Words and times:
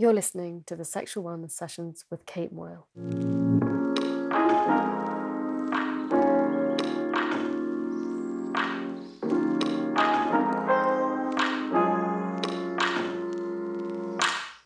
You're 0.00 0.14
listening 0.14 0.64
to 0.64 0.76
the 0.76 0.84
Sexual 0.86 1.24
Wellness 1.24 1.50
Sessions 1.50 2.06
with 2.08 2.24
Kate 2.24 2.50
Moyle. 2.50 2.86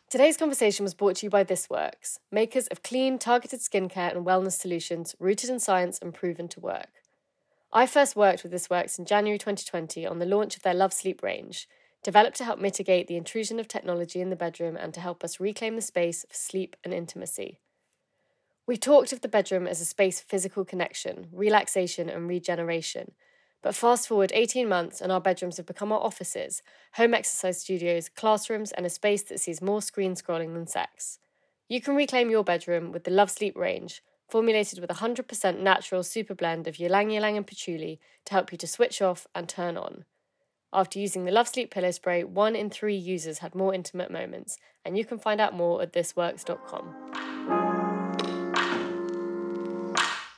Today's 0.08 0.36
conversation 0.36 0.84
was 0.84 0.94
brought 0.94 1.16
to 1.16 1.26
you 1.26 1.30
by 1.30 1.42
This 1.42 1.68
Works, 1.68 2.20
makers 2.30 2.68
of 2.68 2.84
clean, 2.84 3.18
targeted 3.18 3.58
skincare 3.58 4.14
and 4.14 4.24
wellness 4.24 4.52
solutions 4.52 5.16
rooted 5.18 5.50
in 5.50 5.58
science 5.58 5.98
and 5.98 6.14
proven 6.14 6.46
to 6.46 6.60
work. 6.60 7.02
I 7.72 7.86
first 7.86 8.14
worked 8.14 8.44
with 8.44 8.52
This 8.52 8.70
Works 8.70 9.00
in 9.00 9.04
January 9.04 9.38
2020 9.38 10.06
on 10.06 10.20
the 10.20 10.26
launch 10.26 10.54
of 10.54 10.62
their 10.62 10.74
Love 10.74 10.92
Sleep 10.92 11.24
range, 11.24 11.66
developed 12.04 12.36
to 12.36 12.44
help 12.44 12.60
mitigate 12.60 13.08
the 13.08 13.16
intrusion 13.16 13.58
of 13.58 13.66
technology 13.66 14.20
in 14.20 14.30
the 14.30 14.36
bedroom 14.36 14.76
and 14.76 14.94
to 14.94 15.00
help 15.00 15.24
us 15.24 15.40
reclaim 15.40 15.74
the 15.74 15.82
space 15.82 16.24
for 16.28 16.34
sleep 16.34 16.76
and 16.84 16.94
intimacy. 16.94 17.58
We 18.66 18.76
talked 18.76 19.12
of 19.12 19.22
the 19.22 19.28
bedroom 19.28 19.66
as 19.66 19.80
a 19.80 19.84
space 19.84 20.20
for 20.20 20.26
physical 20.28 20.64
connection, 20.64 21.26
relaxation, 21.32 22.08
and 22.08 22.28
regeneration. 22.28 23.12
But 23.62 23.74
fast 23.74 24.06
forward 24.06 24.30
18 24.34 24.68
months, 24.68 25.00
and 25.00 25.10
our 25.10 25.20
bedrooms 25.20 25.56
have 25.56 25.66
become 25.66 25.90
our 25.90 26.00
offices, 26.00 26.62
home 26.94 27.14
exercise 27.14 27.60
studios, 27.60 28.10
classrooms, 28.10 28.72
and 28.72 28.84
a 28.84 28.90
space 28.90 29.22
that 29.24 29.40
sees 29.40 29.62
more 29.62 29.80
screen 29.80 30.14
scrolling 30.14 30.52
than 30.52 30.66
sex. 30.66 31.18
You 31.68 31.80
can 31.80 31.96
reclaim 31.96 32.28
your 32.28 32.44
bedroom 32.44 32.92
with 32.92 33.04
the 33.04 33.10
Love 33.10 33.30
Sleep 33.30 33.56
range, 33.56 34.02
formulated 34.28 34.78
with 34.78 34.90
100% 34.90 35.58
natural 35.58 36.02
super 36.02 36.34
blend 36.34 36.66
of 36.66 36.78
ylang 36.78 37.10
ylang 37.10 37.38
and 37.38 37.46
patchouli 37.46 37.98
to 38.26 38.32
help 38.34 38.52
you 38.52 38.58
to 38.58 38.66
switch 38.66 39.00
off 39.00 39.26
and 39.34 39.48
turn 39.48 39.78
on. 39.78 40.04
After 40.76 40.98
using 40.98 41.24
the 41.24 41.30
Love 41.30 41.46
Sleep 41.46 41.70
pillow 41.70 41.92
spray, 41.92 42.24
one 42.24 42.56
in 42.56 42.68
three 42.68 42.96
users 42.96 43.38
had 43.38 43.54
more 43.54 43.72
intimate 43.72 44.10
moments, 44.10 44.58
and 44.84 44.98
you 44.98 45.04
can 45.04 45.20
find 45.20 45.40
out 45.40 45.54
more 45.54 45.80
at 45.80 45.92
thisworks.com. 45.92 46.94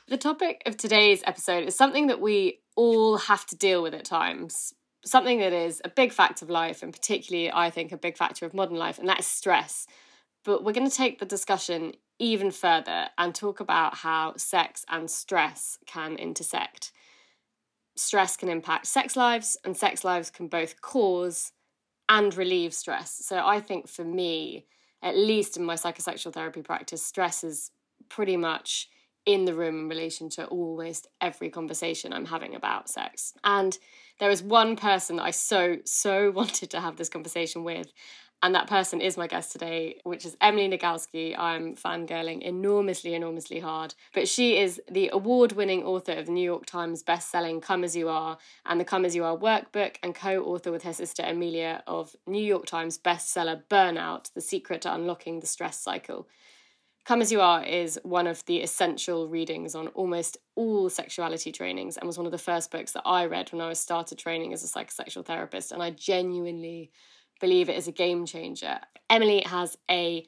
The 0.07 0.17
topic 0.17 0.61
of 0.67 0.77
today's 0.77 1.23
episode 1.25 1.67
is 1.67 1.75
something 1.75 2.05
that 2.05 2.21
we 2.21 2.59
all 2.75 3.17
have 3.17 3.47
to 3.47 3.55
deal 3.55 3.81
with 3.81 3.95
at 3.95 4.05
times. 4.05 4.75
Something 5.03 5.39
that 5.39 5.53
is 5.53 5.81
a 5.83 5.89
big 5.89 6.13
fact 6.13 6.43
of 6.43 6.51
life, 6.51 6.83
and 6.83 6.93
particularly, 6.93 7.51
I 7.51 7.71
think, 7.71 7.91
a 7.91 7.97
big 7.97 8.15
factor 8.15 8.45
of 8.45 8.53
modern 8.53 8.77
life, 8.77 8.99
and 8.99 9.09
that 9.09 9.21
is 9.21 9.25
stress. 9.25 9.87
But 10.45 10.63
we're 10.63 10.71
going 10.71 10.87
to 10.87 10.95
take 10.95 11.17
the 11.17 11.25
discussion 11.25 11.93
even 12.19 12.51
further 12.51 13.07
and 13.17 13.33
talk 13.33 13.59
about 13.59 13.95
how 13.95 14.35
sex 14.37 14.85
and 14.87 15.09
stress 15.09 15.79
can 15.87 16.15
intersect 16.15 16.91
stress 17.97 18.37
can 18.37 18.49
impact 18.49 18.85
sex 18.87 19.15
lives, 19.15 19.57
and 19.65 19.75
sex 19.75 20.03
lives 20.03 20.29
can 20.29 20.47
both 20.47 20.81
cause 20.81 21.51
and 22.09 22.35
relieve 22.35 22.73
stress. 22.73 23.21
So 23.25 23.45
I 23.45 23.59
think 23.59 23.87
for 23.87 24.05
me, 24.05 24.65
at 25.01 25.17
least 25.17 25.57
in 25.57 25.65
my 25.65 25.75
psychosexual 25.75 26.33
therapy 26.33 26.61
practice, 26.61 27.03
stress 27.03 27.43
is 27.43 27.71
pretty 28.09 28.37
much 28.37 28.89
in 29.25 29.43
the 29.43 29.53
room 29.53 29.79
in 29.81 29.89
relation 29.89 30.29
to 30.29 30.45
almost 30.45 31.07
every 31.19 31.49
conversation 31.49 32.13
I'm 32.13 32.25
having 32.25 32.55
about 32.55 32.89
sex. 32.89 33.33
And 33.43 33.77
there 34.19 34.31
is 34.31 34.41
one 34.41 34.77
person 34.77 35.17
that 35.17 35.23
I 35.23 35.31
so, 35.31 35.77
so 35.83 36.31
wanted 36.35 36.71
to 36.71 36.79
have 36.79 36.95
this 36.95 37.09
conversation 37.09 37.63
with, 37.63 37.91
and 38.43 38.53
that 38.53 38.67
person 38.67 39.01
is 39.01 39.17
my 39.17 39.25
guest 39.25 39.51
today, 39.51 39.99
which 40.03 40.23
is 40.23 40.37
Emily 40.39 40.69
Nagoski. 40.69 41.37
I'm 41.37 41.75
fangirling 41.75 42.41
enormously, 42.43 43.15
enormously 43.15 43.59
hard. 43.59 43.95
But 44.13 44.27
she 44.27 44.59
is 44.59 44.79
the 44.89 45.09
award 45.11 45.53
winning 45.53 45.83
author 45.83 46.11
of 46.11 46.27
the 46.27 46.31
New 46.31 46.43
York 46.43 46.67
Times 46.67 47.01
best-selling 47.01 47.61
Come 47.61 47.83
As 47.83 47.95
You 47.95 48.09
Are 48.09 48.37
and 48.65 48.79
the 48.79 48.85
Come 48.85 49.05
As 49.05 49.15
You 49.15 49.23
Are 49.23 49.35
workbook, 49.35 49.95
and 50.03 50.13
co 50.13 50.43
author 50.43 50.71
with 50.71 50.83
her 50.83 50.93
sister 50.93 51.23
Amelia 51.25 51.83
of 51.87 52.15
New 52.27 52.43
York 52.43 52.67
Times 52.67 52.99
bestseller 52.99 53.63
Burnout 53.69 54.31
The 54.33 54.41
Secret 54.41 54.81
to 54.83 54.93
Unlocking 54.93 55.39
the 55.39 55.47
Stress 55.47 55.79
Cycle. 55.79 56.27
Come 57.05 57.21
As 57.21 57.31
You 57.31 57.41
Are 57.41 57.63
is 57.63 57.99
one 58.03 58.27
of 58.27 58.45
the 58.45 58.59
essential 58.59 59.27
readings 59.29 59.73
on 59.73 59.87
almost 59.89 60.37
all 60.55 60.89
sexuality 60.89 61.51
trainings 61.51 61.97
and 61.97 62.05
was 62.05 62.17
one 62.17 62.27
of 62.27 62.31
the 62.31 62.37
first 62.37 62.69
books 62.69 62.91
that 62.91 63.03
I 63.05 63.25
read 63.25 63.51
when 63.51 63.61
I 63.61 63.69
was 63.69 63.79
started 63.79 64.19
training 64.19 64.53
as 64.53 64.63
a 64.63 64.67
psychosexual 64.67 65.25
therapist. 65.25 65.71
And 65.71 65.81
I 65.81 65.89
genuinely 65.89 66.91
believe 67.39 67.69
it 67.69 67.77
is 67.77 67.87
a 67.87 67.91
game 67.91 68.25
changer. 68.25 68.79
Emily 69.09 69.41
has 69.45 69.77
a 69.89 70.25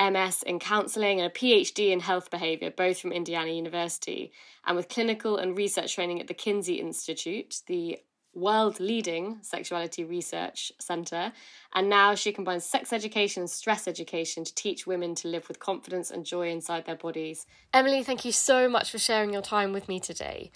MS 0.00 0.42
in 0.44 0.58
counselling 0.58 1.20
and 1.20 1.30
a 1.30 1.34
PhD 1.34 1.90
in 1.90 2.00
health 2.00 2.30
behaviour, 2.30 2.70
both 2.70 3.00
from 3.00 3.12
Indiana 3.12 3.50
University, 3.50 4.32
and 4.66 4.76
with 4.76 4.88
clinical 4.88 5.36
and 5.36 5.56
research 5.56 5.94
training 5.94 6.20
at 6.20 6.28
the 6.28 6.34
Kinsey 6.34 6.74
Institute, 6.74 7.62
the 7.66 7.98
world 8.34 8.78
leading 8.78 9.38
sexuality 9.42 10.04
research 10.04 10.70
centre. 10.78 11.32
And 11.74 11.88
now 11.88 12.14
she 12.14 12.32
combines 12.32 12.64
sex 12.64 12.92
education 12.92 13.42
and 13.42 13.50
stress 13.50 13.88
education 13.88 14.44
to 14.44 14.54
teach 14.54 14.86
women 14.86 15.14
to 15.16 15.28
live 15.28 15.48
with 15.48 15.58
confidence 15.58 16.10
and 16.10 16.24
joy 16.24 16.50
inside 16.50 16.86
their 16.86 16.96
bodies. 16.96 17.46
Emily, 17.74 18.04
thank 18.04 18.24
you 18.24 18.32
so 18.32 18.68
much 18.68 18.90
for 18.90 18.98
sharing 18.98 19.32
your 19.32 19.42
time 19.42 19.72
with 19.72 19.88
me 19.88 19.98
today. 19.98 20.52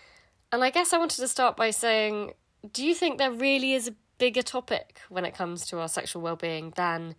And 0.52 0.62
I 0.62 0.70
guess 0.70 0.92
I 0.92 0.98
wanted 0.98 1.20
to 1.20 1.28
start 1.28 1.56
by 1.56 1.70
saying 1.70 2.34
do 2.70 2.84
you 2.84 2.94
think 2.94 3.18
there 3.18 3.32
really 3.32 3.72
is 3.72 3.88
a 3.88 3.94
bigger 4.22 4.40
topic 4.40 5.00
when 5.08 5.24
it 5.24 5.34
comes 5.34 5.66
to 5.66 5.80
our 5.80 5.88
sexual 5.88 6.22
well-being 6.22 6.72
than 6.76 7.16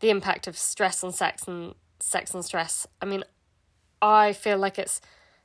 the 0.00 0.10
impact 0.10 0.46
of 0.46 0.54
stress 0.54 1.02
on 1.02 1.10
sex 1.10 1.48
and 1.48 1.74
sex 1.98 2.34
and 2.34 2.44
stress. 2.44 2.86
I 3.00 3.06
mean, 3.06 3.24
I 4.02 4.34
feel 4.34 4.58
like 4.58 4.78
it's 4.78 5.00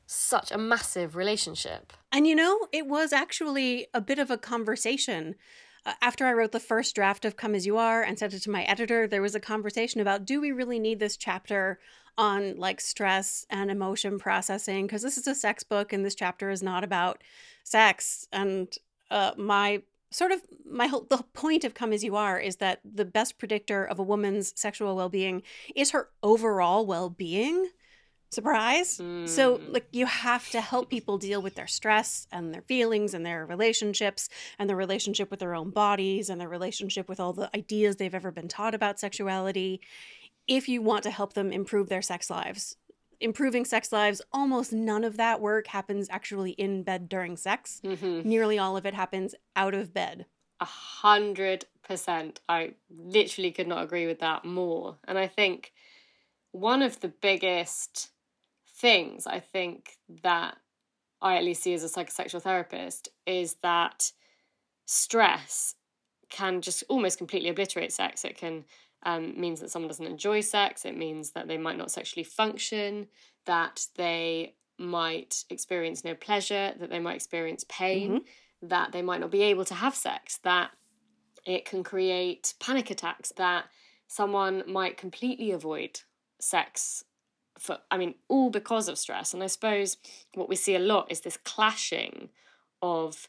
such 0.06 0.51
a 0.51 0.57
massive 0.57 1.16
relationship. 1.16 1.94
And 2.12 2.28
you 2.28 2.35
know, 2.35 2.68
it 2.73 2.88
was 2.88 3.13
actually 3.13 3.88
a 3.94 4.01
bit 4.01 4.19
of 4.19 4.29
a 4.29 4.38
conversation. 4.38 5.35
Uh, 5.85 5.94
after 6.01 6.25
I 6.25 6.34
wrote 6.34 6.51
the 6.51 6.59
first 6.59 6.94
draft 6.94 7.24
of 7.24 7.38
Come 7.38 7.56
As 7.56 7.66
You 7.66 7.78
Are 7.78 8.03
and 8.03 8.19
sent 8.19 8.34
it 8.34 8.41
to 8.41 8.50
my 8.50 8.63
editor, 8.63 9.07
there 9.07 9.22
was 9.22 9.34
a 9.34 9.39
conversation 9.39 10.01
about 10.01 10.25
do 10.25 10.41
we 10.41 10.51
really 10.51 10.78
need 10.78 11.00
this 11.00 11.16
chapter 11.16 11.79
on 12.18 12.57
like 12.57 12.81
stress 12.81 13.45
and 13.50 13.72
emotion 13.72 14.19
processing? 14.19 14.88
Because 14.88 15.03
this 15.03 15.18
is 15.18 15.28
a 15.28 15.35
sex 15.35 15.63
book 15.63 15.94
and 15.94 16.03
this 16.03 16.16
chapter 16.16 16.50
is 16.50 16.62
not 16.62 16.84
about 16.84 17.24
sex. 17.63 18.28
And 18.34 18.68
uh, 19.09 19.31
my 19.38 19.84
sort 20.17 20.31
of 20.31 20.41
my 20.67 20.88
whole 20.88 21.05
the 21.07 21.23
point 21.33 21.63
of 21.63 21.75
come 21.75 21.94
as 21.94 22.03
you 22.03 22.16
are 22.16 22.39
is 22.39 22.55
that 22.55 22.79
the 22.83 23.05
best 23.05 23.38
predictor 23.38 23.85
of 23.85 24.00
a 24.00 24.03
woman's 24.03 24.51
sexual 24.59 24.95
well-being 24.95 25.44
is 25.75 25.91
her 25.91 26.09
overall 26.23 26.85
well-being. 26.88 27.69
Surprise. 28.29 28.97
Mm. 28.97 29.29
so 29.29 29.61
like 29.69 29.88
you 29.94 30.06
have 30.06 30.50
to 30.50 30.59
help 30.59 30.89
people 30.89 31.17
deal 31.17 31.41
with 31.41 31.56
their 31.56 31.67
stress 31.67 32.27
and 32.31 32.53
their 32.53 32.63
feelings 32.63 33.13
and 33.13 33.25
their 33.25 33.45
relationships 33.45 34.27
and 34.59 34.67
their 34.67 34.75
relationship 34.75 35.31
with 35.31 35.39
their 35.39 35.56
own 35.56 35.69
bodies 35.69 36.29
and 36.29 36.41
their 36.41 36.50
relationship 36.50 37.07
with 37.07 37.19
all 37.19 37.31
the 37.31 37.50
ideas 37.56 37.95
they've 37.95 38.13
ever 38.13 38.31
been 38.31 38.50
taught 38.50 38.75
about 38.75 39.00
sexuality. 39.00 39.79
If 40.47 40.67
you 40.67 40.81
want 40.81 41.03
to 41.03 41.11
help 41.11 41.33
them 41.33 41.53
improve 41.53 41.88
their 41.89 42.01
sex 42.01 42.29
lives 42.29 42.75
improving 43.19 43.66
sex 43.66 43.91
lives, 43.91 44.22
almost 44.31 44.72
none 44.72 45.03
of 45.03 45.17
that 45.17 45.41
work 45.41 45.67
happens 45.67 46.07
actually 46.09 46.51
in 46.51 46.83
bed 46.83 47.09
during 47.09 47.38
sex. 47.38 47.81
Mm-hmm. 47.83 48.28
Nearly 48.28 48.59
all 48.59 48.78
of 48.78 48.85
it 48.85 48.94
happens 48.94 49.35
out 49.55 49.73
of 49.73 49.94
bed. 49.94 50.25
A 50.59 50.66
hundred 50.66 51.66
percent. 51.83 52.39
I 52.50 52.73
literally 52.89 53.51
could 53.51 53.67
not 53.67 53.83
agree 53.83 54.07
with 54.07 54.19
that 54.19 54.45
more. 54.45 54.97
And 55.07 55.17
I 55.17 55.27
think 55.27 55.73
one 56.51 56.81
of 56.81 57.00
the 57.00 57.09
biggest 57.09 58.09
things 58.67 59.27
I 59.27 59.39
think 59.39 59.97
that 60.23 60.57
I 61.22 61.38
at 61.38 61.44
least 61.44 61.63
see 61.63 61.73
as 61.73 61.83
a 61.83 61.88
psychosexual 61.88 62.41
therapist 62.41 63.09
is 63.25 63.56
that 63.63 64.11
stress 64.85 65.75
can 66.29 66.61
just 66.61 66.83
almost 66.89 67.17
completely 67.17 67.50
obliterate 67.50 67.91
sex. 67.91 68.25
It 68.25 68.38
can 68.38 68.66
um, 69.03 69.40
means 69.40 69.59
that 69.62 69.72
someone 69.72 69.88
doesn't 69.88 70.06
enjoy 70.06 70.41
sex. 70.41 70.85
It 70.85 70.97
means 70.97 71.31
that 71.31 71.47
they 71.47 71.58
might 71.58 71.78
not 71.78 71.91
sexually 71.91 72.24
function, 72.24 73.08
that 73.46 73.85
they 73.96 74.56
might 74.78 75.44
experience 75.50 76.03
no 76.03 76.13
pleasure, 76.16 76.74
that 76.80 76.90
they 76.90 77.00
might 77.00 77.16
experience 77.16 77.66
pain, 77.69 78.12
mm-hmm. 78.12 78.68
that 78.68 78.91
they 78.91 79.02
might 79.02 79.19
not 79.19 79.31
be 79.31 79.44
able 79.44 79.66
to 79.66 79.74
have 79.74 79.96
sex, 79.96 80.40
that 80.44 80.72
it 81.46 81.66
can 81.66 81.84
create 81.84 82.53
panic 82.59 82.91
attacks, 82.91 83.31
that 83.38 83.66
someone 84.07 84.63
might 84.68 84.97
completely 84.97 85.52
avoid 85.52 86.02
sex 86.39 87.04
for 87.57 87.80
I 87.89 87.98
mean 87.98 88.16
all 88.27 88.50
because 88.50 88.88
of 88.88 88.98
stress. 88.98 89.33
And 89.33 89.44
I 89.44 89.48
suppose 89.48 89.98
what 90.33 90.50
we 90.50 90.56
see 90.56 90.75
a 90.75 90.80
lot 90.80 91.12
is 91.12 91.21
this 91.21 91.38
clashing 91.38 92.30
of 92.81 93.27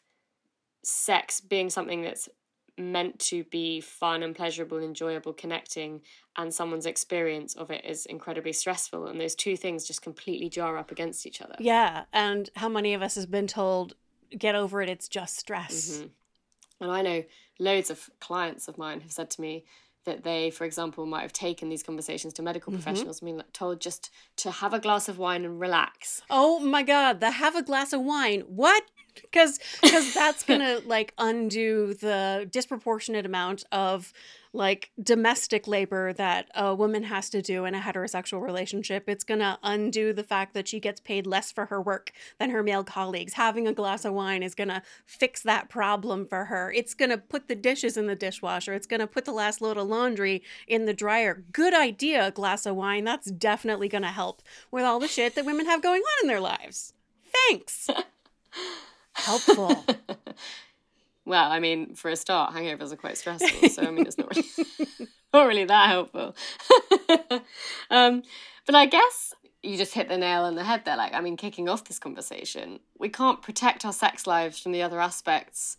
sex 0.82 1.40
being 1.40 1.70
something 1.70 2.02
that's 2.02 2.28
meant 2.78 3.18
to 3.18 3.44
be 3.44 3.80
fun 3.80 4.22
and 4.22 4.34
pleasurable, 4.34 4.78
enjoyable, 4.78 5.32
connecting, 5.32 6.02
and 6.36 6.52
someone's 6.52 6.86
experience 6.86 7.54
of 7.54 7.70
it 7.70 7.84
is 7.84 8.06
incredibly 8.06 8.52
stressful. 8.52 9.06
And 9.06 9.20
those 9.20 9.34
two 9.34 9.56
things 9.56 9.86
just 9.86 10.02
completely 10.02 10.48
jar 10.48 10.76
up 10.76 10.90
against 10.90 11.26
each 11.26 11.42
other. 11.42 11.56
Yeah. 11.58 12.04
And 12.12 12.48
how 12.56 12.68
many 12.68 12.94
of 12.94 13.02
us 13.02 13.14
has 13.16 13.26
been 13.26 13.46
told, 13.46 13.94
get 14.36 14.54
over 14.54 14.80
it, 14.82 14.88
it's 14.88 15.08
just 15.08 15.38
stress? 15.38 15.98
Mm-hmm. 15.98 16.06
And 16.80 16.92
I 16.92 17.02
know 17.02 17.24
loads 17.58 17.90
of 17.90 18.08
clients 18.20 18.68
of 18.68 18.78
mine 18.78 19.00
have 19.00 19.12
said 19.12 19.30
to 19.30 19.40
me, 19.40 19.64
that 20.04 20.24
they, 20.24 20.48
for 20.50 20.64
example, 20.64 21.04
might 21.04 21.20
have 21.20 21.34
taken 21.34 21.68
these 21.68 21.82
conversations 21.82 22.32
to 22.32 22.42
medical 22.42 22.72
mm-hmm. 22.72 22.82
professionals, 22.82 23.22
like, 23.22 23.52
told 23.52 23.78
just 23.78 24.10
to 24.36 24.50
have 24.50 24.72
a 24.72 24.78
glass 24.78 25.06
of 25.06 25.18
wine 25.18 25.44
and 25.44 25.60
relax. 25.60 26.22
Oh 26.30 26.60
my 26.60 26.82
God, 26.82 27.20
the 27.20 27.32
have 27.32 27.54
a 27.54 27.62
glass 27.62 27.92
of 27.92 28.00
wine. 28.00 28.40
What? 28.46 28.84
because 29.30 29.58
because 29.82 30.14
that's 30.14 30.42
gonna 30.44 30.80
like 30.86 31.14
undo 31.18 31.94
the 31.94 32.48
disproportionate 32.50 33.26
amount 33.26 33.64
of 33.72 34.12
like 34.52 34.90
domestic 35.02 35.68
labor 35.68 36.12
that 36.14 36.48
a 36.54 36.74
woman 36.74 37.02
has 37.04 37.28
to 37.30 37.42
do 37.42 37.64
in 37.64 37.74
a 37.74 37.80
heterosexual 37.80 38.42
relationship. 38.42 39.08
It's 39.08 39.24
gonna 39.24 39.58
undo 39.62 40.12
the 40.12 40.24
fact 40.24 40.54
that 40.54 40.66
she 40.66 40.80
gets 40.80 41.00
paid 41.00 41.26
less 41.26 41.52
for 41.52 41.66
her 41.66 41.80
work 41.80 42.12
than 42.38 42.50
her 42.50 42.62
male 42.62 42.84
colleagues. 42.84 43.34
Having 43.34 43.68
a 43.68 43.72
glass 43.72 44.04
of 44.04 44.14
wine 44.14 44.42
is 44.42 44.54
gonna 44.54 44.82
fix 45.04 45.42
that 45.42 45.68
problem 45.68 46.26
for 46.26 46.46
her. 46.46 46.72
It's 46.72 46.94
gonna 46.94 47.18
put 47.18 47.48
the 47.48 47.54
dishes 47.54 47.96
in 47.96 48.06
the 48.06 48.16
dishwasher. 48.16 48.74
It's 48.74 48.86
gonna 48.86 49.06
put 49.06 49.24
the 49.24 49.32
last 49.32 49.60
load 49.60 49.76
of 49.76 49.86
laundry 49.86 50.42
in 50.66 50.86
the 50.86 50.94
dryer. 50.94 51.44
Good 51.52 51.74
idea 51.74 52.26
a 52.26 52.30
glass 52.30 52.66
of 52.66 52.76
wine. 52.76 53.04
That's 53.04 53.30
definitely 53.30 53.88
gonna 53.88 54.12
help 54.12 54.42
with 54.70 54.84
all 54.84 54.98
the 54.98 55.08
shit 55.08 55.34
that 55.34 55.44
women 55.44 55.66
have 55.66 55.82
going 55.82 56.02
on 56.02 56.24
in 56.24 56.28
their 56.28 56.40
lives. 56.40 56.94
Thanks 57.48 57.88
helpful. 59.18 59.84
well, 61.24 61.50
I 61.50 61.60
mean, 61.60 61.94
for 61.94 62.10
a 62.10 62.16
start, 62.16 62.54
hangovers 62.54 62.92
are 62.92 62.96
quite 62.96 63.18
stressful, 63.18 63.68
so 63.68 63.82
I 63.82 63.90
mean, 63.90 64.06
it's 64.06 64.18
not 64.18 64.34
really, 64.34 64.48
not 65.34 65.46
really 65.46 65.64
that 65.64 65.88
helpful. 65.88 66.34
um, 67.90 68.22
but 68.66 68.74
I 68.74 68.86
guess 68.86 69.34
you 69.62 69.76
just 69.76 69.94
hit 69.94 70.08
the 70.08 70.16
nail 70.16 70.42
on 70.42 70.54
the 70.54 70.64
head 70.64 70.84
there. 70.84 70.96
Like, 70.96 71.14
I 71.14 71.20
mean, 71.20 71.36
kicking 71.36 71.68
off 71.68 71.84
this 71.84 71.98
conversation, 71.98 72.80
we 72.98 73.08
can't 73.08 73.42
protect 73.42 73.84
our 73.84 73.92
sex 73.92 74.26
lives 74.26 74.58
from 74.58 74.72
the 74.72 74.82
other 74.82 75.00
aspects 75.00 75.76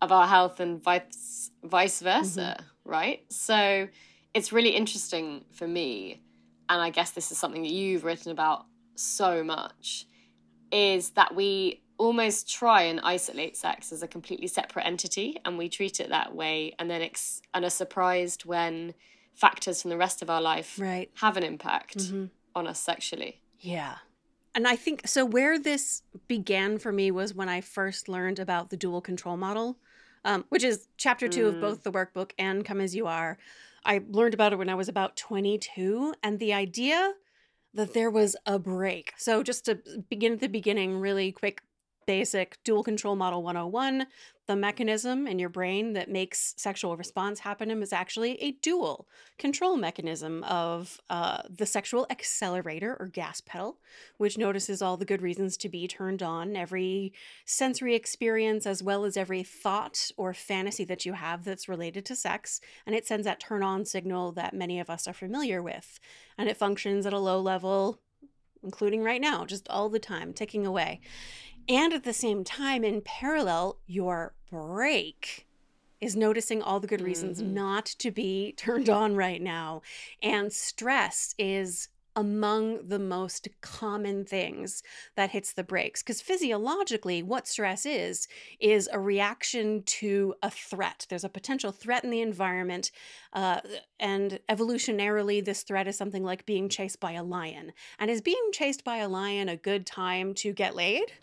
of 0.00 0.12
our 0.12 0.26
health 0.26 0.60
and 0.60 0.82
vice 0.82 1.50
vice 1.64 2.00
versa, 2.00 2.56
mm-hmm. 2.58 2.90
right? 2.90 3.24
So 3.30 3.88
it's 4.34 4.52
really 4.52 4.70
interesting 4.70 5.44
for 5.52 5.66
me, 5.66 6.22
and 6.68 6.80
I 6.80 6.90
guess 6.90 7.10
this 7.10 7.32
is 7.32 7.38
something 7.38 7.62
that 7.62 7.72
you've 7.72 8.04
written 8.04 8.32
about 8.32 8.66
so 8.94 9.42
much, 9.42 10.06
is 10.70 11.10
that 11.10 11.34
we 11.34 11.82
almost 12.02 12.52
try 12.52 12.82
and 12.82 12.98
isolate 13.04 13.56
sex 13.56 13.92
as 13.92 14.02
a 14.02 14.08
completely 14.08 14.48
separate 14.48 14.84
entity 14.84 15.38
and 15.44 15.56
we 15.56 15.68
treat 15.68 16.00
it 16.00 16.08
that 16.08 16.34
way 16.34 16.74
and 16.80 16.90
then 16.90 17.00
ex- 17.00 17.40
and 17.54 17.64
are 17.64 17.70
surprised 17.70 18.44
when 18.44 18.92
factors 19.36 19.80
from 19.80 19.90
the 19.90 19.96
rest 19.96 20.20
of 20.20 20.28
our 20.28 20.42
life 20.42 20.80
right. 20.80 21.12
have 21.14 21.36
an 21.36 21.44
impact 21.44 21.98
mm-hmm. 21.98 22.24
on 22.56 22.66
us 22.66 22.80
sexually 22.80 23.40
yeah 23.60 23.98
and 24.52 24.66
i 24.66 24.74
think 24.74 25.06
so 25.06 25.24
where 25.24 25.60
this 25.60 26.02
began 26.26 26.76
for 26.76 26.90
me 26.90 27.08
was 27.12 27.34
when 27.34 27.48
i 27.48 27.60
first 27.60 28.08
learned 28.08 28.40
about 28.40 28.70
the 28.70 28.76
dual 28.76 29.00
control 29.00 29.36
model 29.36 29.78
um, 30.24 30.44
which 30.48 30.64
is 30.64 30.88
chapter 30.96 31.28
two 31.28 31.44
mm. 31.44 31.48
of 31.50 31.60
both 31.60 31.84
the 31.84 31.92
workbook 31.92 32.32
and 32.36 32.64
come 32.64 32.80
as 32.80 32.96
you 32.96 33.06
are 33.06 33.38
i 33.84 34.02
learned 34.08 34.34
about 34.34 34.52
it 34.52 34.56
when 34.56 34.68
i 34.68 34.74
was 34.74 34.88
about 34.88 35.16
22 35.16 36.14
and 36.20 36.40
the 36.40 36.52
idea 36.52 37.12
that 37.74 37.94
there 37.94 38.10
was 38.10 38.36
a 38.44 38.58
brake. 38.58 39.14
So, 39.16 39.42
just 39.42 39.64
to 39.64 39.78
begin 40.10 40.34
at 40.34 40.40
the 40.40 40.46
beginning, 40.46 40.98
really 40.98 41.32
quick 41.32 41.62
basic 42.06 42.58
dual 42.64 42.82
control 42.82 43.16
model 43.16 43.42
101 43.42 44.06
the 44.48 44.56
mechanism 44.56 45.26
in 45.26 45.38
your 45.38 45.48
brain 45.48 45.92
that 45.92 46.10
makes 46.10 46.54
sexual 46.56 46.96
response 46.96 47.40
happen 47.40 47.70
is 47.82 47.92
actually 47.92 48.42
a 48.42 48.52
dual 48.60 49.06
control 49.38 49.76
mechanism 49.76 50.42
of 50.44 51.00
uh, 51.10 51.42
the 51.48 51.64
sexual 51.64 52.06
accelerator 52.10 52.96
or 52.98 53.06
gas 53.06 53.40
pedal 53.40 53.78
which 54.18 54.36
notices 54.36 54.82
all 54.82 54.96
the 54.96 55.04
good 55.04 55.22
reasons 55.22 55.56
to 55.56 55.68
be 55.68 55.86
turned 55.86 56.22
on 56.22 56.56
every 56.56 57.12
sensory 57.44 57.94
experience 57.94 58.66
as 58.66 58.82
well 58.82 59.04
as 59.04 59.16
every 59.16 59.42
thought 59.42 60.10
or 60.16 60.34
fantasy 60.34 60.84
that 60.84 61.06
you 61.06 61.12
have 61.12 61.44
that's 61.44 61.68
related 61.68 62.04
to 62.04 62.16
sex 62.16 62.60
and 62.84 62.96
it 62.96 63.06
sends 63.06 63.24
that 63.24 63.40
turn 63.40 63.62
on 63.62 63.84
signal 63.84 64.32
that 64.32 64.54
many 64.54 64.80
of 64.80 64.90
us 64.90 65.06
are 65.06 65.12
familiar 65.12 65.62
with 65.62 66.00
and 66.36 66.48
it 66.48 66.56
functions 66.56 67.06
at 67.06 67.12
a 67.12 67.18
low 67.18 67.40
level 67.40 68.00
including 68.62 69.02
right 69.02 69.20
now 69.20 69.44
just 69.44 69.68
all 69.68 69.88
the 69.88 69.98
time 69.98 70.32
ticking 70.32 70.66
away 70.66 71.00
and 71.68 71.92
at 71.92 72.04
the 72.04 72.12
same 72.12 72.44
time, 72.44 72.84
in 72.84 73.00
parallel, 73.02 73.78
your 73.86 74.34
brake 74.50 75.46
is 76.00 76.16
noticing 76.16 76.60
all 76.60 76.80
the 76.80 76.88
good 76.88 77.00
reasons 77.00 77.40
mm-hmm. 77.40 77.54
not 77.54 77.86
to 77.86 78.10
be 78.10 78.52
turned 78.56 78.88
on 78.88 79.14
right 79.14 79.40
now. 79.40 79.82
And 80.22 80.52
stress 80.52 81.34
is 81.38 81.88
among 82.16 82.88
the 82.88 82.98
most 82.98 83.48
common 83.60 84.24
things 84.24 84.82
that 85.16 85.30
hits 85.30 85.52
the 85.52 85.64
brakes 85.64 86.02
because 86.02 86.20
physiologically 86.20 87.22
what 87.22 87.48
stress 87.48 87.86
is 87.86 88.28
is 88.60 88.88
a 88.92 89.00
reaction 89.00 89.82
to 89.84 90.34
a 90.42 90.50
threat. 90.50 91.06
There's 91.08 91.24
a 91.24 91.28
potential 91.28 91.72
threat 91.72 92.04
in 92.04 92.10
the 92.10 92.20
environment 92.20 92.90
uh, 93.32 93.60
and 93.98 94.38
evolutionarily 94.48 95.44
this 95.44 95.62
threat 95.62 95.88
is 95.88 95.96
something 95.96 96.24
like 96.24 96.46
being 96.46 96.68
chased 96.68 97.00
by 97.00 97.12
a 97.12 97.22
lion. 97.22 97.72
And 97.98 98.10
is 98.10 98.20
being 98.20 98.50
chased 98.52 98.84
by 98.84 98.98
a 98.98 99.08
lion 99.08 99.48
a 99.48 99.56
good 99.56 99.86
time 99.86 100.34
to 100.34 100.52
get 100.52 100.74
laid? 100.74 101.12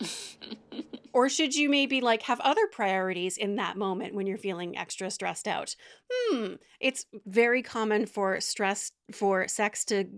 Or 1.12 1.28
should 1.28 1.56
you 1.56 1.68
maybe 1.68 2.00
like 2.00 2.22
have 2.22 2.38
other 2.38 2.68
priorities 2.68 3.36
in 3.36 3.56
that 3.56 3.76
moment 3.76 4.14
when 4.14 4.28
you're 4.28 4.38
feeling 4.38 4.78
extra 4.78 5.10
stressed 5.10 5.48
out? 5.48 5.74
Hmm 6.08 6.54
it's 6.80 7.04
very 7.26 7.62
common 7.62 8.06
for 8.06 8.40
stress 8.40 8.92
for 9.12 9.46
sex 9.46 9.84
to 9.84 10.08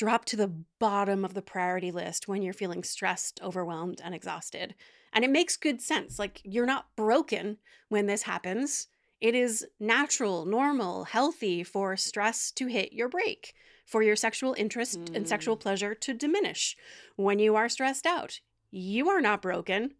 drop 0.00 0.24
to 0.24 0.34
the 0.34 0.50
bottom 0.78 1.26
of 1.26 1.34
the 1.34 1.42
priority 1.42 1.92
list 1.92 2.26
when 2.26 2.40
you're 2.40 2.54
feeling 2.54 2.82
stressed, 2.82 3.38
overwhelmed, 3.42 4.00
and 4.02 4.14
exhausted. 4.14 4.74
And 5.12 5.26
it 5.26 5.30
makes 5.30 5.58
good 5.58 5.82
sense. 5.82 6.18
Like, 6.18 6.40
you're 6.42 6.64
not 6.64 6.86
broken 6.96 7.58
when 7.90 8.06
this 8.06 8.22
happens. 8.22 8.88
It 9.20 9.34
is 9.34 9.66
natural, 9.78 10.46
normal, 10.46 11.04
healthy 11.04 11.62
for 11.62 11.98
stress 11.98 12.50
to 12.52 12.66
hit 12.66 12.94
your 12.94 13.10
brake, 13.10 13.52
for 13.84 14.02
your 14.02 14.16
sexual 14.16 14.54
interest 14.56 14.98
mm. 15.00 15.14
and 15.14 15.28
sexual 15.28 15.54
mm. 15.54 15.60
pleasure 15.60 15.94
to 15.94 16.14
diminish 16.14 16.78
when 17.16 17.38
you 17.38 17.54
are 17.54 17.68
stressed 17.68 18.06
out. 18.06 18.40
You 18.70 19.10
are 19.10 19.20
not 19.20 19.42
broken. 19.42 19.90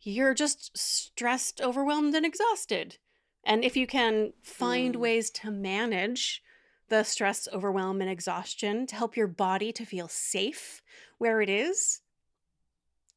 You're 0.00 0.34
just 0.34 0.78
stressed, 0.78 1.60
overwhelmed, 1.60 2.14
and 2.14 2.24
exhausted. 2.24 2.98
And 3.42 3.64
if 3.64 3.76
you 3.76 3.88
can 3.88 4.32
find 4.44 4.94
mm. 4.94 5.00
ways 5.00 5.28
to 5.30 5.50
manage 5.50 6.40
the 6.88 7.02
stress, 7.02 7.48
overwhelm, 7.52 8.00
and 8.00 8.10
exhaustion 8.10 8.86
to 8.86 8.94
help 8.94 9.16
your 9.16 9.26
body 9.26 9.72
to 9.72 9.84
feel 9.84 10.08
safe 10.08 10.82
where 11.18 11.40
it 11.40 11.48
is, 11.48 12.00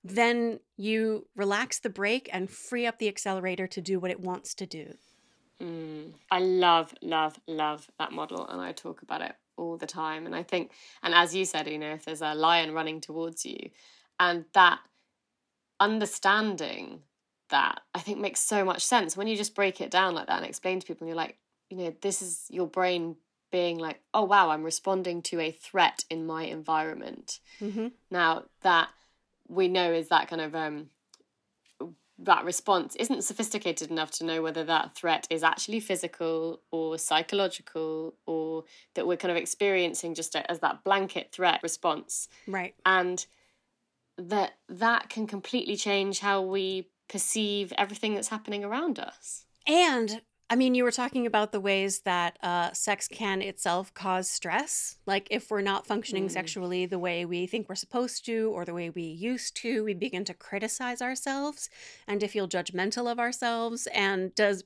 then 0.03 0.59
you 0.77 1.27
relax 1.35 1.79
the 1.79 1.89
brake 1.89 2.29
and 2.31 2.49
free 2.49 2.85
up 2.85 2.99
the 2.99 3.07
accelerator 3.07 3.67
to 3.67 3.81
do 3.81 3.99
what 3.99 4.11
it 4.11 4.19
wants 4.19 4.53
to 4.55 4.65
do. 4.65 4.93
Mm, 5.61 6.13
I 6.31 6.39
love, 6.39 6.93
love, 7.01 7.39
love 7.47 7.87
that 7.99 8.11
model, 8.11 8.47
and 8.47 8.61
I 8.61 8.71
talk 8.71 9.01
about 9.01 9.21
it 9.21 9.33
all 9.57 9.75
the 9.75 9.87
time. 9.87 10.25
And 10.25 10.35
I 10.35 10.43
think, 10.43 10.71
and 11.03 11.13
as 11.13 11.35
you 11.35 11.45
said, 11.45 11.67
you 11.67 11.79
know, 11.79 11.93
if 11.93 12.05
there's 12.05 12.21
a 12.21 12.35
lion 12.35 12.73
running 12.73 13.01
towards 13.01 13.45
you, 13.45 13.71
and 14.19 14.45
that 14.53 14.79
understanding 15.79 17.01
that 17.49 17.81
I 17.93 17.99
think 17.99 18.19
makes 18.19 18.41
so 18.41 18.63
much 18.65 18.85
sense 18.85 19.15
when 19.15 19.27
you 19.27 19.35
just 19.35 19.55
break 19.55 19.81
it 19.81 19.91
down 19.91 20.13
like 20.15 20.27
that 20.27 20.37
and 20.37 20.45
explain 20.45 20.79
to 20.79 20.87
people, 20.87 21.05
and 21.05 21.09
you're 21.09 21.17
like, 21.17 21.37
you 21.69 21.77
know, 21.77 21.95
this 22.01 22.21
is 22.21 22.45
your 22.49 22.67
brain 22.67 23.15
being 23.51 23.77
like, 23.77 24.01
oh 24.13 24.23
wow, 24.23 24.49
I'm 24.49 24.63
responding 24.63 25.21
to 25.23 25.39
a 25.39 25.51
threat 25.51 26.05
in 26.09 26.25
my 26.25 26.43
environment. 26.43 27.39
Mm-hmm. 27.61 27.87
Now 28.11 28.43
that 28.61 28.89
we 29.47 29.67
know 29.67 29.91
is 29.91 30.09
that 30.09 30.27
kind 30.27 30.41
of 30.41 30.55
um, 30.55 30.89
that 32.19 32.45
response 32.45 32.95
isn't 32.95 33.23
sophisticated 33.23 33.91
enough 33.91 34.11
to 34.11 34.25
know 34.25 34.41
whether 34.41 34.63
that 34.63 34.95
threat 34.95 35.27
is 35.29 35.43
actually 35.43 35.79
physical 35.79 36.61
or 36.71 36.97
psychological 36.97 38.15
or 38.25 38.63
that 38.95 39.05
we're 39.05 39.17
kind 39.17 39.31
of 39.31 39.37
experiencing 39.37 40.15
just 40.15 40.35
as 40.35 40.59
that 40.59 40.83
blanket 40.83 41.31
threat 41.31 41.61
response. 41.61 42.27
Right. 42.47 42.73
And 42.85 43.25
that 44.17 44.53
that 44.67 45.09
can 45.09 45.27
completely 45.27 45.75
change 45.75 46.19
how 46.19 46.41
we 46.41 46.89
perceive 47.07 47.71
everything 47.77 48.15
that's 48.15 48.29
happening 48.29 48.63
around 48.63 48.99
us. 48.99 49.45
And 49.67 50.21
I 50.49 50.55
mean, 50.55 50.75
you 50.75 50.85
were 50.85 50.91
talking 50.91 51.25
about 51.25 51.51
the 51.51 51.59
ways 51.59 51.99
that 51.99 52.37
uh, 52.41 52.71
sex 52.71 53.09
can 53.09 53.41
itself 53.41 53.93
cause 53.93 54.29
stress. 54.29 54.97
Like, 55.05 55.27
if 55.29 55.51
we're 55.51 55.61
not 55.61 55.85
functioning 55.85 56.27
mm. 56.27 56.31
sexually 56.31 56.85
the 56.85 56.99
way 56.99 57.25
we 57.25 57.47
think 57.47 57.67
we're 57.67 57.75
supposed 57.75 58.25
to 58.25 58.49
or 58.53 58.63
the 58.63 58.73
way 58.73 58.89
we 58.89 59.03
used 59.03 59.57
to, 59.57 59.83
we 59.83 59.93
begin 59.93 60.23
to 60.25 60.33
criticize 60.33 61.01
ourselves 61.01 61.69
and 62.07 62.21
to 62.21 62.27
feel 62.29 62.47
judgmental 62.47 63.11
of 63.11 63.19
ourselves. 63.19 63.87
And 63.87 64.33
does 64.35 64.63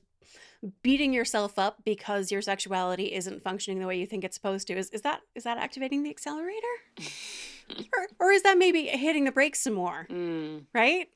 beating 0.82 1.12
yourself 1.12 1.58
up 1.58 1.78
because 1.84 2.30
your 2.30 2.42
sexuality 2.42 3.12
isn't 3.12 3.42
functioning 3.42 3.80
the 3.80 3.86
way 3.86 3.98
you 3.98 4.06
think 4.06 4.22
it's 4.22 4.36
supposed 4.36 4.68
to 4.68 4.74
is, 4.74 4.90
is 4.90 5.02
that 5.02 5.20
is 5.34 5.42
that 5.42 5.58
activating 5.58 6.04
the 6.04 6.10
accelerator 6.10 6.74
or, 7.92 8.06
or 8.20 8.30
is 8.30 8.42
that 8.42 8.56
maybe 8.56 8.86
hitting 8.86 9.24
the 9.24 9.32
brakes 9.32 9.60
some 9.60 9.74
more 9.74 10.06
mm. 10.08 10.62
right 10.72 11.08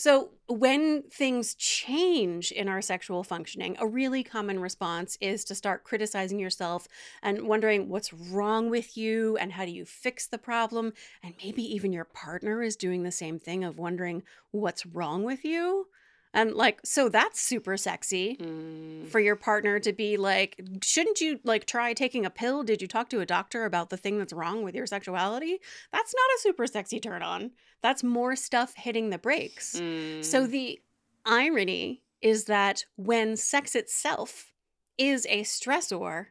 so, 0.00 0.30
when 0.46 1.02
things 1.10 1.54
change 1.56 2.52
in 2.52 2.68
our 2.68 2.80
sexual 2.80 3.22
functioning, 3.22 3.76
a 3.78 3.86
really 3.86 4.24
common 4.24 4.58
response 4.58 5.18
is 5.20 5.44
to 5.44 5.54
start 5.54 5.84
criticizing 5.84 6.38
yourself 6.38 6.88
and 7.22 7.46
wondering 7.46 7.90
what's 7.90 8.10
wrong 8.10 8.70
with 8.70 8.96
you 8.96 9.36
and 9.36 9.52
how 9.52 9.66
do 9.66 9.70
you 9.70 9.84
fix 9.84 10.26
the 10.26 10.38
problem. 10.38 10.94
And 11.22 11.34
maybe 11.44 11.62
even 11.74 11.92
your 11.92 12.06
partner 12.06 12.62
is 12.62 12.76
doing 12.76 13.02
the 13.02 13.12
same 13.12 13.38
thing 13.38 13.62
of 13.62 13.78
wondering 13.78 14.22
what's 14.52 14.86
wrong 14.86 15.22
with 15.22 15.44
you. 15.44 15.88
And 16.32 16.54
like, 16.54 16.80
so 16.84 17.08
that's 17.08 17.40
super 17.40 17.76
sexy 17.76 18.36
Mm. 18.40 19.08
for 19.08 19.18
your 19.18 19.36
partner 19.36 19.80
to 19.80 19.92
be 19.92 20.16
like, 20.16 20.60
shouldn't 20.82 21.20
you 21.20 21.40
like 21.42 21.66
try 21.66 21.92
taking 21.92 22.24
a 22.24 22.30
pill? 22.30 22.62
Did 22.62 22.80
you 22.80 22.88
talk 22.88 23.08
to 23.10 23.20
a 23.20 23.26
doctor 23.26 23.64
about 23.64 23.90
the 23.90 23.96
thing 23.96 24.18
that's 24.18 24.32
wrong 24.32 24.62
with 24.62 24.74
your 24.74 24.86
sexuality? 24.86 25.58
That's 25.92 26.14
not 26.14 26.36
a 26.36 26.40
super 26.40 26.66
sexy 26.66 27.00
turn 27.00 27.22
on. 27.22 27.50
That's 27.82 28.04
more 28.04 28.36
stuff 28.36 28.74
hitting 28.76 29.10
the 29.10 29.18
brakes. 29.18 29.80
Mm. 29.80 30.24
So 30.24 30.46
the 30.46 30.80
irony 31.26 32.02
is 32.22 32.44
that 32.44 32.84
when 32.96 33.36
sex 33.36 33.74
itself 33.74 34.52
is 34.98 35.26
a 35.28 35.42
stressor, 35.42 36.26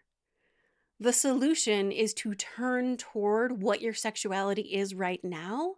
the 1.00 1.14
solution 1.14 1.92
is 1.92 2.14
to 2.14 2.36
turn 2.36 2.98
toward 2.98 3.62
what 3.62 3.82
your 3.82 3.94
sexuality 3.94 4.62
is 4.62 4.94
right 4.94 5.24
now 5.24 5.76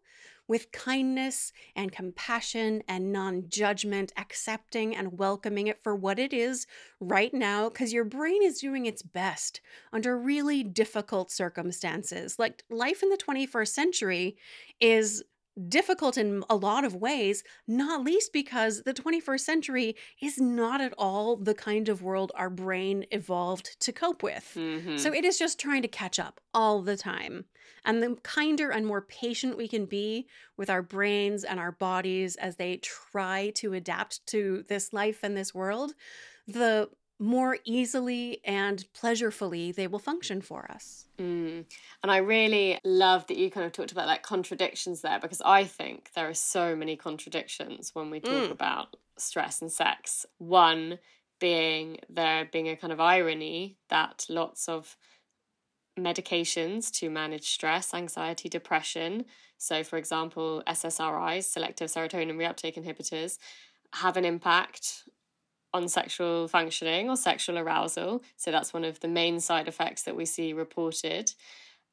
with 0.51 0.69
kindness 0.73 1.53
and 1.77 1.93
compassion 1.93 2.83
and 2.85 3.13
non 3.13 3.45
judgment, 3.47 4.11
accepting 4.17 4.93
and 4.93 5.17
welcoming 5.17 5.67
it 5.67 5.81
for 5.81 5.95
what 5.95 6.19
it 6.19 6.33
is 6.33 6.67
right 6.99 7.33
now, 7.33 7.69
because 7.69 7.93
your 7.93 8.03
brain 8.03 8.43
is 8.43 8.59
doing 8.59 8.85
its 8.85 9.01
best 9.01 9.61
under 9.93 10.19
really 10.19 10.61
difficult 10.61 11.31
circumstances. 11.31 12.37
Like 12.37 12.65
life 12.69 13.01
in 13.01 13.07
the 13.07 13.15
21st 13.15 13.69
century 13.69 14.35
is 14.81 15.23
difficult 15.67 16.17
in 16.17 16.43
a 16.49 16.55
lot 16.55 16.83
of 16.85 16.95
ways, 16.95 17.43
not 17.67 18.03
least 18.03 18.31
because 18.33 18.83
the 18.83 18.93
21st 18.93 19.45
century 19.45 19.95
is 20.21 20.39
not 20.39 20.81
at 20.81 20.93
all 20.97 21.35
the 21.37 21.53
kind 21.55 21.89
of 21.89 22.01
world 22.01 22.31
our 22.35 22.49
brain 22.49 23.05
evolved 23.11 23.79
to 23.81 23.91
cope 23.91 24.23
with. 24.23 24.59
Mhm. 24.59 24.99
So 24.99 25.13
it 25.13 25.25
is 25.25 25.37
just 25.37 25.59
trying 25.59 25.81
to 25.81 25.87
catch 25.87 26.19
up 26.19 26.39
all 26.53 26.81
the 26.81 26.97
time. 26.97 27.45
And 27.85 28.01
the 28.03 28.15
kinder 28.23 28.69
and 28.71 28.85
more 28.85 29.01
patient 29.01 29.57
we 29.57 29.67
can 29.67 29.85
be 29.85 30.27
with 30.57 30.69
our 30.69 30.81
brains 30.83 31.43
and 31.43 31.59
our 31.59 31.71
bodies 31.71 32.35
as 32.35 32.57
they 32.57 32.77
try 32.77 33.51
to 33.55 33.73
adapt 33.73 34.25
to 34.27 34.63
this 34.67 34.93
life 34.93 35.19
and 35.23 35.35
this 35.35 35.53
world, 35.53 35.93
the 36.47 36.89
more 37.21 37.59
easily 37.65 38.41
and 38.43 38.83
pleasurefully 38.99 39.73
they 39.75 39.85
will 39.85 39.99
function 39.99 40.41
for 40.41 40.69
us. 40.71 41.05
Mm. 41.19 41.65
And 42.01 42.11
I 42.11 42.17
really 42.17 42.79
love 42.83 43.27
that 43.27 43.37
you 43.37 43.51
kind 43.51 43.65
of 43.65 43.71
talked 43.71 43.91
about 43.91 44.07
like 44.07 44.23
contradictions 44.23 45.01
there 45.01 45.19
because 45.19 45.41
I 45.45 45.65
think 45.65 46.09
there 46.15 46.27
are 46.27 46.33
so 46.33 46.75
many 46.75 46.95
contradictions 46.95 47.91
when 47.93 48.09
we 48.09 48.19
talk 48.19 48.49
Mm. 48.49 48.51
about 48.51 48.95
stress 49.17 49.61
and 49.61 49.71
sex. 49.71 50.25
One 50.39 50.97
being 51.39 51.99
there 52.09 52.49
being 52.51 52.69
a 52.69 52.75
kind 52.75 52.91
of 52.91 52.99
irony 52.99 53.77
that 53.89 54.25
lots 54.27 54.67
of 54.67 54.97
medications 55.99 56.91
to 56.93 57.09
manage 57.11 57.51
stress, 57.51 57.93
anxiety, 57.93 58.49
depression, 58.49 59.25
so 59.57 59.83
for 59.83 59.97
example, 59.97 60.63
SSRIs, 60.65 61.43
selective 61.43 61.91
serotonin 61.91 62.35
reuptake 62.35 62.83
inhibitors, 62.83 63.37
have 63.93 64.17
an 64.17 64.25
impact 64.25 65.03
on 65.73 65.87
sexual 65.87 66.47
functioning 66.47 67.09
or 67.09 67.15
sexual 67.15 67.57
arousal. 67.57 68.23
So 68.37 68.51
that's 68.51 68.73
one 68.73 68.83
of 68.83 68.99
the 68.99 69.07
main 69.07 69.39
side 69.39 69.67
effects 69.67 70.03
that 70.03 70.15
we 70.15 70.25
see 70.25 70.53
reported. 70.53 71.33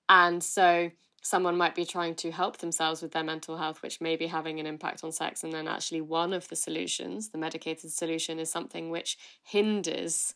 And 0.09 0.43
so 0.43 0.91
someone 1.23 1.57
might 1.57 1.75
be 1.75 1.85
trying 1.85 2.15
to 2.17 2.31
help 2.31 2.59
themselves 2.59 3.03
with 3.03 3.13
their 3.13 3.25
mental 3.25 3.57
health, 3.57 3.83
which 3.83 4.01
may 4.01 4.17
be 4.17 4.27
having 4.27 4.59
an 4.61 4.67
impact 4.67 5.05
on 5.05 5.13
sex. 5.13 5.45
And 5.45 5.53
then 5.53 5.69
actually, 5.69 6.01
one 6.01 6.33
of 6.33 6.49
the 6.49 6.57
solutions, 6.57 7.29
the 7.29 7.39
medicated 7.39 7.91
solution, 7.93 8.39
is 8.39 8.51
something 8.51 8.91
which 8.91 9.19
hinders 9.43 10.35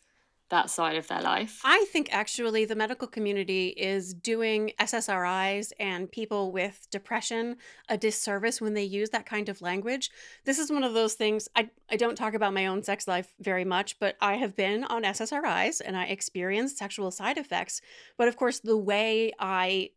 that 0.53 0.69
side 0.69 0.97
of 0.97 1.09
their 1.09 1.23
life. 1.23 1.63
I 1.65 1.87
think 1.91 2.13
actually 2.13 2.67
the 2.67 2.77
medical 2.77 3.09
community 3.09 3.69
is 3.69 4.13
doing 4.13 4.73
SSRIs 4.79 5.73
and 5.81 6.13
people 6.13 6.53
with 6.53 6.87
depression 6.91 7.57
a 7.89 7.97
disservice 7.97 8.61
when 8.61 8.75
they 8.75 8.85
use 8.85 9.11
that 9.11 9.25
kind 9.25 9.49
of 9.49 9.63
language. 9.63 10.11
This 10.45 10.59
is 10.59 10.71
one 10.71 10.85
of 10.85 10.93
those 10.93 11.15
things 11.15 11.49
I, 11.57 11.71
I 11.91 11.97
don't 11.97 12.17
talk 12.17 12.35
about 12.35 12.53
my 12.53 12.67
own 12.67 12.83
sex 12.83 13.09
life 13.09 13.33
very 13.41 13.65
much, 13.65 13.99
but 13.99 14.17
I 14.21 14.35
have 14.35 14.55
been 14.55 14.85
on 14.85 15.05
SSRIs 15.05 15.81
and 15.85 15.97
I 15.97 16.05
experienced 16.05 16.77
sexual 16.77 17.11
side 17.11 17.39
effects. 17.39 17.81
But 18.19 18.29
of 18.29 18.37
course, 18.37 18.61
the 18.61 18.77
way 18.77 19.33
I 19.39 19.91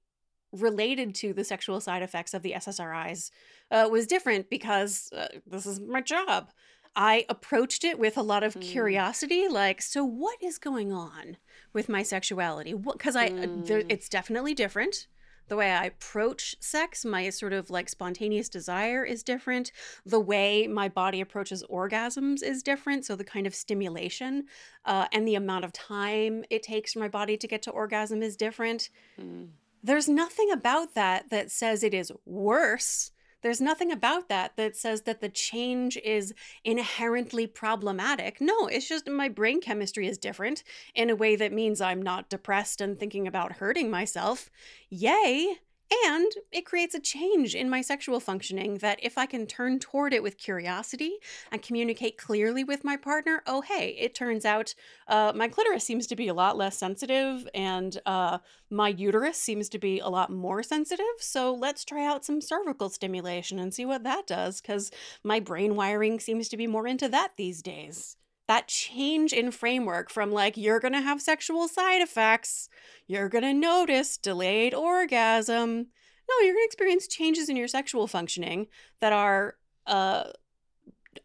related 0.54 1.14
to 1.16 1.34
the 1.34 1.44
sexual 1.44 1.82
side 1.82 2.02
effects 2.02 2.34
of 2.34 2.44
the 2.44 2.54
SSRIs 2.54 3.30
uh, 3.72 3.90
was 3.92 4.08
different 4.08 4.50
because 4.50 5.10
uh, 5.14 5.28
this 5.46 5.66
is 5.66 5.82
my 5.82 6.00
job. 6.00 6.52
I 6.96 7.25
approached 7.30 7.84
it 7.84 8.00
with 8.00 8.18
a 8.18 8.22
lot 8.22 8.44
of 8.44 8.56
Mm. 8.56 8.62
curiosity, 8.62 9.48
like, 9.48 9.82
so 9.82 10.04
what 10.04 10.42
is 10.42 10.58
going 10.58 10.92
on 10.94 11.38
with 11.74 11.90
my 11.90 12.04
sexuality? 12.04 12.74
Because 12.74 13.16
I, 13.16 13.28
uh, 13.28 13.48
there, 13.66 13.82
Mm. 13.82 13.92
it's 13.92 14.08
definitely 14.10 14.54
different. 14.54 15.08
The 15.48 15.58
way 15.58 15.72
I 15.72 15.86
approach 15.86 16.56
sex, 16.60 17.06
my 17.06 17.30
sort 17.30 17.54
of 17.54 17.70
like 17.70 17.88
spontaneous 17.88 18.50
desire 18.50 19.04
is 19.06 19.22
different. 19.22 19.72
The 20.04 20.20
way 20.20 20.66
my 20.66 20.90
body 20.90 21.22
approaches 21.22 21.64
orgasms 21.70 22.42
is 22.42 22.64
different. 22.64 23.06
So 23.06 23.16
the 23.16 23.24
kind 23.24 23.46
of 23.46 23.54
stimulation 23.54 24.48
uh, 24.86 25.08
and 25.12 25.28
the 25.28 25.36
amount 25.36 25.66
of 25.66 25.72
time 25.72 26.46
it 26.50 26.64
takes 26.64 26.94
for 26.94 27.00
my 27.00 27.10
body 27.10 27.38
to 27.38 27.48
get 27.48 27.62
to 27.64 27.72
orgasm 27.72 28.24
is 28.24 28.36
different. 28.36 28.90
Mm. 29.20 29.50
There's 29.84 30.10
nothing 30.10 30.50
about 30.50 30.96
that 30.96 31.30
that 31.30 31.52
says 31.52 31.84
it 31.84 31.94
is 31.94 32.12
worse. 32.25 33.12
There's 33.46 33.62
nothing 33.62 33.92
about 33.92 34.28
that 34.30 34.56
that 34.56 34.75
says 34.75 35.04
that 35.04 35.22
the 35.22 35.30
change 35.30 35.98
is 35.98 36.34
inherently 36.64 37.46
problematic. 37.46 38.42
No, 38.42 38.66
it's 38.66 38.90
just 38.90 39.08
my 39.08 39.30
brain 39.30 39.62
chemistry 39.62 40.08
is 40.08 40.18
different 40.18 40.64
in 40.96 41.12
a 41.12 41.16
way 41.16 41.36
that 41.36 41.54
means 41.54 41.80
I'm 41.80 42.02
not 42.02 42.28
depressed 42.28 42.82
and 42.82 42.98
thinking 42.98 43.28
about 43.28 43.58
hurting 43.58 43.92
myself. 43.92 44.50
Yay! 44.90 45.60
And 45.92 46.32
it 46.51 46.65
creates 46.65 46.96
a 46.96 47.00
change 47.00 47.54
in 47.54 47.70
my 47.70 47.82
sexual 47.82 48.20
functioning 48.20 48.80
that 48.80 49.00
if 49.04 49.18
I 49.18 49.27
can 49.27 49.46
turn 49.46 49.80
toward 49.80 50.13
it 50.13 50.24
with 50.24 50.38
curiosity 50.38 51.18
and 51.51 51.62
communicate 51.62 52.18
clearly 52.18 52.63
with 52.63 52.84
my 52.84 52.98
partner, 52.98 53.44
oh, 53.46 53.62
hey, 53.62 53.89
it 54.00 54.15
turns 54.15 54.46
out 54.46 54.74
uh, 55.08 55.32
my 55.36 55.48
clitoris 55.48 55.84
seems 55.84 56.08
to 56.08 56.15
be 56.15 56.27
a 56.27 56.34
lot 56.34 56.58
less 56.58 56.75
sensitive 56.75 57.48
and 57.54 58.01
uh, 58.08 58.39
my 58.70 58.89
uterus 58.89 59.38
seems 59.38 59.70
to 59.70 59.77
be 59.77 60.00
a 60.00 60.10
lot 60.10 60.32
more 60.32 60.63
sensitive. 60.63 61.06
So 61.20 61.54
let's 61.54 61.86
try 61.86 62.06
out 62.06 62.25
some 62.25 62.42
cervical 62.42 62.89
stimulation 62.89 63.60
and 63.60 63.74
see 63.74 63.86
what 63.86 64.04
that 64.04 64.25
does 64.25 64.62
because 64.62 64.92
my 65.24 65.39
brain 65.39 65.75
wiring 65.75 66.20
seems 66.20 66.50
to 66.50 66.58
be 66.58 66.65
more 66.65 66.88
into 66.88 67.08
that 67.10 67.34
these 67.38 67.62
days. 67.62 68.18
That 68.48 68.68
change 68.68 69.34
in 69.34 69.52
framework 69.52 70.12
from 70.12 70.32
like, 70.32 70.56
you're 70.56 70.80
going 70.80 70.94
to 70.94 71.02
have 71.02 71.22
sexual 71.22 71.68
side 71.68 72.02
effects, 72.02 72.70
you're 73.08 73.30
going 73.30 73.44
to 73.44 73.54
notice 73.54 74.18
delayed 74.18 74.74
orgasm. 74.74 75.88
No, 76.30 76.36
you're 76.46 76.54
going 76.54 76.64
to 76.64 76.68
experience 76.68 77.08
changes 77.08 77.50
in 77.50 77.56
your 77.56 77.68
sexual 77.68 78.08
functioning 78.08 78.68
that 79.02 79.14
are 79.14 79.56
uh, 79.88 80.25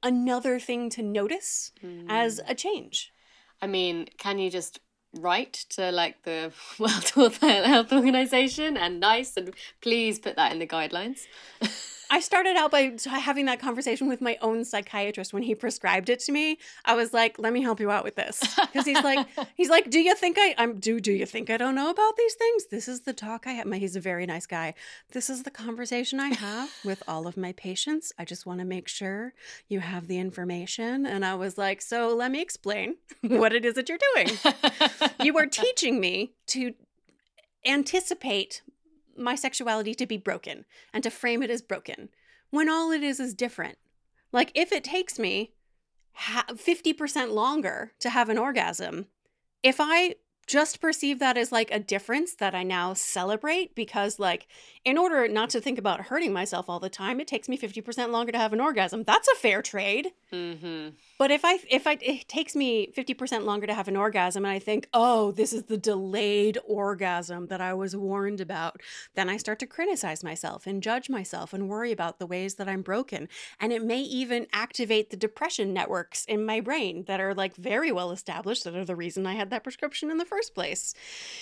another 0.02 0.58
thing 0.58 0.90
to 0.90 1.02
notice 1.02 1.72
as 2.08 2.40
Mm. 2.40 2.50
a 2.50 2.54
change. 2.54 3.12
I 3.62 3.66
mean, 3.66 4.08
can 4.18 4.38
you 4.38 4.50
just 4.50 4.80
write 5.14 5.52
to 5.70 5.90
like 5.90 6.22
the 6.22 6.52
World 6.78 7.36
Health 7.40 7.92
Organization 7.92 8.76
and 8.76 9.00
nice 9.00 9.36
and 9.36 9.52
please 9.82 10.18
put 10.18 10.36
that 10.36 10.52
in 10.52 10.58
the 10.58 10.66
guidelines? 10.66 11.20
I 12.12 12.18
started 12.18 12.56
out 12.56 12.72
by 12.72 12.92
having 13.06 13.46
that 13.46 13.60
conversation 13.60 14.08
with 14.08 14.20
my 14.20 14.36
own 14.42 14.64
psychiatrist 14.64 15.32
when 15.32 15.44
he 15.44 15.54
prescribed 15.54 16.10
it 16.10 16.18
to 16.20 16.32
me. 16.32 16.58
I 16.84 16.96
was 16.96 17.12
like, 17.12 17.38
"Let 17.38 17.52
me 17.52 17.62
help 17.62 17.78
you 17.78 17.90
out 17.90 18.02
with 18.02 18.16
this," 18.16 18.40
because 18.56 18.84
he's 18.84 19.02
like, 19.04 19.26
he's 19.54 19.70
like, 19.70 19.90
"Do 19.90 20.00
you 20.00 20.16
think 20.16 20.36
I 20.38 20.54
I'm 20.58 20.80
do 20.80 20.98
do 20.98 21.12
you 21.12 21.24
think 21.24 21.50
I 21.50 21.56
don't 21.56 21.76
know 21.76 21.88
about 21.88 22.16
these 22.16 22.34
things? 22.34 22.66
This 22.66 22.88
is 22.88 23.02
the 23.02 23.12
talk 23.12 23.46
I 23.46 23.52
have." 23.52 23.66
My, 23.66 23.78
he's 23.78 23.94
a 23.94 24.00
very 24.00 24.26
nice 24.26 24.46
guy. 24.46 24.74
This 25.12 25.30
is 25.30 25.44
the 25.44 25.52
conversation 25.52 26.18
I 26.18 26.34
have 26.34 26.70
with 26.84 27.02
all 27.06 27.28
of 27.28 27.36
my 27.36 27.52
patients. 27.52 28.12
I 28.18 28.24
just 28.24 28.44
want 28.44 28.58
to 28.58 28.64
make 28.64 28.88
sure 28.88 29.32
you 29.68 29.78
have 29.78 30.08
the 30.08 30.18
information. 30.18 31.06
And 31.06 31.24
I 31.24 31.36
was 31.36 31.56
like, 31.56 31.80
"So 31.80 32.14
let 32.14 32.32
me 32.32 32.42
explain 32.42 32.96
what 33.22 33.52
it 33.52 33.64
is 33.64 33.74
that 33.74 33.88
you're 33.88 33.98
doing. 34.14 34.36
you 35.22 35.38
are 35.38 35.46
teaching 35.46 36.00
me 36.00 36.32
to 36.48 36.74
anticipate 37.64 38.62
my 39.20 39.34
sexuality 39.34 39.94
to 39.94 40.06
be 40.06 40.16
broken 40.16 40.64
and 40.92 41.02
to 41.02 41.10
frame 41.10 41.42
it 41.42 41.50
as 41.50 41.62
broken 41.62 42.08
when 42.50 42.68
all 42.68 42.90
it 42.90 43.02
is 43.02 43.20
is 43.20 43.34
different. 43.34 43.78
Like 44.32 44.50
if 44.54 44.72
it 44.72 44.84
takes 44.84 45.18
me 45.18 45.52
50% 46.18 47.32
longer 47.32 47.92
to 48.00 48.10
have 48.10 48.28
an 48.28 48.38
orgasm, 48.38 49.06
if 49.62 49.76
I 49.78 50.16
just 50.50 50.80
perceive 50.80 51.20
that 51.20 51.36
as 51.36 51.52
like 51.52 51.70
a 51.70 51.78
difference 51.78 52.34
that 52.34 52.56
I 52.56 52.64
now 52.64 52.92
celebrate 52.92 53.76
because 53.76 54.18
like 54.18 54.48
in 54.84 54.98
order 54.98 55.28
not 55.28 55.50
to 55.50 55.60
think 55.60 55.78
about 55.78 56.00
hurting 56.00 56.32
myself 56.32 56.68
all 56.68 56.80
the 56.80 56.88
time, 56.88 57.20
it 57.20 57.28
takes 57.28 57.48
me 57.48 57.56
50% 57.56 58.10
longer 58.10 58.32
to 58.32 58.38
have 58.38 58.52
an 58.52 58.60
orgasm. 58.60 59.04
That's 59.04 59.28
a 59.28 59.36
fair 59.36 59.62
trade. 59.62 60.08
hmm 60.32 60.88
But 61.18 61.30
if 61.30 61.44
I 61.44 61.58
if 61.70 61.86
I 61.86 61.98
it 62.00 62.28
takes 62.28 62.56
me 62.56 62.90
50% 62.96 63.44
longer 63.44 63.68
to 63.68 63.74
have 63.74 63.86
an 63.86 63.96
orgasm 63.96 64.44
and 64.44 64.52
I 64.52 64.58
think, 64.58 64.88
"Oh, 64.92 65.30
this 65.30 65.52
is 65.52 65.64
the 65.64 65.76
delayed 65.76 66.58
orgasm 66.66 67.46
that 67.46 67.60
I 67.60 67.72
was 67.74 67.94
warned 67.94 68.40
about." 68.40 68.80
Then 69.14 69.28
I 69.28 69.36
start 69.36 69.60
to 69.60 69.66
criticize 69.66 70.24
myself 70.24 70.66
and 70.66 70.82
judge 70.82 71.08
myself 71.08 71.52
and 71.52 71.68
worry 71.68 71.92
about 71.92 72.18
the 72.18 72.26
ways 72.26 72.56
that 72.56 72.68
I'm 72.68 72.82
broken. 72.82 73.28
And 73.60 73.72
it 73.72 73.84
may 73.84 74.00
even 74.00 74.48
activate 74.52 75.10
the 75.10 75.16
depression 75.16 75.72
networks 75.72 76.24
in 76.24 76.44
my 76.44 76.60
brain 76.60 77.04
that 77.04 77.20
are 77.20 77.34
like 77.34 77.54
very 77.54 77.92
well 77.92 78.10
established 78.10 78.64
that 78.64 78.74
are 78.74 78.84
the 78.84 78.96
reason 78.96 79.26
I 79.26 79.34
had 79.34 79.50
that 79.50 79.62
prescription 79.62 80.10
in 80.10 80.18
the 80.18 80.24
first 80.24 80.39
place. 80.48 80.94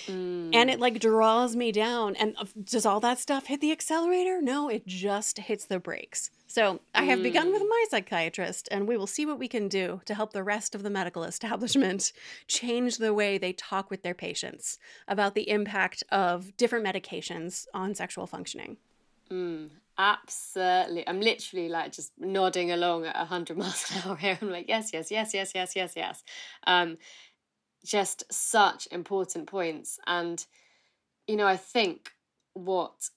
Mm. 0.07 0.53
And 0.53 0.69
it 0.69 0.79
like 0.81 0.99
draws 0.99 1.55
me 1.55 1.71
down 1.71 2.15
and 2.17 2.35
uh, 2.37 2.45
does 2.63 2.85
all 2.85 2.99
that 2.99 3.19
stuff 3.19 3.45
hit 3.45 3.61
the 3.61 3.71
accelerator? 3.71 4.41
No, 4.41 4.67
it 4.67 4.85
just 4.85 5.37
hits 5.37 5.63
the 5.65 5.79
brakes. 5.79 6.31
So 6.47 6.79
I 6.95 7.03
have 7.03 7.21
begun 7.21 7.51
with 7.51 7.61
Mm. 7.61 7.69
my 7.69 7.85
psychiatrist, 7.91 8.67
and 8.71 8.87
we 8.87 8.97
will 8.97 9.05
see 9.05 9.23
what 9.23 9.37
we 9.37 9.47
can 9.47 9.67
do 9.67 10.01
to 10.05 10.15
help 10.15 10.33
the 10.33 10.41
rest 10.43 10.73
of 10.73 10.81
the 10.81 10.89
medical 10.89 11.23
establishment 11.23 12.11
change 12.47 12.97
the 12.97 13.13
way 13.13 13.37
they 13.37 13.53
talk 13.53 13.91
with 13.91 14.01
their 14.01 14.15
patients 14.15 14.79
about 15.07 15.35
the 15.35 15.47
impact 15.47 16.03
of 16.11 16.57
different 16.57 16.83
medications 16.83 17.67
on 17.71 17.93
sexual 17.93 18.25
functioning. 18.25 18.77
Mm, 19.31 19.69
absolutely. 19.99 21.07
I'm 21.07 21.21
literally 21.21 21.69
like 21.69 21.91
just 21.91 22.13
nodding 22.17 22.71
along 22.71 23.05
at 23.05 23.15
100 23.15 23.55
miles 23.61 23.85
an 23.91 24.01
hour 24.09 24.15
here. 24.15 24.39
I'm 24.41 24.49
like, 24.49 24.67
yes, 24.67 24.89
yes, 24.91 25.11
yes, 25.11 25.35
yes, 25.35 25.51
yes, 25.53 25.73
yes, 25.75 25.93
yes. 25.95 26.23
Um, 26.65 26.97
just 27.85 28.23
such 28.31 28.87
important 28.91 29.47
points. 29.47 29.99
And, 30.07 30.45
you 31.27 31.35
know, 31.35 31.47
I 31.47 31.57
think 31.57 32.11
what 32.53 33.09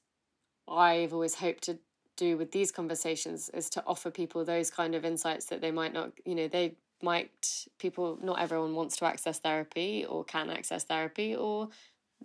I've 0.69 1.13
always 1.13 1.35
hoped 1.35 1.65
to 1.65 1.79
do 2.17 2.37
with 2.37 2.53
these 2.53 2.71
conversations 2.71 3.49
is 3.51 3.71
to 3.71 3.83
offer 3.87 4.11
people 4.11 4.45
those 4.45 4.71
kind 4.71 4.95
of 4.95 5.05
insights 5.05 5.47
that 5.47 5.61
they 5.61 5.71
might 5.71 5.93
not, 5.93 6.13
you 6.25 6.35
know, 6.35 6.49
they 6.49 6.77
might, 7.03 7.67
people, 7.79 8.19
not 8.23 8.41
everyone 8.41 8.75
wants 8.75 8.97
to 8.99 9.05
access 9.05 9.39
therapy 9.39 10.05
or 10.09 10.25
can 10.25 10.51
access 10.51 10.85
therapy 10.85 11.35
or 11.35 11.69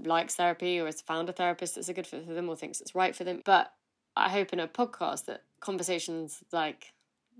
likes 0.03 0.36
therapy 0.36 0.79
or 0.79 0.86
has 0.86 1.01
found 1.01 1.29
a 1.29 1.34
therapist 1.34 1.75
that's 1.75 1.89
a 1.89 1.94
good 1.94 2.06
fit 2.06 2.25
for 2.25 2.34
them 2.34 2.50
or 2.50 2.56
thinks 2.56 2.82
it's 2.82 2.94
right 2.94 3.15
for 3.15 3.24
them. 3.24 3.41
But 3.44 3.74
I 4.15 4.29
hope 4.29 4.53
in 4.53 4.60
a 4.60 4.67
podcast 4.67 5.25
that 5.25 5.44
conversations 5.60 6.44
like 6.51 6.94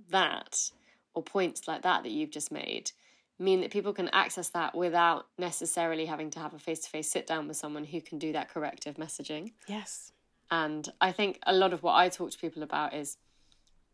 that 0.10 0.72
or 1.14 1.22
points 1.22 1.68
like 1.68 1.84
that 1.84 2.04
that 2.04 2.12
you've 2.12 2.32
just 2.32 2.52
made 2.52 2.92
mean 3.40 3.62
that 3.62 3.72
people 3.72 3.94
can 3.94 4.10
access 4.10 4.50
that 4.50 4.76
without 4.76 5.28
necessarily 5.38 6.06
having 6.06 6.30
to 6.32 6.40
have 6.40 6.54
a 6.54 6.60
face 6.60 6.80
to 6.80 6.90
face 6.90 7.10
sit 7.10 7.28
down 7.28 7.48
with 7.48 7.58
someone 7.58 7.84
who 7.86 8.02
can 8.02 8.18
do 8.18 8.32
that 8.34 8.50
corrective 8.50 8.96
messaging. 8.96 9.52
Yes. 9.68 10.12
And 10.50 10.88
I 11.02 11.12
think 11.12 11.40
a 11.46 11.54
lot 11.54 11.74
of 11.74 11.84
what 11.84 11.94
I 11.96 12.10
talk 12.10 12.32
to 12.32 12.38
people 12.38 12.64
about 12.64 12.94
is 12.94 13.18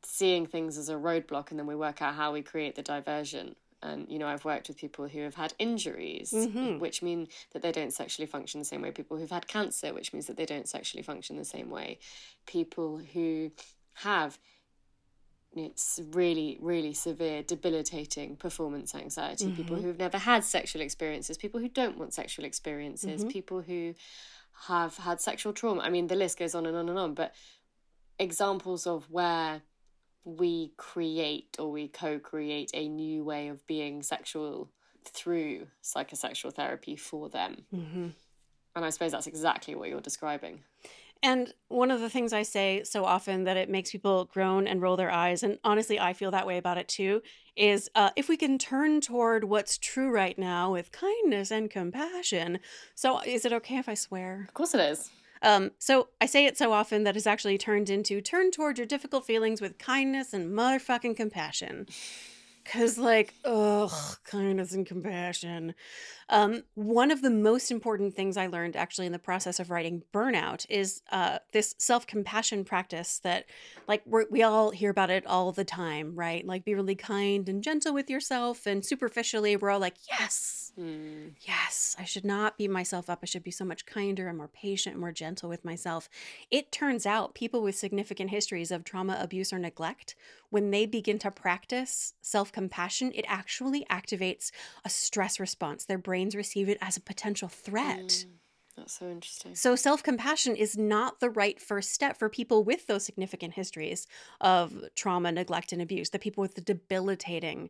seeing 0.04 0.46
things 0.46 0.78
as 0.78 0.90
a 0.90 0.94
roadblock 0.96 1.50
and 1.50 1.60
then 1.60 1.66
we 1.68 1.76
work 1.76 2.02
out 2.02 2.16
how 2.16 2.32
we 2.34 2.42
create 2.42 2.76
the 2.76 2.84
diversion. 2.84 3.56
And, 3.82 4.08
you 4.10 4.18
know, 4.18 4.28
I've 4.28 4.46
worked 4.46 4.70
with 4.70 4.78
people 4.78 5.08
who 5.10 5.20
have 5.22 5.36
had 5.36 5.54
injuries, 5.60 6.32
Mhm. 6.32 6.80
which 6.80 7.02
mean 7.02 7.28
that 7.52 7.62
they 7.62 7.72
don't 7.74 7.92
sexually 7.92 8.26
function 8.28 8.60
the 8.60 8.66
same 8.66 8.82
way. 8.82 8.92
People 8.92 9.18
who've 9.18 9.30
had 9.30 9.48
cancer, 9.48 9.94
which 9.94 10.14
means 10.14 10.28
that 10.28 10.38
they 10.38 10.46
don't 10.46 10.70
sexually 10.70 11.04
function 11.04 11.36
the 11.36 11.44
same 11.44 11.70
way. 11.70 12.00
People 12.46 12.98
who 13.00 13.52
have 13.96 14.40
it's 15.56 16.00
really, 16.12 16.58
really 16.62 16.94
severe, 16.94 17.44
debilitating 17.44 18.36
performance 18.36 18.96
anxiety. 18.96 19.52
People 19.52 19.78
Mhm. 19.78 19.82
who've 19.82 19.98
never 20.00 20.18
had 20.18 20.44
sexual 20.44 20.82
experiences, 20.82 21.38
people 21.38 21.60
who 21.60 21.70
don't 21.70 21.98
want 21.98 22.14
sexual 22.14 22.46
experiences, 22.46 23.24
Mhm. 23.24 23.30
people 23.30 23.62
who 23.62 23.94
have 24.68 24.98
had 24.98 25.22
sexual 25.22 25.54
trauma. 25.54 25.82
I 25.82 25.90
mean, 25.90 26.08
the 26.08 26.16
list 26.16 26.38
goes 26.38 26.56
on 26.56 26.66
and 26.66 26.76
on 26.76 26.90
and 26.90 26.98
on, 26.98 27.14
but 27.14 27.34
examples 28.20 28.88
of 28.88 29.10
where 29.10 29.64
we 30.24 30.74
create 30.78 31.58
or 31.60 31.70
we 31.72 31.88
co 31.88 32.20
create 32.20 32.72
a 32.74 32.88
new 32.88 33.24
way 33.24 33.50
of 33.50 33.66
being 33.68 34.02
sexual 34.02 34.72
through 35.06 35.68
psychosexual 35.84 36.54
therapy 36.54 36.96
for 36.96 37.30
them. 37.30 37.66
hmm 37.70 38.10
And 38.76 38.86
I 38.86 38.90
suppose 38.90 39.12
that's 39.12 39.28
exactly 39.28 39.76
what 39.76 39.90
you're 39.90 40.02
describing. 40.02 40.64
And 41.24 41.54
one 41.70 41.90
of 41.90 42.02
the 42.02 42.10
things 42.10 42.34
I 42.34 42.44
say 42.44 42.84
so 42.84 43.06
often 43.06 43.46
that 43.46 43.56
it 43.56 43.70
makes 43.70 43.92
people 43.92 44.26
groan 44.26 44.68
and 44.68 44.82
roll 44.82 44.98
their 44.98 45.10
eyes, 45.10 45.42
and 45.42 45.58
honestly, 45.64 45.98
I 45.98 46.12
feel 46.12 46.32
that 46.32 46.46
way 46.46 46.58
about 46.58 46.78
it 46.78 46.90
too, 46.90 47.22
is 47.56 47.90
uh, 47.96 48.10
if 48.18 48.28
we 48.28 48.36
can 48.36 48.58
turn 48.58 49.00
toward 49.00 49.46
what's 49.46 49.78
true 49.78 50.12
right 50.12 50.38
now 50.38 50.74
with 50.74 50.92
kindness 50.92 51.50
and 51.50 51.72
compassion. 51.72 52.60
So, 52.94 53.22
is 53.22 53.46
it 53.46 53.54
okay 53.54 53.78
if 53.78 53.88
I 53.88 53.94
swear? 53.94 54.46
Of 54.50 54.54
course 54.54 54.74
it 54.74 54.82
is. 54.82 55.12
Um, 55.42 55.72
so 55.78 56.10
I 56.22 56.26
say 56.26 56.46
it 56.46 56.58
so 56.58 56.72
often 56.72 57.04
that 57.04 57.18
it's 57.18 57.28
actually 57.28 57.58
turned 57.58 57.90
into 57.90 58.22
turn 58.22 58.52
toward 58.52 58.78
your 58.78 58.88
difficult 58.88 59.26
feelings 59.26 59.62
with 59.62 59.78
kindness 59.78 60.34
and 60.34 60.58
motherfucking 60.58 61.18
compassion. 61.18 61.88
Cause 62.66 62.98
like, 62.98 63.34
ugh, 63.46 63.92
kindness 64.24 64.74
and 64.74 64.86
compassion. 64.86 65.76
Um, 66.30 66.64
one 66.76 67.12
of 67.12 67.22
the 67.22 67.30
most 67.30 67.72
important 67.72 68.16
things 68.16 68.38
I 68.38 68.48
learned 68.48 68.76
actually 68.76 69.06
in 69.06 69.12
the 69.12 69.20
process 69.20 69.60
of 69.60 69.70
writing 69.70 70.04
Burnout 70.14 70.66
is 70.70 71.02
uh, 71.12 71.40
this 71.54 71.76
self 71.78 72.08
compassion 72.08 72.66
practice 72.66 73.20
that, 73.20 73.46
like, 73.88 74.04
we're, 74.06 74.26
we 74.32 74.44
all 74.44 74.72
hear 74.72 74.92
about 74.92 75.10
it 75.10 75.26
all 75.28 75.52
the 75.52 75.66
time, 75.66 76.16
right? 76.16 76.46
Like, 76.46 76.66
be 76.66 76.76
really 76.76 76.96
kind 76.96 77.50
and 77.50 77.64
gentle 77.64 77.94
with 77.94 78.10
yourself. 78.10 78.66
And 78.66 78.86
superficially, 78.86 79.56
we're 79.58 79.72
all 79.72 79.80
like, 79.80 79.98
yes, 80.10 80.73
Hmm. 80.76 81.30
Yes, 81.42 81.96
I 82.00 82.04
should 82.06 82.26
not 82.26 82.58
beat 82.58 82.72
myself 82.72 83.08
up. 83.10 83.20
I 83.22 83.26
should 83.26 83.44
be 83.44 83.52
so 83.52 83.64
much 83.66 83.86
kinder 83.86 84.28
and 84.28 84.38
more 84.38 84.48
patient 84.48 84.94
and 84.94 85.02
more 85.02 85.12
gentle 85.12 85.48
with 85.50 85.64
myself. 85.64 86.10
It 86.50 86.72
turns 86.72 87.06
out 87.06 87.36
people 87.36 87.62
with 87.62 87.76
significant 87.76 88.32
histories 88.32 88.72
of 88.72 88.84
trauma, 88.84 89.18
abuse, 89.22 89.54
or 89.54 89.60
neglect, 89.60 90.16
when 90.50 90.72
they 90.72 90.86
begin 90.88 91.20
to 91.20 91.32
practice 91.32 92.14
self 92.22 92.52
compassion, 92.52 93.12
it 93.14 93.26
actually 93.28 93.86
activates 93.86 94.52
a 94.84 94.90
stress 94.90 95.40
response. 95.40 95.86
Their 95.86 96.00
brains 96.00 96.36
receive 96.36 96.70
it 96.70 96.78
as 96.82 96.98
a 96.98 97.02
potential 97.02 97.50
threat. 97.50 98.26
Mm, 98.26 98.40
that's 98.76 98.94
so 99.00 99.10
interesting. 99.10 99.56
So, 99.56 99.76
self 99.76 100.02
compassion 100.04 100.56
is 100.56 100.78
not 100.78 101.20
the 101.20 101.30
right 101.30 101.60
first 101.62 101.92
step 101.92 102.18
for 102.18 102.28
people 102.30 102.64
with 102.64 102.88
those 102.88 103.06
significant 103.06 103.54
histories 103.54 104.08
of 104.42 104.84
trauma, 104.96 105.32
neglect, 105.32 105.72
and 105.72 105.82
abuse, 105.82 106.10
the 106.10 106.20
people 106.20 106.42
with 106.42 106.56
the 106.56 106.62
debilitating 106.62 107.70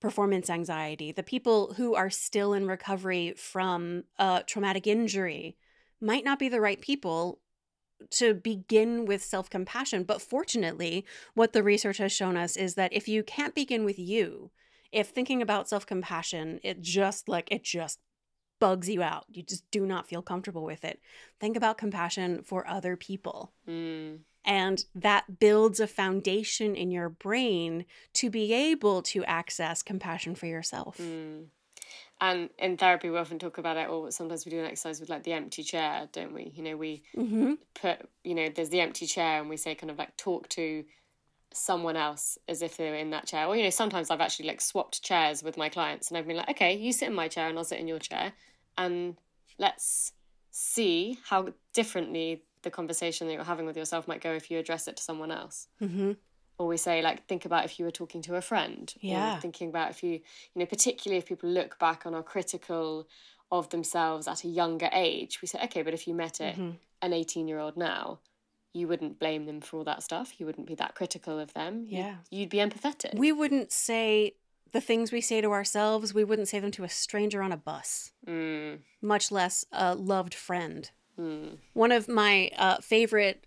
performance 0.00 0.50
anxiety, 0.50 1.12
the 1.12 1.22
people 1.22 1.74
who 1.74 1.94
are 1.94 2.10
still 2.10 2.52
in 2.52 2.66
recovery 2.66 3.34
from 3.36 4.04
a 4.18 4.42
traumatic 4.46 4.86
injury 4.86 5.56
might 6.00 6.24
not 6.24 6.38
be 6.38 6.48
the 6.48 6.60
right 6.60 6.80
people 6.80 7.40
to 8.10 8.34
begin 8.34 9.06
with 9.06 9.22
self 9.22 9.48
compassion. 9.48 10.04
But 10.04 10.20
fortunately, 10.20 11.04
what 11.34 11.52
the 11.52 11.62
research 11.62 11.98
has 11.98 12.12
shown 12.12 12.36
us 12.36 12.56
is 12.56 12.74
that 12.74 12.92
if 12.92 13.08
you 13.08 13.22
can't 13.22 13.54
begin 13.54 13.84
with 13.84 13.98
you, 13.98 14.50
if 14.92 15.08
thinking 15.08 15.42
about 15.42 15.68
self 15.68 15.86
compassion, 15.86 16.60
it 16.62 16.80
just 16.80 17.28
like 17.28 17.48
it 17.50 17.64
just 17.64 18.00
bugs 18.60 18.88
you 18.88 19.02
out, 19.02 19.24
you 19.28 19.42
just 19.42 19.68
do 19.70 19.84
not 19.84 20.06
feel 20.06 20.22
comfortable 20.22 20.64
with 20.64 20.84
it, 20.84 21.00
think 21.40 21.56
about 21.56 21.78
compassion 21.78 22.42
for 22.42 22.66
other 22.66 22.96
people. 22.96 23.52
Mm. 23.68 24.20
And 24.44 24.84
that 24.94 25.38
builds 25.38 25.80
a 25.80 25.86
foundation 25.86 26.76
in 26.76 26.90
your 26.90 27.08
brain 27.08 27.86
to 28.14 28.30
be 28.30 28.52
able 28.52 29.02
to 29.02 29.24
access 29.24 29.82
compassion 29.82 30.34
for 30.34 30.46
yourself. 30.46 30.98
Mm. 30.98 31.46
And 32.20 32.50
in 32.58 32.76
therapy, 32.76 33.10
we 33.10 33.18
often 33.18 33.38
talk 33.38 33.58
about 33.58 33.76
it, 33.76 33.88
or 33.88 34.10
sometimes 34.10 34.44
we 34.44 34.50
do 34.50 34.60
an 34.60 34.66
exercise 34.66 35.00
with 35.00 35.08
like 35.08 35.24
the 35.24 35.32
empty 35.32 35.62
chair, 35.62 36.08
don't 36.12 36.32
we? 36.32 36.52
You 36.54 36.62
know, 36.62 36.76
we 36.76 37.02
hmm 37.14 37.54
put, 37.74 38.08
you 38.22 38.34
know, 38.34 38.48
there's 38.48 38.68
the 38.68 38.80
empty 38.80 39.06
chair, 39.06 39.40
and 39.40 39.48
we 39.48 39.56
say 39.56 39.74
kind 39.74 39.90
of 39.90 39.98
like 39.98 40.16
talk 40.16 40.48
to 40.50 40.84
someone 41.52 41.96
else 41.96 42.38
as 42.48 42.62
if 42.62 42.76
they 42.76 42.88
were 42.90 42.96
in 42.96 43.10
that 43.10 43.26
chair. 43.26 43.46
Or, 43.46 43.56
you 43.56 43.62
know, 43.62 43.70
sometimes 43.70 44.10
I've 44.10 44.20
actually 44.20 44.48
like 44.48 44.60
swapped 44.60 45.02
chairs 45.02 45.42
with 45.42 45.56
my 45.56 45.68
clients, 45.68 46.08
and 46.08 46.16
I've 46.16 46.26
been 46.26 46.36
like, 46.36 46.50
okay, 46.50 46.76
you 46.76 46.92
sit 46.92 47.08
in 47.08 47.14
my 47.14 47.28
chair, 47.28 47.48
and 47.48 47.58
I'll 47.58 47.64
sit 47.64 47.80
in 47.80 47.88
your 47.88 47.98
chair, 47.98 48.32
and 48.78 49.16
let's 49.58 50.12
see 50.50 51.18
how 51.28 51.48
differently 51.72 52.44
the 52.64 52.70
conversation 52.70 53.26
that 53.26 53.34
you're 53.34 53.44
having 53.44 53.66
with 53.66 53.76
yourself 53.76 54.08
might 54.08 54.20
go 54.20 54.32
if 54.32 54.50
you 54.50 54.58
address 54.58 54.88
it 54.88 54.96
to 54.96 55.02
someone 55.02 55.30
else. 55.30 55.68
hmm 55.78 56.12
or 56.56 56.68
we 56.68 56.76
say 56.76 57.02
like 57.02 57.26
think 57.26 57.44
about 57.44 57.64
if 57.64 57.80
you 57.80 57.84
were 57.84 57.90
talking 57.90 58.22
to 58.22 58.36
a 58.36 58.40
friend 58.40 58.94
Yeah. 59.00 59.38
or 59.38 59.40
thinking 59.40 59.68
about 59.70 59.90
if 59.90 60.04
you 60.04 60.12
you 60.12 60.20
know 60.60 60.66
particularly 60.66 61.18
if 61.18 61.26
people 61.26 61.48
look 61.50 61.78
back 61.80 62.04
and 62.06 62.14
are 62.14 62.22
critical 62.22 63.08
of 63.50 63.70
themselves 63.70 64.28
at 64.28 64.44
a 64.44 64.48
younger 64.48 64.88
age 64.92 65.42
we 65.42 65.48
say 65.48 65.58
okay 65.64 65.82
but 65.82 65.94
if 65.94 66.06
you 66.06 66.14
met 66.14 66.38
a, 66.40 66.52
Mhm. 66.52 66.76
an 67.02 67.12
18 67.12 67.48
year 67.48 67.58
old 67.58 67.76
now 67.76 68.20
you 68.72 68.86
wouldn't 68.86 69.18
blame 69.18 69.46
them 69.46 69.60
for 69.60 69.78
all 69.78 69.84
that 69.84 70.04
stuff 70.04 70.38
you 70.38 70.46
wouldn't 70.46 70.68
be 70.68 70.76
that 70.76 70.94
critical 70.94 71.40
of 71.40 71.52
them 71.54 71.80
You'd- 71.88 71.96
Yeah. 71.96 72.16
you'd, 72.30 72.50
be 72.50 72.58
empathetic 72.58 73.14
We 73.18 73.32
wouldn't 73.32 73.72
say 73.72 74.36
the 74.70 74.80
things 74.80 75.10
we 75.10 75.20
say 75.20 75.40
to 75.40 75.50
ourselves, 75.50 76.14
we 76.14 76.22
wouldn't 76.24 76.48
say 76.48 76.60
them 76.60 76.70
to 76.72 76.84
a 76.84 76.88
stranger 76.88 77.42
on 77.42 77.50
a 77.52 77.56
bus, 77.56 78.12
mm, 78.26 78.78
much 79.00 79.30
less 79.32 79.64
a 79.72 79.94
loved 79.96 80.34
friend. 80.34 80.90
Mm, 81.18 81.58
One 81.72 81.92
of 81.92 82.08
my 82.08 82.50
uh, 82.56 82.78
favorite 82.78 83.46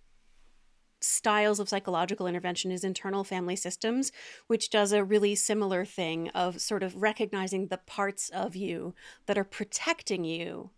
styles 1.00 1.60
of 1.60 1.70
psychological 1.70 2.28
intervention 2.28 2.72
is 2.72 2.84
internal 2.84 3.24
family 3.24 3.56
systems, 3.56 4.12
which 4.48 4.70
does 4.70 4.92
a 4.92 5.04
really 5.04 5.36
similar 5.36 5.86
thing 5.86 6.30
of 6.30 6.60
sort 6.60 6.84
of 6.84 6.96
recognizing 6.96 7.68
the 7.68 7.78
parts 7.78 8.30
of 8.30 8.56
you 8.56 8.96
that 9.26 9.38
are 9.38 9.44
protecting 9.44 10.24
you 10.24 10.72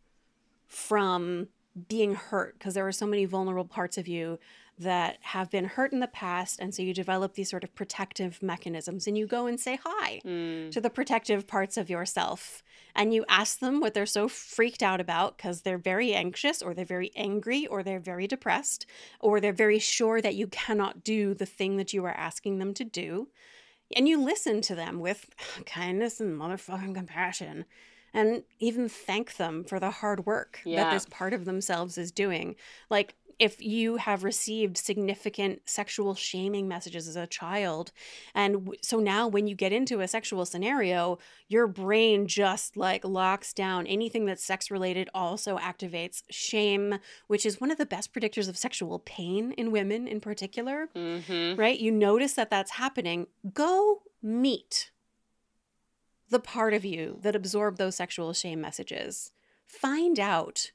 from 0.67 1.47
being 1.87 2.15
hurt 2.15 2.57
because 2.57 2.73
there 2.73 2.87
are 2.87 2.91
so 2.91 3.05
many 3.05 3.25
vulnerable 3.25 3.65
parts 3.65 3.97
of 3.97 4.07
you 4.07 4.39
that 4.79 5.17
have 5.21 5.51
been 5.51 5.65
hurt 5.65 5.91
in 5.91 5.99
the 5.99 6.07
past 6.07 6.57
and 6.59 6.73
so 6.73 6.81
you 6.81 6.93
develop 6.93 7.33
these 7.33 7.49
sort 7.49 7.65
of 7.65 7.75
protective 7.75 8.41
mechanisms 8.41 9.07
and 9.07 9.17
you 9.17 9.27
go 9.27 9.45
and 9.45 9.59
say 9.59 9.77
hi 9.83 10.21
mm, 10.25 10.71
to 10.71 10.79
the 10.79 10.89
protective 10.89 11.45
parts 11.45 11.75
of 11.75 11.89
yourself 11.89 12.63
and 12.95 13.13
you 13.13 13.25
ask 13.27 13.59
them 13.59 13.81
what 13.81 13.93
they're 13.93 14.05
so 14.05 14.29
freaked 14.29 14.81
out 14.81 15.01
about 15.01 15.37
because 15.37 15.61
they're 15.61 15.77
very 15.77 16.13
anxious 16.13 16.61
or 16.61 16.73
they're 16.73 16.85
very 16.85 17.11
angry 17.15 17.67
or 17.67 17.83
they're 17.83 17.99
very 17.99 18.25
depressed 18.25 18.85
or 19.19 19.41
they're 19.41 19.51
very 19.51 19.79
sure 19.79 20.21
that 20.21 20.35
you 20.35 20.47
cannot 20.47 21.03
do 21.03 21.33
the 21.33 21.45
thing 21.45 21.75
that 21.75 21.93
you 21.93 22.05
are 22.05 22.15
asking 22.15 22.57
them 22.59 22.73
to 22.73 22.85
do 22.85 23.27
and 23.95 24.07
you 24.07 24.23
listen 24.23 24.61
to 24.61 24.75
them 24.75 24.99
with 24.99 25.29
kindness 25.65 26.21
and 26.21 26.39
motherfucking 26.39 26.95
compassion 26.95 27.65
and 28.13 28.43
even 28.59 28.89
thank 28.89 29.35
them 29.37 29.63
for 29.63 29.79
the 29.79 29.91
hard 29.91 30.25
work 30.25 30.61
that 30.65 30.91
this 30.91 31.05
part 31.05 31.33
of 31.33 31.45
themselves 31.45 31.97
is 31.97 32.11
doing. 32.11 32.55
Like 32.89 33.15
if 33.39 33.61
you 33.61 33.95
have 33.95 34.23
received 34.25 34.77
significant 34.77 35.61
sexual 35.65 36.13
shaming 36.13 36.67
messages 36.67 37.07
as 37.07 37.15
a 37.15 37.25
child, 37.25 37.91
and 38.35 38.53
w- 38.65 38.79
so 38.81 38.99
now 38.99 39.27
when 39.27 39.47
you 39.47 39.55
get 39.55 39.71
into 39.71 40.01
a 40.01 40.07
sexual 40.07 40.45
scenario, 40.45 41.17
your 41.47 41.65
brain 41.65 42.27
just 42.27 42.75
like 42.75 43.05
locks 43.05 43.53
down 43.53 43.87
anything 43.87 44.25
that's 44.25 44.43
sex 44.43 44.69
related, 44.69 45.09
also 45.13 45.57
activates 45.57 46.21
shame, 46.29 46.99
which 47.27 47.45
is 47.45 47.61
one 47.61 47.71
of 47.71 47.77
the 47.77 47.85
best 47.85 48.13
predictors 48.13 48.49
of 48.49 48.57
sexual 48.57 48.99
pain 48.99 49.53
in 49.53 49.71
women 49.71 50.07
in 50.07 50.19
particular, 50.19 50.89
Mm-hmm. 50.93 51.59
right? 51.59 51.79
You 51.79 51.91
notice 51.91 52.33
that 52.33 52.49
that's 52.49 52.71
happening. 52.71 53.27
Go 53.53 54.01
meet 54.21 54.91
the 56.29 56.39
part 56.39 56.73
of 56.73 56.85
you 56.85 57.19
that 57.21 57.35
absorbed 57.35 57.77
those 57.77 57.95
sexual 57.95 58.33
shame 58.33 58.61
messages. 58.61 59.31
Find 59.65 60.19
out 60.19 60.71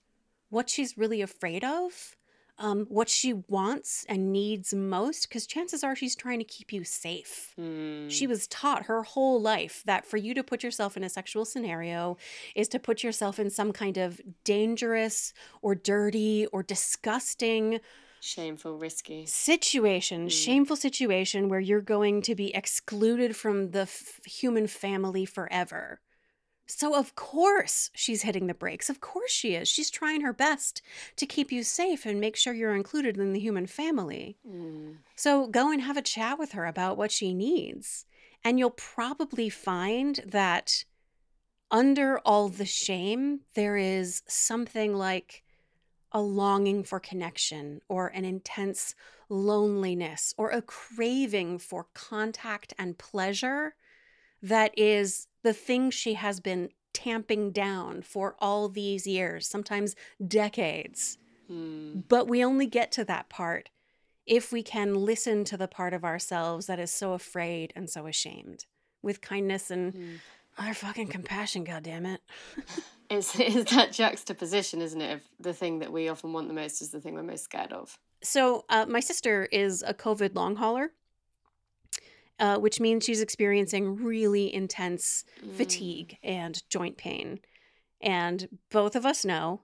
what 0.50 0.70
she's 0.70 0.96
really 0.96 1.20
afraid 1.20 1.62
of, 1.64 2.16
um, 2.58 2.86
what 2.88 3.08
she 3.08 3.32
wants 3.32 4.04
and 4.08 4.32
needs 4.32 4.72
most, 4.72 5.28
because 5.28 5.46
chances 5.46 5.82
are 5.82 5.96
she's 5.96 6.14
trying 6.14 6.38
to 6.38 6.44
keep 6.44 6.72
you 6.72 6.84
safe. 6.84 7.52
Mm. 7.58 8.10
She 8.10 8.26
was 8.28 8.46
taught 8.46 8.84
her 8.84 9.02
whole 9.02 9.40
life 9.40 9.82
that 9.86 10.06
for 10.06 10.16
you 10.16 10.34
to 10.34 10.44
put 10.44 10.62
yourself 10.62 10.96
in 10.96 11.02
a 11.02 11.08
sexual 11.08 11.44
scenario 11.44 12.16
is 12.54 12.68
to 12.68 12.78
put 12.78 13.02
yourself 13.02 13.38
in 13.40 13.50
some 13.50 13.72
kind 13.72 13.96
of 13.96 14.20
dangerous 14.44 15.32
or 15.62 15.74
dirty 15.74 16.46
or 16.52 16.62
disgusting 16.62 17.80
Shameful, 18.20 18.78
risky. 18.78 19.26
situation, 19.26 20.28
Mm. 20.28 20.30
shameful 20.30 20.76
situation 20.76 21.48
where 21.48 21.60
you're 21.60 21.80
going 21.82 22.22
to 22.22 22.34
be 22.34 22.54
excluded 22.54 23.36
from 23.36 23.72
the 23.72 23.80
f- 23.80 24.20
human 24.24 24.66
family 24.66 25.24
forever. 25.26 26.00
So, 26.66 26.94
of 26.94 27.14
course, 27.14 27.90
she's 27.94 28.22
hitting 28.22 28.46
the 28.46 28.54
brakes. 28.54 28.88
Of 28.88 29.00
course, 29.00 29.30
she 29.30 29.54
is. 29.54 29.68
She's 29.68 29.90
trying 29.90 30.22
her 30.22 30.32
best 30.32 30.80
to 31.16 31.26
keep 31.26 31.52
you 31.52 31.62
safe 31.62 32.06
and 32.06 32.20
make 32.20 32.36
sure 32.36 32.54
you're 32.54 32.74
included 32.74 33.18
in 33.18 33.32
the 33.32 33.40
human 33.40 33.66
family. 33.66 34.38
Mm. 34.48 34.96
So, 35.14 35.46
go 35.46 35.70
and 35.70 35.82
have 35.82 35.96
a 35.96 36.02
chat 36.02 36.38
with 36.38 36.52
her 36.52 36.64
about 36.64 36.96
what 36.96 37.12
she 37.12 37.34
needs. 37.34 38.06
And 38.42 38.58
you'll 38.58 38.70
probably 38.70 39.48
find 39.48 40.20
that 40.26 40.84
under 41.70 42.18
all 42.20 42.48
the 42.48 42.66
shame, 42.66 43.40
there 43.54 43.76
is 43.76 44.22
something 44.26 44.94
like 44.94 45.42
a 46.12 46.20
longing 46.20 46.84
for 46.84 47.00
connection 47.00 47.80
or 47.88 48.08
an 48.08 48.24
intense 48.24 48.94
loneliness 49.28 50.32
or 50.38 50.50
a 50.50 50.62
craving 50.62 51.58
for 51.58 51.88
contact 51.92 52.72
and 52.78 52.96
pleasure 52.96 53.74
that 54.40 54.78
is 54.78 55.26
the 55.44 55.52
thing 55.52 55.90
she 55.90 56.14
has 56.14 56.40
been 56.40 56.70
tamping 56.92 57.52
down 57.52 58.02
for 58.02 58.34
all 58.40 58.68
these 58.68 59.06
years, 59.06 59.46
sometimes 59.46 59.94
decades. 60.26 61.18
Mm. 61.50 62.04
But 62.08 62.26
we 62.28 62.44
only 62.44 62.66
get 62.66 62.90
to 62.92 63.04
that 63.04 63.28
part 63.28 63.70
if 64.26 64.50
we 64.52 64.62
can 64.62 64.94
listen 64.94 65.44
to 65.44 65.56
the 65.56 65.68
part 65.68 65.92
of 65.92 66.04
ourselves 66.04 66.66
that 66.66 66.78
is 66.80 66.90
so 66.90 67.12
afraid 67.12 67.72
and 67.76 67.88
so 67.90 68.06
ashamed 68.06 68.64
with 69.02 69.20
kindness 69.20 69.70
and 69.70 69.92
Mm. 69.92 70.18
utter 70.56 70.74
fucking 70.74 71.08
compassion, 71.08 71.64
goddammit. 71.64 72.18
It's, 73.10 73.38
it's 73.38 73.70
that 73.74 73.92
juxtaposition, 73.92 74.80
isn't 74.80 75.00
it? 75.00 75.12
Of 75.12 75.22
the 75.38 75.52
thing 75.52 75.80
that 75.80 75.92
we 75.92 76.08
often 76.08 76.32
want 76.32 76.48
the 76.48 76.54
most 76.54 76.80
is 76.80 76.90
the 76.90 77.00
thing 77.02 77.14
we're 77.14 77.22
most 77.22 77.44
scared 77.44 77.70
of. 77.70 77.98
So, 78.22 78.64
uh, 78.70 78.86
my 78.88 79.00
sister 79.00 79.44
is 79.52 79.84
a 79.86 79.92
COVID 79.92 80.34
long 80.34 80.56
hauler, 80.56 80.92
uh, 82.38 82.58
which 82.58 82.80
means 82.80 83.04
she's 83.04 83.20
experiencing 83.20 83.96
really 83.96 84.52
intense 84.52 85.24
Mm. 85.42 85.54
fatigue 85.54 86.18
and 86.22 86.62
joint 86.68 86.96
pain. 86.96 87.40
And 88.00 88.48
both 88.70 88.96
of 88.96 89.06
us 89.06 89.24
know, 89.24 89.62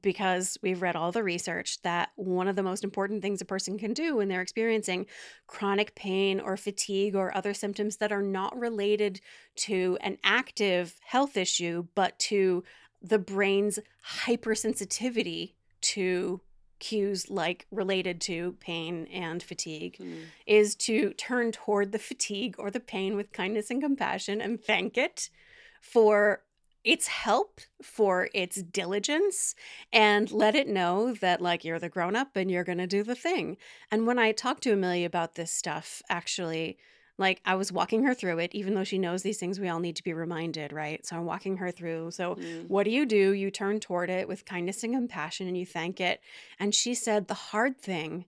because 0.00 0.56
we've 0.62 0.80
read 0.82 0.96
all 0.96 1.12
the 1.12 1.22
research, 1.22 1.82
that 1.82 2.10
one 2.16 2.48
of 2.48 2.56
the 2.56 2.62
most 2.62 2.82
important 2.82 3.20
things 3.22 3.40
a 3.40 3.44
person 3.44 3.78
can 3.78 3.92
do 3.92 4.16
when 4.16 4.28
they're 4.28 4.40
experiencing 4.40 5.06
chronic 5.46 5.94
pain 5.94 6.40
or 6.40 6.56
fatigue 6.56 7.14
or 7.14 7.36
other 7.36 7.54
symptoms 7.54 7.98
that 7.98 8.10
are 8.10 8.22
not 8.22 8.56
related 8.58 9.20
to 9.56 9.98
an 10.00 10.18
active 10.24 10.96
health 11.04 11.36
issue, 11.36 11.86
but 11.94 12.18
to 12.18 12.64
the 13.02 13.18
brain's 13.18 13.78
hypersensitivity 14.22 15.52
to 15.80 16.40
cues 16.84 17.30
like 17.30 17.66
related 17.70 18.20
to 18.20 18.56
pain 18.60 19.06
and 19.06 19.42
fatigue 19.42 19.96
Mm. 19.98 20.24
is 20.46 20.74
to 20.74 20.96
turn 21.14 21.50
toward 21.50 21.92
the 21.92 21.98
fatigue 22.10 22.56
or 22.58 22.70
the 22.70 22.86
pain 22.94 23.16
with 23.16 23.32
kindness 23.32 23.70
and 23.70 23.80
compassion 23.80 24.40
and 24.40 24.62
thank 24.62 24.98
it 24.98 25.30
for 25.80 26.42
its 26.84 27.06
help, 27.06 27.52
for 27.82 28.28
its 28.34 28.56
diligence, 28.80 29.54
and 29.92 30.30
let 30.30 30.54
it 30.54 30.68
know 30.68 31.14
that, 31.14 31.40
like, 31.40 31.64
you're 31.64 31.78
the 31.78 31.88
grown 31.88 32.14
up 32.14 32.36
and 32.36 32.50
you're 32.50 32.70
going 32.70 32.84
to 32.86 32.86
do 32.86 33.02
the 33.02 33.14
thing. 33.14 33.56
And 33.90 34.06
when 34.06 34.18
I 34.18 34.32
talked 34.32 34.62
to 34.64 34.72
Amelia 34.74 35.06
about 35.06 35.34
this 35.34 35.50
stuff, 35.50 36.02
actually, 36.10 36.76
like, 37.16 37.40
I 37.44 37.54
was 37.54 37.70
walking 37.70 38.02
her 38.04 38.14
through 38.14 38.38
it, 38.38 38.54
even 38.54 38.74
though 38.74 38.84
she 38.84 38.98
knows 38.98 39.22
these 39.22 39.38
things, 39.38 39.60
we 39.60 39.68
all 39.68 39.78
need 39.80 39.96
to 39.96 40.02
be 40.02 40.12
reminded, 40.12 40.72
right? 40.72 41.04
So 41.06 41.16
I'm 41.16 41.24
walking 41.24 41.58
her 41.58 41.70
through. 41.70 42.10
So, 42.10 42.34
Mm. 42.34 42.68
what 42.68 42.84
do 42.84 42.90
you 42.90 43.06
do? 43.06 43.32
You 43.32 43.50
turn 43.50 43.78
toward 43.80 44.10
it 44.10 44.26
with 44.26 44.44
kindness 44.44 44.82
and 44.82 44.94
compassion 44.94 45.46
and 45.46 45.56
you 45.56 45.66
thank 45.66 46.00
it. 46.00 46.20
And 46.58 46.74
she 46.74 46.94
said, 46.94 47.28
the 47.28 47.34
hard 47.34 47.78
thing 47.78 48.24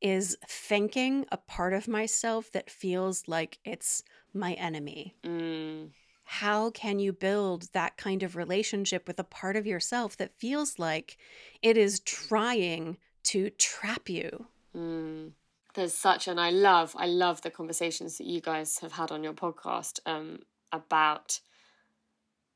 is 0.00 0.36
thanking 0.48 1.26
a 1.30 1.36
part 1.36 1.72
of 1.72 1.88
myself 1.88 2.50
that 2.52 2.68
feels 2.68 3.28
like 3.28 3.58
it's 3.64 4.02
my 4.34 4.52
enemy. 4.54 5.14
Mm. 5.22 5.90
How 6.24 6.70
can 6.70 6.98
you 6.98 7.12
build 7.12 7.68
that 7.72 7.96
kind 7.96 8.22
of 8.22 8.34
relationship 8.34 9.06
with 9.06 9.18
a 9.20 9.24
part 9.24 9.56
of 9.56 9.66
yourself 9.66 10.16
that 10.16 10.38
feels 10.38 10.78
like 10.78 11.16
it 11.62 11.76
is 11.76 12.00
trying 12.00 12.96
to 13.24 13.50
trap 13.50 14.08
you? 14.08 14.46
Mm. 14.76 15.32
There's 15.74 15.94
such, 15.94 16.28
and 16.28 16.40
I 16.40 16.50
love, 16.50 16.94
I 16.96 17.06
love 17.06 17.42
the 17.42 17.50
conversations 17.50 18.18
that 18.18 18.26
you 18.26 18.40
guys 18.40 18.78
have 18.78 18.92
had 18.92 19.10
on 19.10 19.24
your 19.24 19.32
podcast 19.32 20.00
um, 20.06 20.40
about 20.72 21.40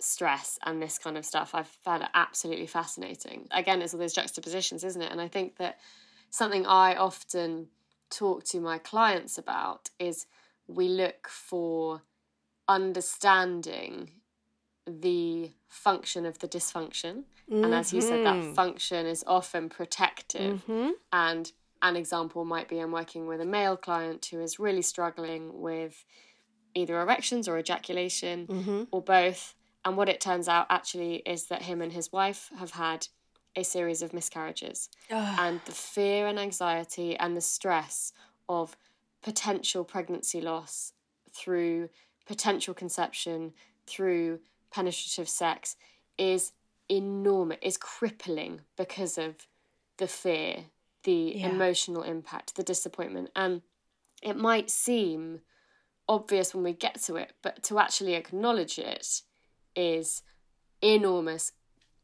stress 0.01 0.59
and 0.65 0.81
this 0.81 0.99
kind 0.99 1.19
of 1.19 1.25
stuff. 1.27 1.55
I've 1.55 1.67
found 1.67 2.05
it 2.05 2.11
absolutely 2.15 2.69
fascinating. 2.69 3.49
Again, 3.51 3.83
it's 3.83 3.93
all 3.93 4.01
those 4.01 4.13
juxtapositions, 4.13 4.85
isn't 4.85 5.03
it? 5.03 5.11
And 5.11 5.21
I 5.21 5.29
think 5.29 5.57
that 5.57 5.79
something 6.31 6.67
I 6.67 6.95
often 6.95 7.69
talk 8.11 8.45
to 8.45 8.61
my 8.61 8.79
clients 8.79 9.37
about 9.37 9.91
is 9.99 10.27
we 10.69 10.89
look 10.89 11.29
for 11.29 12.03
understanding 12.69 14.11
the 14.87 15.51
function 15.67 16.25
of 16.25 16.39
the 16.39 16.49
dysfunction. 16.49 17.25
And 17.51 17.75
as 17.75 17.93
you 17.93 18.01
said, 18.01 18.25
that 18.25 18.55
function 18.55 19.07
is 19.07 19.25
often 19.27 19.69
protective. 19.69 20.63
Mhm. 20.67 20.93
And 21.13 21.53
an 21.83 21.97
example 21.97 22.45
might 22.45 22.69
be 22.69 22.79
I'm 22.79 22.93
working 22.93 23.27
with 23.27 23.41
a 23.41 23.45
male 23.45 23.77
client 23.77 24.27
who 24.27 24.41
is 24.41 24.59
really 24.59 24.83
struggling 24.83 25.61
with 25.61 26.05
either 26.75 27.01
erections 27.01 27.49
or 27.49 27.59
ejaculation 27.59 28.47
Mhm. 28.47 28.89
or 28.91 29.03
both. 29.03 29.55
And 29.85 29.97
what 29.97 30.09
it 30.09 30.21
turns 30.21 30.49
out 30.49 30.67
actually 30.71 31.17
is 31.27 31.47
that 31.47 31.63
him 31.63 31.81
and 31.81 31.93
his 31.93 32.13
wife 32.13 32.51
have 32.57 32.73
had 32.73 33.09
a 33.57 33.63
series 33.63 34.03
of 34.03 34.13
miscarriages. 34.13 34.91
Ugh. 35.11 35.39
And 35.41 35.61
the 35.65 35.73
fear 35.73 36.27
and 36.27 36.39
anxiety 36.39 37.17
and 37.17 37.37
the 37.37 37.41
stress 37.41 38.13
of 38.49 38.77
potential 39.23 39.85
pregnancy 39.85 40.41
loss 40.41 40.93
through 41.33 41.91
potential 42.27 42.75
conception, 42.75 43.55
through 43.87 44.41
penetrative 44.71 45.29
sex 45.29 45.77
is 46.19 46.53
enormous, 46.89 47.59
is 47.63 47.77
crippling 47.77 48.61
because 48.77 49.17
of 49.19 49.47
the 49.97 50.07
fear, 50.09 50.67
the 51.09 51.33
Yeah. 51.37 51.49
emotional 51.49 52.03
impact, 52.03 52.55
the 52.57 52.63
disappointment. 52.63 53.31
And 53.35 53.63
it 54.23 54.37
might 54.37 54.69
seem 54.69 55.41
obvious 56.07 56.55
when 56.55 56.65
we 56.65 56.75
get 56.75 57.01
to 57.03 57.17
it, 57.17 57.33
but 57.43 57.63
to 57.69 57.79
actually 57.79 58.15
acknowledge 58.15 58.79
it 58.79 59.23
is 59.75 60.23
enormous. 60.83 61.53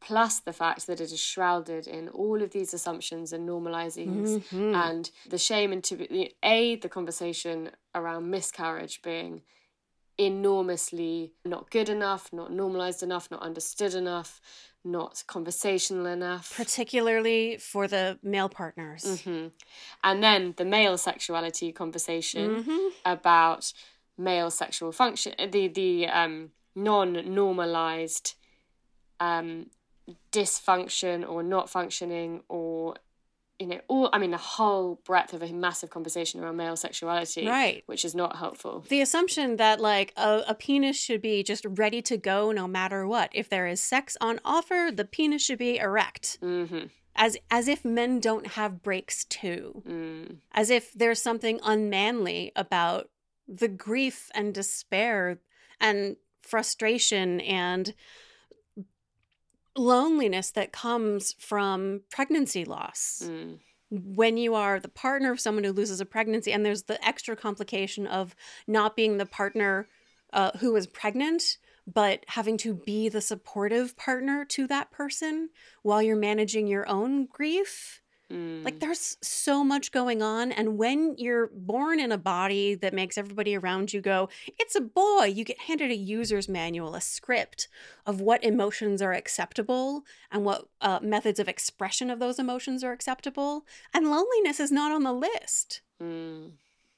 Plus, 0.00 0.40
the 0.40 0.52
fact 0.52 0.86
that 0.86 1.00
it 1.00 1.12
is 1.12 1.20
shrouded 1.20 1.86
in 1.86 2.08
all 2.08 2.42
of 2.42 2.50
these 2.52 2.72
assumptions 2.74 3.32
and 3.32 3.48
normalizings 3.48 4.42
Mhm. 4.50 4.74
and 4.74 5.10
the 5.26 5.38
shame 5.38 5.70
and 5.72 5.84
into 5.90 5.94
a 6.42 6.76
the 6.76 6.88
conversation 6.88 7.70
around 7.94 8.30
miscarriage 8.30 9.02
being 9.02 9.42
enormously 10.18 11.32
not 11.44 11.70
good 11.70 11.88
enough, 11.88 12.32
not 12.32 12.52
normalized 12.52 13.02
enough, 13.02 13.30
not 13.30 13.42
understood 13.42 13.94
enough, 13.94 14.40
not 14.84 15.24
conversational 15.26 16.06
enough. 16.06 16.54
Particularly 16.56 17.56
for 17.58 17.88
the 17.88 18.18
male 18.22 18.48
partners. 18.48 19.22
hmm 19.22 19.48
And 20.02 20.22
then 20.22 20.54
the 20.56 20.64
male 20.64 20.96
sexuality 20.98 21.72
conversation 21.72 22.62
Mhm. 22.64 22.92
about 23.04 23.72
male 24.16 24.50
sexual 24.50 24.92
function, 24.92 25.34
the 25.50 25.68
the 25.68 26.06
um, 26.06 26.52
non-normalized 26.74 28.34
um, 29.20 29.70
dysfunction 30.32 31.28
or 31.28 31.42
not 31.42 31.70
functioning 31.70 32.42
or 32.48 32.94
you 33.58 33.66
know 33.66 33.80
all 33.88 34.10
I 34.12 34.18
mean 34.18 34.30
the 34.32 34.36
whole 34.36 35.00
breadth 35.04 35.32
of 35.32 35.42
a 35.42 35.52
massive 35.52 35.90
conversation 35.90 36.40
around 36.42 36.56
male 36.56 36.76
sexuality, 36.76 37.46
Right. 37.46 37.82
which 37.86 38.04
is 38.04 38.14
not 38.14 38.36
helpful. 38.36 38.84
The 38.88 39.00
assumption 39.00 39.56
that 39.56 39.80
like 39.80 40.12
a, 40.16 40.42
a 40.48 40.54
penis 40.54 40.96
should 40.96 41.22
be 41.22 41.42
just 41.42 41.64
ready 41.68 42.02
to 42.02 42.16
go 42.16 42.50
no 42.52 42.66
matter 42.66 43.06
what. 43.06 43.30
If 43.32 43.48
there 43.48 43.66
is 43.66 43.80
sex 43.80 44.16
on 44.20 44.40
offer, 44.44 44.90
the 44.92 45.04
penis 45.04 45.42
should 45.44 45.58
be 45.58 45.78
erect. 45.78 46.38
hmm 46.40 46.84
as 47.16 47.36
as 47.48 47.68
if 47.68 47.84
men 47.84 48.18
don't 48.18 48.48
have 48.58 48.82
brakes 48.82 49.24
too 49.26 49.82
Mm. 49.86 50.38
as 50.50 50.68
if 50.68 50.92
there's 50.92 51.22
something 51.22 51.60
unmanly 51.62 52.50
about 52.56 53.08
the 53.46 53.68
grief 53.68 54.30
and 54.34 54.52
despair 54.52 55.38
and 55.80 56.16
frustration 56.42 57.40
and 57.40 57.94
loneliness 59.76 60.50
that 60.52 60.72
comes 60.72 61.34
from 61.38 62.02
pregnancy 62.10 62.64
loss 62.64 63.22
Mm. 63.24 63.58
when 63.90 64.36
you 64.36 64.54
are 64.54 64.80
the 64.80 64.88
partner 64.88 65.30
of 65.32 65.40
someone 65.40 65.64
who 65.64 65.72
loses 65.72 66.00
a 66.00 66.06
pregnancy 66.06 66.52
and 66.52 66.64
there's 66.64 66.84
the 66.84 67.04
extra 67.06 67.36
complication 67.36 68.06
of 68.06 68.34
not 68.66 68.96
being 68.96 69.18
the 69.18 69.26
partner 69.26 69.88
uh, 70.32 70.50
who 70.58 70.74
is 70.76 70.86
pregnant 70.86 71.58
but 71.86 72.24
having 72.28 72.56
to 72.56 72.74
be 72.74 73.08
the 73.10 73.20
supportive 73.20 73.94
partner 73.96 74.44
to 74.46 74.66
that 74.66 74.90
person 74.90 75.50
while 75.82 76.00
you're 76.02 76.16
managing 76.16 76.66
your 76.66 76.88
own 76.88 77.26
grief 77.26 78.00
Mm. 78.32 78.64
like 78.64 78.80
there's 78.80 79.18
so 79.20 79.62
much 79.62 79.92
going 79.92 80.22
on 80.22 80.50
and 80.50 80.78
when 80.78 81.14
you're 81.18 81.48
born 81.54 82.00
in 82.00 82.10
a 82.10 82.16
body 82.16 82.74
that 82.74 82.94
makes 82.94 83.18
everybody 83.18 83.54
around 83.54 83.92
you 83.92 84.00
go 84.00 84.30
it's 84.58 84.74
a 84.74 84.80
boy 84.80 85.24
you 85.26 85.44
get 85.44 85.58
handed 85.60 85.90
a 85.90 85.94
user's 85.94 86.48
manual 86.48 86.94
a 86.94 87.02
script 87.02 87.68
of 88.06 88.22
what 88.22 88.42
emotions 88.42 89.02
are 89.02 89.12
acceptable 89.12 90.04
and 90.32 90.42
what 90.46 90.66
uh, 90.80 90.98
methods 91.02 91.38
of 91.38 91.48
expression 91.48 92.08
of 92.08 92.18
those 92.18 92.38
emotions 92.38 92.82
are 92.82 92.92
acceptable 92.92 93.66
and 93.92 94.10
loneliness 94.10 94.58
is 94.58 94.72
not 94.72 94.90
on 94.90 95.02
the 95.02 95.12
list 95.12 95.82
Mm. 96.00 96.52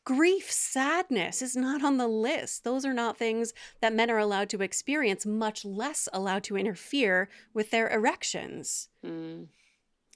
grief 0.04 0.50
sadness 0.50 1.42
is 1.42 1.56
not 1.56 1.82
on 1.82 1.96
the 1.96 2.06
list 2.08 2.62
those 2.62 2.84
are 2.84 2.94
not 2.94 3.16
things 3.18 3.52
that 3.80 3.92
men 3.92 4.10
are 4.10 4.18
allowed 4.18 4.48
to 4.50 4.62
experience 4.62 5.26
much 5.26 5.64
less 5.64 6.08
allowed 6.12 6.44
to 6.44 6.56
interfere 6.56 7.28
with 7.52 7.72
their 7.72 7.88
erections 7.88 8.88
Mm. 9.04 9.48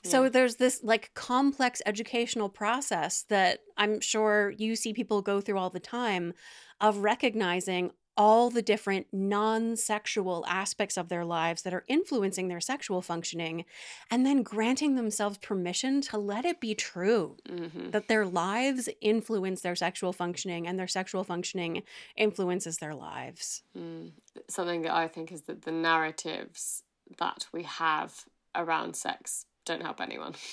So 0.03 0.29
there's 0.29 0.57
this 0.57 0.81
like 0.83 1.13
complex 1.15 1.83
educational 1.87 2.49
process 2.49 3.25
that 3.29 3.61
I'm 3.77 4.01
sure 4.01 4.51
you 4.57 4.77
see 4.77 4.93
people 4.93 5.23
go 5.23 5.41
through 5.41 5.59
all 5.59 5.71
the 5.71 5.81
time 5.81 6.33
of 6.81 6.99
recognizing 6.99 7.93
all 8.17 8.51
the 8.51 8.61
different 8.61 9.07
non-sexual 9.13 10.45
aspects 10.47 10.99
of 10.99 11.09
their 11.09 11.25
lives 11.25 11.63
that 11.63 11.73
are 11.73 11.85
influencing 11.89 12.49
their 12.49 12.61
sexual 12.61 13.01
functioning 13.01 13.65
and 14.11 14.27
then 14.27 14.43
granting 14.43 14.95
themselves 14.95 15.39
permission 15.39 16.01
to 16.03 16.19
let 16.19 16.45
it 16.45 16.61
be 16.61 16.75
true 16.75 17.37
Mhm. 17.49 17.93
that 17.93 18.09
their 18.09 18.27
lives 18.27 18.89
influence 19.01 19.63
their 19.63 19.77
sexual 19.77 20.13
functioning 20.13 20.67
and 20.67 20.79
their 20.79 20.89
sexual 20.89 21.25
functioning 21.25 21.83
influences 22.17 22.79
their 22.79 22.95
lives. 22.95 23.63
Mm. 23.77 24.13
Something 24.49 24.83
that 24.83 24.93
I 24.93 25.09
think 25.09 25.33
is 25.33 25.43
that 25.43 25.63
the 25.63 25.73
narratives 25.73 26.83
that 27.19 27.47
we 27.53 27.63
have 27.63 28.27
around 28.55 28.97
sex 28.97 29.47
don't 29.65 29.83
help 29.83 30.01
anyone. 30.01 30.35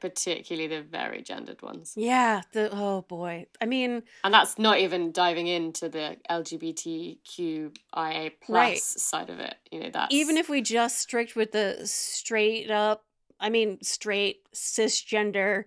Particularly 0.00 0.68
the 0.68 0.82
very 0.82 1.22
gendered 1.22 1.62
ones. 1.62 1.94
Yeah, 1.96 2.42
the 2.52 2.68
oh 2.72 3.02
boy. 3.02 3.46
I 3.60 3.66
mean, 3.66 4.02
And 4.24 4.34
that's 4.34 4.58
not 4.58 4.78
even 4.78 5.12
diving 5.12 5.46
into 5.46 5.88
the 5.88 6.16
LGBTQIA 6.28 8.32
plus 8.40 8.48
Right. 8.48 8.78
side 8.78 9.30
of 9.30 9.40
it. 9.40 9.54
You 9.70 9.80
know, 9.80 9.90
that 9.90 10.12
even 10.12 10.36
if 10.36 10.48
we 10.48 10.60
just 10.60 10.98
strict 10.98 11.36
with 11.36 11.52
the 11.52 11.86
straight 11.86 12.70
up 12.70 13.04
i 13.42 13.48
mean 13.48 13.82
straight 13.82 14.42
cisgender 14.52 15.64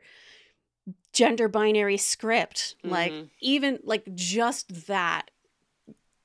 gender 1.12 1.48
binary 1.48 1.98
script 1.98 2.76
like 2.84 3.12
Mhm. 3.12 3.30
even 3.40 3.80
like 3.84 4.04
just 4.14 4.88
that 4.88 5.32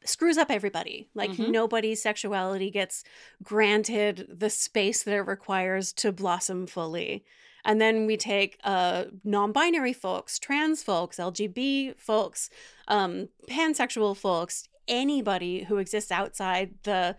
screws 0.05 0.39
up 0.39 0.51
everybody 0.51 1.09
like 1.15 1.31
Mhm. 1.31 1.51
nobody's 1.51 2.01
sexuality 2.03 2.71
gets 2.71 3.05
granted 3.43 4.27
the 4.31 4.51
space 4.51 5.03
that 5.03 5.15
it 5.15 5.23
requires 5.23 5.93
to 5.93 6.13
blossom 6.13 6.67
fully 6.67 7.25
and 7.65 7.81
then 7.81 8.07
we 8.07 8.17
take 8.17 8.59
uh 8.65 9.05
non-binary 9.25 9.93
folks 9.93 10.39
trans 10.39 10.83
folks 10.83 11.17
lgb 11.19 11.99
folks 11.99 12.49
um 12.87 13.29
pansexual 13.49 14.17
folks 14.17 14.69
anybody 14.87 15.65
who 15.65 15.77
exists 15.79 16.11
outside 16.13 16.75
the 16.85 17.17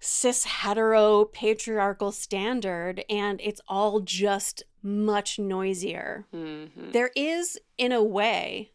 cis 0.00 0.44
hetero 0.44 1.24
patriarchal 1.26 2.12
standard 2.12 3.02
and 3.08 3.40
it's 3.42 3.60
all 3.68 4.00
just 4.00 4.62
much 4.82 5.38
noisier 5.38 6.26
Mhm. 6.34 6.92
there 6.92 7.10
is 7.16 7.58
in 7.78 7.90
a 7.92 8.02
way 8.02 8.72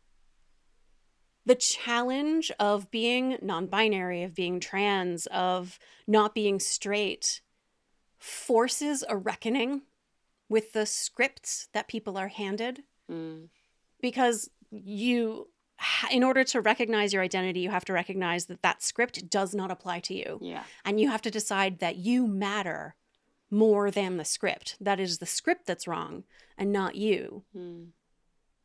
the 1.46 1.56
challenge 1.56 2.52
of 2.60 2.92
being 2.92 3.38
non-binary 3.42 4.24
of 4.24 4.36
being 4.36 4.60
trans 4.60 5.26
of 5.28 5.80
not 6.08 6.36
being 6.36 6.60
straight 6.60 7.42
forces 8.18 9.04
a 9.08 9.16
reckoning 9.18 9.84
with 10.50 10.74
the 10.74 10.86
scripts 10.86 11.68
that 11.74 11.88
people 11.88 12.18
are 12.18 12.28
handed 12.28 12.84
Mm. 13.10 13.50
because 14.02 14.52
you 14.70 15.50
in 16.12 16.24
order 16.24 16.44
to 16.44 16.62
recognize 16.62 17.12
your 17.14 17.24
identity 17.24 17.62
you 17.62 17.70
have 17.72 17.86
to 17.86 17.94
recognize 17.94 18.46
that 18.46 18.62
that 18.62 18.84
script 18.84 19.30
does 19.30 19.56
not 19.56 19.72
apply 19.72 20.00
to 20.02 20.14
you 20.14 20.38
Yeah. 20.42 20.64
and 20.86 21.00
you 21.00 21.10
have 21.10 21.22
to 21.24 21.32
decide 21.32 21.80
that 21.80 21.96
you 21.96 22.28
matter 22.28 22.96
more 23.50 23.90
than 23.90 24.18
the 24.18 24.26
script 24.26 24.76
that 24.80 25.00
is 25.00 25.18
the 25.18 25.26
script 25.26 25.66
that's 25.66 25.88
wrong 25.88 26.24
and 26.58 26.72
not 26.72 26.94
you 26.96 27.46
Mm. 27.56 27.94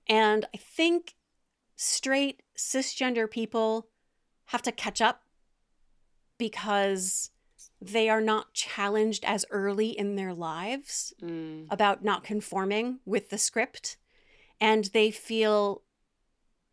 and 0.09 0.45
i 0.53 0.59
think 0.59 1.15
straight 1.77 2.43
cisgender 2.57 3.31
people 3.31 3.89
have 4.47 4.63
to 4.63 4.73
catch 4.73 5.01
up 5.01 5.23
because 6.39 7.31
they 7.81 8.09
are 8.09 8.21
not 8.21 8.55
challenged 8.55 9.25
as 9.25 9.45
early 9.51 9.89
in 9.89 10.17
their 10.17 10.33
lives 10.33 11.13
Mm. 11.21 11.67
about 11.71 12.05
not 12.05 12.25
conforming 12.25 13.01
with 13.05 13.31
the 13.31 13.39
script 13.39 13.97
and 14.61 14.87
they 14.87 15.11
feel 15.11 15.83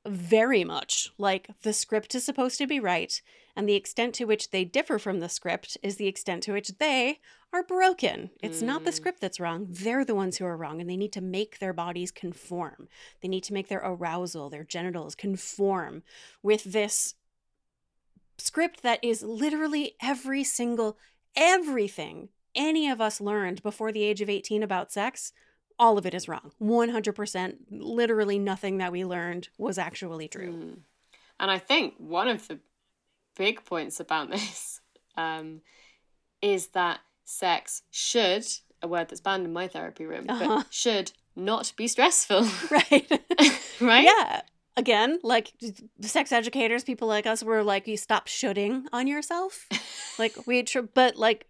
very 0.06 0.64
much 0.64 1.10
like 1.18 1.50
the 1.62 1.74
script 1.74 2.16
is 2.16 2.24
supposed 2.24 2.58
to 2.58 2.68
be 2.68 2.80
right 2.80 3.22
and 3.56 3.68
the 3.68 3.76
extent 3.76 4.16
to 4.16 4.26
which 4.26 4.52
they 4.52 4.64
differ 4.64 5.00
from 5.00 5.20
the 5.20 5.30
script 5.30 5.78
is 5.84 5.98
the 5.98 6.08
extent 6.08 6.44
to 6.44 6.54
which 6.54 6.70
they 6.80 7.20
are 7.54 7.64
broken. 7.64 8.32
It's 8.42 8.62
not 8.62 8.86
the 8.86 8.92
Mm. 8.92 8.96
script 8.96 9.20
that's 9.20 9.40
wrong. 9.40 9.68
They're 9.70 10.06
the 10.06 10.16
ones 10.16 10.38
who 10.38 10.46
are 10.46 10.56
wrong 10.56 10.80
and 10.80 10.90
they 10.90 10.98
need 10.98 11.12
to 11.14 11.22
make 11.22 11.60
their 11.60 11.74
bodies 11.74 12.12
conform. 12.12 12.88
They 13.22 13.28
need 13.28 13.44
to 13.46 13.54
make 13.54 13.68
their 13.68 13.82
arousal 13.84 14.50
their 14.50 14.64
genitals 14.64 15.16
conform 15.16 16.04
with 16.42 16.64
this 16.64 17.16
script 18.38 18.82
that 18.84 19.04
is 19.04 19.22
literally 19.22 19.96
every 20.02 20.44
single 20.44 20.98
everything 21.36 22.30
any 22.56 22.90
of 22.90 23.00
us 23.00 23.22
learned 23.22 23.62
before 23.64 23.92
the 23.92 24.04
age 24.04 24.22
of 24.22 24.30
18 24.30 24.64
about 24.64 24.92
sex 24.92 25.32
all 25.80 25.98
of 25.98 26.06
it 26.06 26.14
is 26.14 26.28
wrong. 26.28 26.52
100% 26.62 27.58
literally 27.72 28.38
nothing 28.38 28.78
that 28.78 28.92
we 28.92 29.04
learned 29.04 29.50
was 29.58 29.80
actually 29.80 30.28
true. 30.28 30.52
Mm. 30.54 30.78
And 31.40 31.50
I 31.50 31.58
think 31.58 31.96
one 31.98 32.28
of 32.28 32.48
the 32.48 32.60
big 33.46 33.64
points 33.66 34.00
about 34.00 34.30
this 34.36 34.80
um, 35.18 35.62
is 36.42 36.68
that 36.80 37.00
sex 37.26 37.82
should, 37.92 38.46
a 38.82 38.88
word 38.88 39.08
that's 39.10 39.22
banned 39.22 39.46
in 39.46 39.54
my 39.54 39.68
therapy 39.68 40.06
room, 40.06 40.26
Uh-huh. 40.30 40.58
but 40.58 40.68
should 40.74 41.12
not 41.36 41.74
be 41.78 41.88
stressful. 41.88 42.42
right 42.72 43.10
right? 43.82 44.04
yeah 44.06 44.42
again 44.78 45.20
like 45.24 45.54
sex 46.02 46.32
educators 46.32 46.84
people 46.84 47.08
like 47.08 47.26
us 47.26 47.44
were 47.44 47.62
like 47.64 47.88
you 47.88 47.98
stop 47.98 48.28
shoulding 48.28 48.86
on 48.94 49.06
yourself 49.08 49.68
like 50.18 50.34
we 50.48 50.64
tr- 50.64 50.80
but 50.94 51.16
like 51.18 51.46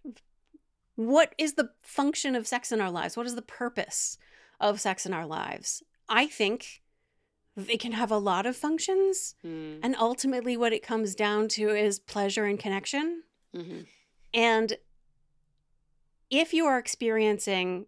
what 0.96 1.32
is 1.38 1.54
the 1.54 1.70
function 1.82 2.34
of 2.34 2.46
sex 2.46 2.72
in 2.72 2.80
our 2.80 2.90
lives 2.90 3.16
what 3.16 3.26
is 3.26 3.34
the 3.36 3.42
purpose 3.42 4.18
of 4.60 4.80
sex 4.80 5.06
in 5.06 5.12
our 5.14 5.26
lives 5.26 5.82
i 6.08 6.26
think 6.26 6.81
it 7.56 7.78
can 7.80 7.92
have 7.92 8.10
a 8.10 8.16
lot 8.18 8.46
of 8.46 8.56
functions 8.56 9.34
Mm. 9.44 9.80
and 9.82 9.94
ultimately 9.96 10.56
what 10.56 10.72
it 10.72 10.82
comes 10.82 11.14
down 11.14 11.48
to 11.48 11.68
is 11.68 11.98
pleasure 11.98 12.44
and 12.44 12.58
connection 12.58 13.24
Mhm. 13.54 13.86
and 14.32 14.78
if 16.30 16.54
you 16.54 16.64
are 16.64 16.78
experiencing, 16.78 17.86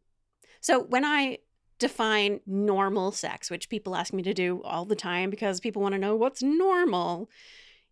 so 0.60 0.78
when 0.82 1.04
I 1.04 1.38
define 1.78 2.40
normal 2.46 3.10
sex, 3.10 3.50
which 3.50 3.68
people 3.70 3.96
ask 3.96 4.12
me 4.12 4.22
to 4.22 4.34
do 4.34 4.62
all 4.62 4.84
the 4.84 4.94
time 4.94 5.30
because 5.30 5.60
people 5.60 5.80
want 5.82 5.94
to 5.94 5.98
know 5.98 6.14
what's 6.14 6.42
normal, 6.42 7.30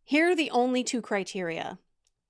here 0.04 0.30
are 0.30 0.34
the 0.36 0.50
only 0.50 0.84
two 0.84 1.00
criteria. 1.00 1.78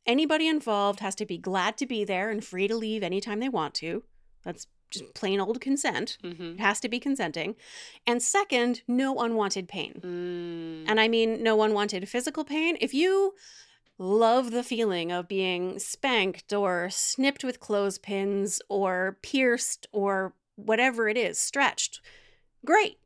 Anybody 0.06 0.46
involved 0.46 1.00
has 1.00 1.14
to 1.16 1.26
be 1.26 1.36
glad 1.36 1.76
to 1.78 1.86
be 1.86 2.04
there 2.04 2.30
and 2.30 2.44
free 2.44 2.68
to 2.68 2.76
leave 2.76 3.02
anytime 3.02 3.40
they 3.40 3.48
want 3.48 3.74
to. 3.74 4.04
That's 4.44 4.66
just 4.92 5.14
plain 5.14 5.40
old 5.40 5.60
consent. 5.60 6.18
Mhm. 6.22 6.54
It 6.54 6.60
has 6.60 6.80
to 6.80 6.88
be 6.88 7.00
consenting. 7.00 7.56
And 8.06 8.22
second, 8.22 8.82
no 8.86 9.18
unwanted 9.18 9.68
pain. 9.68 10.00
Mm. 10.02 10.90
And 10.90 11.00
I 11.00 11.08
mean 11.08 11.42
no 11.42 11.62
unwanted 11.62 12.08
physical 12.08 12.44
pain. 12.44 12.76
If 12.80 12.94
you 12.94 13.34
love 13.98 14.50
the 14.50 14.64
feeling 14.64 15.12
of 15.12 15.28
being 15.28 15.78
spanked 15.78 16.52
or 16.52 16.88
snipped 16.90 17.44
with 17.44 17.60
clothespins 17.60 18.60
or 18.68 19.18
pierced 19.22 19.86
or 19.92 20.34
whatever 20.56 21.08
it 21.08 21.16
is, 21.16 21.38
stretched, 21.38 22.00
great. 22.64 22.98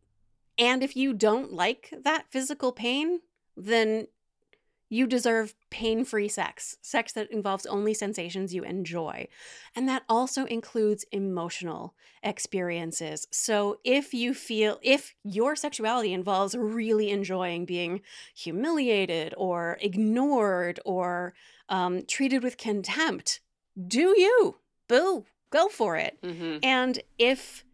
And 0.58 0.82
if 0.82 0.96
you 0.96 1.12
don't 1.12 1.52
like 1.52 1.92
that 2.04 2.26
physical 2.30 2.72
pain, 2.72 3.20
then 3.56 4.08
You 4.88 5.06
deserve 5.06 5.54
pain 5.70 6.04
free 6.04 6.28
sex, 6.28 6.76
sex 6.80 7.12
that 7.12 7.30
involves 7.30 7.66
only 7.66 7.92
sensations 7.92 8.54
you 8.54 8.62
enjoy. 8.62 9.28
And 9.74 9.88
that 9.88 10.04
also 10.08 10.44
includes 10.44 11.04
emotional 11.12 11.94
experiences. 12.22 13.26
So 13.30 13.78
if 13.84 14.14
you 14.14 14.32
feel, 14.32 14.78
if 14.82 15.14
your 15.24 15.56
sexuality 15.56 16.12
involves 16.12 16.56
really 16.56 17.10
enjoying 17.10 17.64
being 17.64 18.00
humiliated 18.34 19.34
or 19.36 19.76
ignored 19.80 20.80
or 20.84 21.34
um, 21.68 22.02
treated 22.06 22.42
with 22.42 22.56
contempt, 22.56 23.40
do 23.86 24.14
you? 24.18 24.56
Boo, 24.88 25.26
go 25.50 25.68
for 25.68 25.96
it. 25.96 26.16
Mm-hmm. 26.22 26.58
And 26.62 27.00
if 27.18 27.65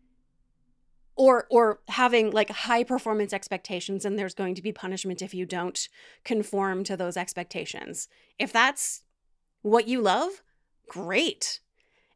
or 1.16 1.46
or 1.50 1.80
having 1.88 2.30
like 2.30 2.50
high 2.50 2.84
performance 2.84 3.32
expectations 3.32 4.04
and 4.04 4.18
there's 4.18 4.34
going 4.34 4.54
to 4.54 4.62
be 4.62 4.72
punishment 4.72 5.22
if 5.22 5.34
you 5.34 5.44
don't 5.44 5.88
conform 6.24 6.84
to 6.84 6.96
those 6.96 7.16
expectations. 7.16 8.08
If 8.38 8.52
that's 8.52 9.02
what 9.62 9.86
you 9.86 10.00
love, 10.00 10.42
great. 10.88 11.60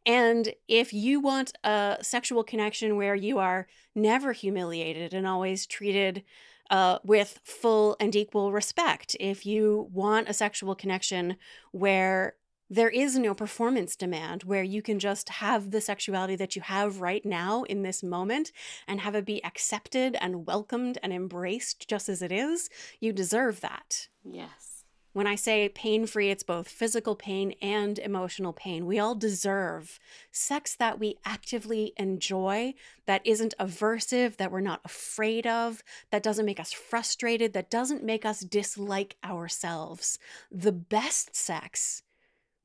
And 0.04 0.54
if 0.68 0.92
you 0.92 1.20
want 1.20 1.52
a 1.64 1.98
sexual 2.00 2.44
connection 2.44 2.96
where 2.96 3.16
you 3.16 3.38
are 3.38 3.66
never 3.94 4.32
humiliated 4.32 5.12
and 5.12 5.26
always 5.26 5.66
treated 5.66 6.22
uh, 6.70 6.98
with 7.04 7.40
full 7.42 7.96
and 7.98 8.14
equal 8.14 8.52
respect, 8.52 9.16
if 9.18 9.44
you 9.44 9.88
want 9.92 10.28
a 10.28 10.32
sexual 10.32 10.76
connection 10.76 11.36
where 11.72 12.34
there 12.68 12.90
is 12.90 13.16
no 13.16 13.34
performance 13.34 13.94
demand 13.94 14.42
where 14.44 14.62
you 14.62 14.82
can 14.82 14.98
just 14.98 15.28
have 15.28 15.70
the 15.70 15.80
sexuality 15.80 16.36
that 16.36 16.56
you 16.56 16.62
have 16.62 17.00
right 17.00 17.24
now 17.24 17.62
in 17.64 17.82
this 17.82 18.02
moment 18.02 18.50
and 18.88 19.00
have 19.00 19.14
it 19.14 19.24
be 19.24 19.44
accepted 19.44 20.16
and 20.20 20.46
welcomed 20.46 20.98
and 21.02 21.12
embraced 21.12 21.88
just 21.88 22.08
as 22.08 22.22
it 22.22 22.32
is. 22.32 22.68
You 23.00 23.12
deserve 23.12 23.60
that. 23.60 24.08
Yes. 24.24 24.76
When 25.16 25.26
I 25.26 25.34
say 25.34 25.70
pain 25.70 26.06
free, 26.06 26.28
it's 26.28 26.42
both 26.42 26.68
physical 26.68 27.16
pain 27.16 27.54
and 27.62 27.98
emotional 28.00 28.52
pain. 28.52 28.84
We 28.84 28.98
all 28.98 29.14
deserve 29.14 29.98
sex 30.30 30.76
that 30.76 30.98
we 30.98 31.16
actively 31.24 31.94
enjoy, 31.96 32.74
that 33.06 33.22
isn't 33.24 33.54
aversive, 33.58 34.36
that 34.36 34.52
we're 34.52 34.60
not 34.60 34.82
afraid 34.84 35.46
of, 35.46 35.82
that 36.10 36.22
doesn't 36.22 36.44
make 36.44 36.60
us 36.60 36.70
frustrated, 36.70 37.54
that 37.54 37.70
doesn't 37.70 38.04
make 38.04 38.26
us 38.26 38.40
dislike 38.40 39.16
ourselves. 39.24 40.18
The 40.50 40.72
best 40.72 41.34
sex 41.34 42.02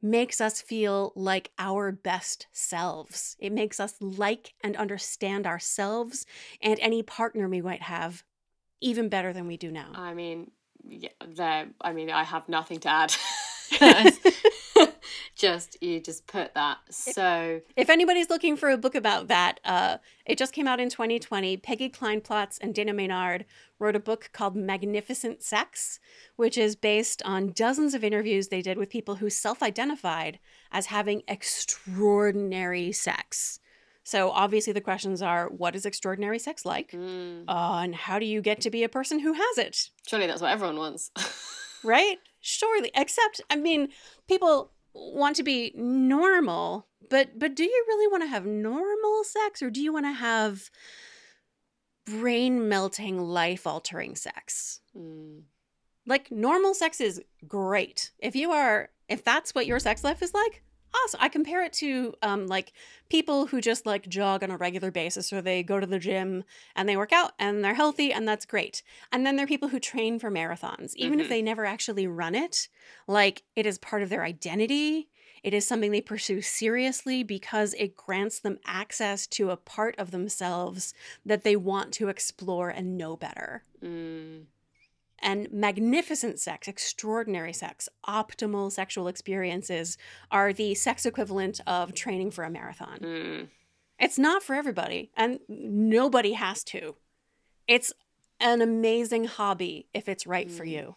makes 0.01 0.41
us 0.41 0.61
feel 0.61 1.13
like 1.15 1.51
our 1.59 1.91
best 1.91 2.47
selves. 2.51 3.35
It 3.39 3.51
makes 3.51 3.79
us 3.79 3.95
like 3.99 4.53
and 4.63 4.75
understand 4.75 5.45
ourselves 5.45 6.25
and 6.61 6.79
any 6.79 7.03
partner 7.03 7.47
we 7.47 7.61
might 7.61 7.83
have 7.83 8.23
even 8.81 9.09
better 9.09 9.31
than 9.33 9.47
we 9.47 9.57
do 9.57 9.71
now. 9.71 9.91
I 9.93 10.13
mean, 10.13 10.51
yeah. 10.87 11.65
I 11.81 11.93
mean, 11.93 12.09
I 12.09 12.23
have 12.23 12.49
nothing 12.49 12.79
to 12.81 12.89
add. 12.89 13.15
just 15.35 15.77
you 15.81 15.99
just 15.99 16.27
put 16.27 16.53
that. 16.53 16.77
So 16.89 17.61
if 17.75 17.89
anybody's 17.89 18.29
looking 18.29 18.55
for 18.55 18.69
a 18.69 18.77
book 18.77 18.95
about 18.95 19.27
that 19.27 19.59
uh 19.65 19.97
it 20.25 20.37
just 20.37 20.53
came 20.53 20.67
out 20.67 20.79
in 20.79 20.89
2020 20.89 21.57
peggy 21.57 21.89
kleinplatz 21.89 22.57
and 22.61 22.75
dana 22.75 22.93
Ménard 22.93 23.45
wrote 23.79 23.95
a 23.95 23.99
book 23.99 24.29
called 24.33 24.55
magnificent 24.55 25.41
sex 25.41 25.99
which 26.35 26.57
is 26.57 26.75
based 26.75 27.21
on 27.23 27.51
dozens 27.51 27.93
of 27.93 28.03
interviews 28.03 28.47
they 28.47 28.61
did 28.61 28.77
with 28.77 28.89
people 28.89 29.15
who 29.15 29.29
self-identified 29.29 30.39
as 30.71 30.87
having 30.87 31.21
extraordinary 31.27 32.91
sex. 32.91 33.59
So 34.03 34.31
obviously 34.31 34.73
the 34.73 34.81
questions 34.81 35.21
are 35.21 35.47
what 35.49 35.75
is 35.75 35.85
extraordinary 35.85 36.39
sex 36.39 36.65
like? 36.65 36.91
Mm, 36.91 37.43
uh, 37.47 37.81
and 37.83 37.95
how 37.95 38.17
do 38.17 38.25
you 38.25 38.41
get 38.41 38.61
to 38.61 38.71
be 38.71 38.83
a 38.83 38.89
person 38.89 39.19
who 39.19 39.33
has 39.33 39.57
it? 39.57 39.89
Surely 40.07 40.27
that's 40.27 40.41
what 40.41 40.51
everyone 40.51 40.77
wants. 40.77 41.11
Right? 41.83 42.19
Surely, 42.41 42.91
except 42.95 43.41
I 43.49 43.55
mean, 43.55 43.89
people 44.27 44.71
want 44.93 45.35
to 45.37 45.43
be 45.43 45.71
normal, 45.75 46.87
but 47.09 47.37
but 47.39 47.55
do 47.55 47.63
you 47.63 47.85
really 47.87 48.07
want 48.07 48.23
to 48.23 48.27
have 48.27 48.45
normal 48.45 49.23
sex 49.23 49.61
or 49.61 49.69
do 49.69 49.81
you 49.81 49.93
want 49.93 50.05
to 50.05 50.11
have 50.11 50.69
brain 52.05 52.67
melting, 52.67 53.19
life 53.19 53.65
altering 53.67 54.15
sex? 54.15 54.81
Mm, 54.97 55.43
Like 56.05 56.31
normal 56.31 56.73
sex 56.73 56.99
is 56.99 57.21
great. 57.47 58.11
If 58.19 58.35
you 58.35 58.51
are 58.51 58.89
if 59.07 59.23
that's 59.23 59.53
what 59.53 59.65
your 59.67 59.79
sex 59.79 60.03
life 60.03 60.21
is 60.21 60.33
like, 60.33 60.63
awesome. 60.93 61.19
I 61.21 61.29
compare 61.29 61.63
it 61.63 61.73
to 61.73 62.13
um 62.21 62.47
like 62.47 62.73
people 63.09 63.47
who 63.47 63.61
just 63.61 63.85
like 63.85 64.07
jog 64.07 64.43
on 64.43 64.51
a 64.51 64.57
regular 64.57 64.91
basis 64.91 65.31
or 65.33 65.41
they 65.41 65.63
go 65.63 65.79
to 65.79 65.87
the 65.87 65.99
gym 65.99 66.43
and 66.75 66.87
they 66.87 66.97
work 66.97 67.11
out 67.11 67.31
and 67.39 67.63
they're 67.63 67.73
healthy 67.73 68.11
and 68.13 68.27
that's 68.27 68.45
great. 68.45 68.83
And 69.11 69.25
then 69.25 69.35
there 69.35 69.43
are 69.45 69.47
people 69.47 69.69
who 69.69 69.79
train 69.79 70.19
for 70.19 70.31
marathons, 70.31 70.95
even 70.95 71.19
if 71.19 71.25
Mhm. 71.25 71.29
they 71.29 71.41
never 71.41 71.65
actually 71.65 72.07
run 72.07 72.35
it, 72.35 72.67
like 73.07 73.43
it 73.55 73.65
is 73.65 73.77
part 73.77 74.01
of 74.01 74.09
their 74.09 74.23
identity. 74.23 75.09
It 75.43 75.53
is 75.53 75.67
something 75.67 75.91
they 75.91 76.01
pursue 76.01 76.41
seriously 76.41 77.23
because 77.23 77.73
it 77.75 77.95
grants 77.97 78.39
them 78.39 78.59
access 78.65 79.25
to 79.27 79.49
a 79.49 79.57
part 79.57 79.95
of 79.97 80.11
themselves 80.11 80.93
that 81.25 81.43
they 81.43 81.55
want 81.55 81.93
to 81.95 82.09
explore 82.09 82.69
and 82.69 82.97
know 82.97 83.15
better 83.17 83.63
mm, 83.83 84.45
and 85.21 85.47
magnificent 85.51 86.39
sex, 86.39 86.67
extraordinary 86.67 87.53
sex, 87.53 87.87
optimal 88.07 88.71
sexual 88.71 89.07
experiences 89.07 89.97
are 90.31 90.51
the 90.53 90.73
sex 90.75 91.05
equivalent 91.05 91.59
of 91.67 91.93
training 91.93 92.31
for 92.31 92.43
a 92.43 92.49
marathon. 92.49 92.99
mm. 92.99 93.47
It's 93.99 94.17
not 94.17 94.41
for 94.41 94.55
everybody, 94.55 95.11
and 95.15 95.39
nobody 95.47 96.33
has 96.33 96.63
to. 96.65 96.95
It's 97.67 97.93
an 98.39 98.59
amazing 98.61 99.25
hobby 99.25 99.87
if 99.93 100.09
it's 100.09 100.25
right 100.25 100.49
for 100.49 100.65
Mm. 100.65 100.69
you. 100.71 100.95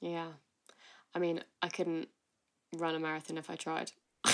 yeah 0.00 0.28
i 1.14 1.18
mean 1.18 1.42
i 1.60 1.68
couldn't 1.68 2.08
run 2.78 2.94
a 2.94 3.00
marathon 3.00 3.36
if 3.36 3.50
i 3.50 3.56
tried 3.56 3.90
I 4.24 4.32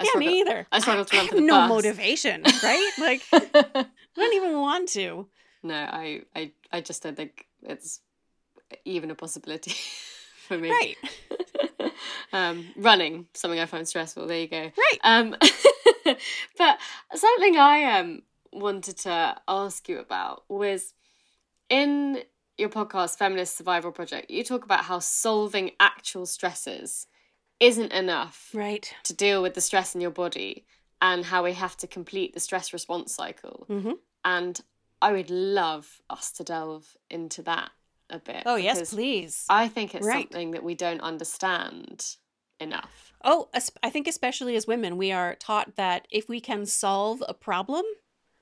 yeah, 0.00 0.08
struggle- 0.10 0.20
me 0.32 0.40
either. 0.40 0.66
I 0.72 0.78
struggle 0.80 1.04
to 1.04 1.14
I 1.14 1.18
run 1.18 1.28
for 1.28 1.34
have 1.36 1.40
the 1.40 1.46
no 1.46 1.54
bus. 1.60 1.68
motivation, 1.68 2.42
right? 2.62 2.90
Like, 2.98 3.22
I 3.32 3.86
don't 4.16 4.34
even 4.34 4.58
want 4.60 4.88
to. 4.90 5.28
no 5.62 5.74
I, 5.74 6.22
I 6.34 6.52
i 6.72 6.80
just 6.80 7.02
don't 7.02 7.16
think 7.16 7.46
it's 7.62 8.00
even 8.84 9.10
a 9.10 9.14
possibility 9.14 9.74
for 10.48 10.58
me 10.58 10.70
Right, 10.70 10.96
um 12.32 12.72
running 12.76 13.26
something 13.34 13.60
i 13.60 13.66
find 13.66 13.86
stressful 13.86 14.26
there 14.26 14.40
you 14.40 14.48
go 14.48 14.62
right. 14.62 14.98
Um, 15.04 15.36
but 16.58 16.78
something 17.14 17.56
I 17.56 17.98
um 17.98 18.22
wanted 18.52 18.98
to 18.98 19.36
ask 19.48 19.88
you 19.88 19.98
about 19.98 20.44
was 20.48 20.92
in 21.70 22.22
your 22.58 22.68
podcast, 22.68 23.16
Feminist 23.16 23.56
Survival 23.56 23.92
Project. 23.92 24.30
You 24.30 24.44
talk 24.44 24.64
about 24.64 24.84
how 24.84 24.98
solving 24.98 25.70
actual 25.80 26.26
stresses 26.26 27.06
isn't 27.60 27.92
enough 27.92 28.50
Right. 28.52 28.92
to 29.04 29.14
deal 29.14 29.42
with 29.42 29.54
the 29.54 29.60
stress 29.60 29.94
in 29.94 30.00
your 30.00 30.10
body, 30.10 30.66
and 31.00 31.24
how 31.24 31.44
we 31.44 31.54
have 31.54 31.76
to 31.78 31.86
complete 31.86 32.34
the 32.34 32.40
stress 32.40 32.72
response 32.72 33.14
cycle. 33.14 33.64
hmm 33.68 33.92
And 34.24 34.60
I 35.00 35.12
would 35.12 35.30
love 35.30 36.00
us 36.10 36.30
to 36.32 36.44
delve 36.44 36.96
into 37.08 37.42
that 37.42 37.70
a 38.12 38.18
bit. 38.18 38.42
Oh, 38.46 38.56
yes, 38.56 38.92
please. 38.92 39.44
I 39.48 39.68
think 39.68 39.94
it's 39.94 40.06
Right. 40.06 40.24
something 40.24 40.52
that 40.52 40.62
we 40.62 40.74
don't 40.74 41.00
understand 41.00 42.16
enough. 42.60 43.12
Oh, 43.24 43.48
I 43.82 43.90
think 43.90 44.06
especially 44.06 44.56
as 44.56 44.66
women, 44.66 44.96
we 44.96 45.10
are 45.12 45.34
taught 45.34 45.76
that 45.76 46.06
if 46.10 46.28
we 46.28 46.40
can 46.40 46.66
solve 46.66 47.22
a 47.28 47.34
problem, 47.34 47.84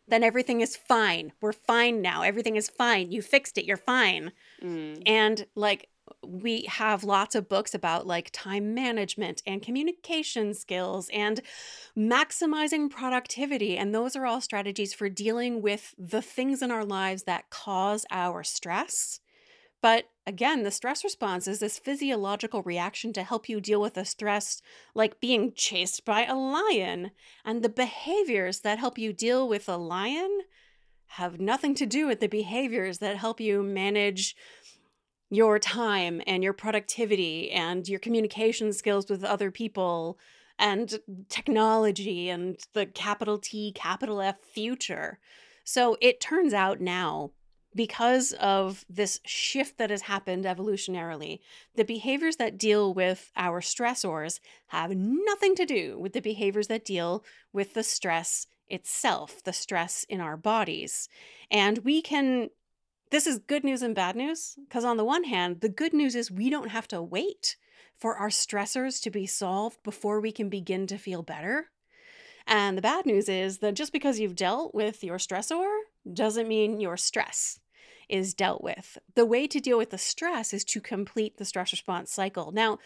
then 0.09 0.24
everything 0.24 0.61
is 0.61 0.76
fine. 0.76 1.33
We're 1.40 1.52
fine 1.52 2.02
now. 2.02 2.22
Everything 2.22 2.56
is 2.56 2.68
fine. 2.68 3.12
You 3.12 3.22
fixed 3.22 3.56
it. 3.59 3.64
You're 3.64 3.76
fine. 3.76 4.33
Mm. 4.62 5.02
And 5.06 5.46
like 5.54 5.88
we 6.26 6.64
have 6.64 7.04
lots 7.04 7.35
of 7.37 7.48
books 7.48 7.72
about 7.72 8.06
like 8.06 8.30
time 8.33 8.74
management 8.74 9.42
and 9.46 9.62
communication 9.62 10.54
skills 10.54 11.09
and 11.12 11.40
maximizing 11.96 12.90
productivity 12.90 13.76
and 13.76 13.94
those 13.94 14.16
are 14.16 14.26
all 14.26 14.40
strategies 14.40 14.92
for 14.92 15.09
dealing 15.09 15.62
with 15.62 15.94
the 15.96 16.20
things 16.20 16.62
in 16.62 16.70
our 16.72 16.85
lives 16.85 17.24
that 17.24 17.50
cause 17.50 18.04
our 18.11 18.42
stress. 18.42 19.20
But 19.83 20.11
again, 20.27 20.62
the 20.62 20.71
stress 20.71 21.03
response 21.05 21.49
is 21.49 21.61
this 21.61 21.79
physiological 21.79 22.62
reaction 22.62 23.12
to 23.14 23.23
help 23.23 23.49
you 23.49 23.61
deal 23.61 23.81
with 23.81 23.97
a 23.97 24.05
stress, 24.05 24.61
like 24.95 25.21
being 25.21 25.53
chased 25.55 26.05
by 26.05 26.25
a 26.27 26.37
lion. 26.37 27.12
And 27.45 27.62
the 27.62 27.69
behaviors 27.69 28.61
that 28.61 28.79
help 28.79 28.99
you 28.99 29.12
deal 29.12 29.49
with 29.49 29.69
a 29.69 29.77
lion 29.77 30.40
have 31.14 31.40
nothing 31.40 31.75
to 31.77 31.87
do 31.87 32.07
with 32.07 32.21
the 32.21 32.29
behaviors 32.29 32.99
that 32.99 33.16
help 33.16 33.40
you 33.40 33.62
manage 33.62 34.37
your 35.31 35.59
time 35.59 36.21
and 36.27 36.43
your 36.43 36.53
productivity 36.53 37.51
and 37.51 37.88
your 37.88 38.01
communication 38.01 38.73
skills 38.73 39.09
with 39.09 39.25
other 39.25 39.51
people 39.51 40.19
and 40.59 41.01
technology 41.29 42.29
and 42.29 42.59
the 42.75 42.85
capital 42.85 43.38
T, 43.38 43.73
capital 43.73 44.21
F 44.21 44.40
future. 44.40 45.19
So 45.64 45.97
it 46.01 46.21
turns 46.21 46.53
out 46.53 46.81
now, 46.81 47.31
because 47.74 48.33
of 48.33 48.85
this 48.88 49.20
shift 49.24 49.78
that 49.78 49.90
has 49.90 50.02
happened 50.02 50.44
evolutionarily, 50.44 51.40
the 51.76 51.85
behaviors 51.85 52.37
that 52.37 52.59
deal 52.59 52.92
with 52.92 53.31
our 53.37 53.60
stressors 53.60 54.40
have 54.68 54.90
nothing 54.90 55.54
to 55.54 55.64
do 55.64 55.98
with 55.98 56.12
the 56.12 56.21
behaviors 56.21 56.66
that 56.68 56.85
deal 56.85 57.25
with 57.52 57.75
the 57.75 57.83
stress 57.83 58.46
itself, 58.68 59.42
the 59.42 59.52
stress 59.52 60.04
in 60.08 60.21
our 60.21 60.37
bodies. 60.37 61.08
And 61.50 61.79
we 61.79 62.02
can 62.02 62.50
this 63.10 63.27
is 63.27 63.40
good 63.40 63.64
news 63.64 63.83
and 63.83 63.94
bad 63.94 64.14
news 64.14 64.56
because 64.68 64.85
on 64.85 64.96
the 64.96 65.04
one 65.04 65.25
hand, 65.25 65.60
the 65.60 65.68
good 65.68 65.92
news 65.92 66.14
is 66.14 66.31
we 66.31 66.48
don't 66.48 66.71
have 66.71 66.87
to 66.88 67.02
wait 67.02 67.56
for 67.98 68.16
our 68.16 68.29
stressors 68.29 69.02
to 69.02 69.10
be 69.10 69.27
solved 69.27 69.83
before 69.83 70.21
we 70.21 70.31
can 70.31 70.48
begin 70.48 70.87
to 70.87 70.96
feel 70.96 71.23
better. 71.23 71.66
And 72.46 72.79
the 72.79 72.83
bad 72.83 73.06
news 73.06 73.29
is 73.29 73.58
that 73.58 73.75
just 73.75 73.92
because 73.92 74.18
you've 74.21 74.37
dealt 74.37 74.75
with 74.75 75.04
your 75.04 75.18
stressor 75.18 75.81
doesn't 76.13 76.48
mean 76.48 76.81
your 76.81 76.96
stress 76.96 77.61
is 78.09 78.35
dealt 78.35 78.63
with. 78.63 78.98
The 79.15 79.27
way 79.27 79.46
to 79.46 79.61
deal 79.61 79.79
with 79.79 79.90
the 79.90 79.98
stress 79.98 80.53
is 80.53 80.65
to 80.67 80.81
complete 80.81 81.37
the 81.37 81.44
stress 81.44 81.73
response 81.73 82.13
cycle. 82.13 82.53
Now, 82.53 82.79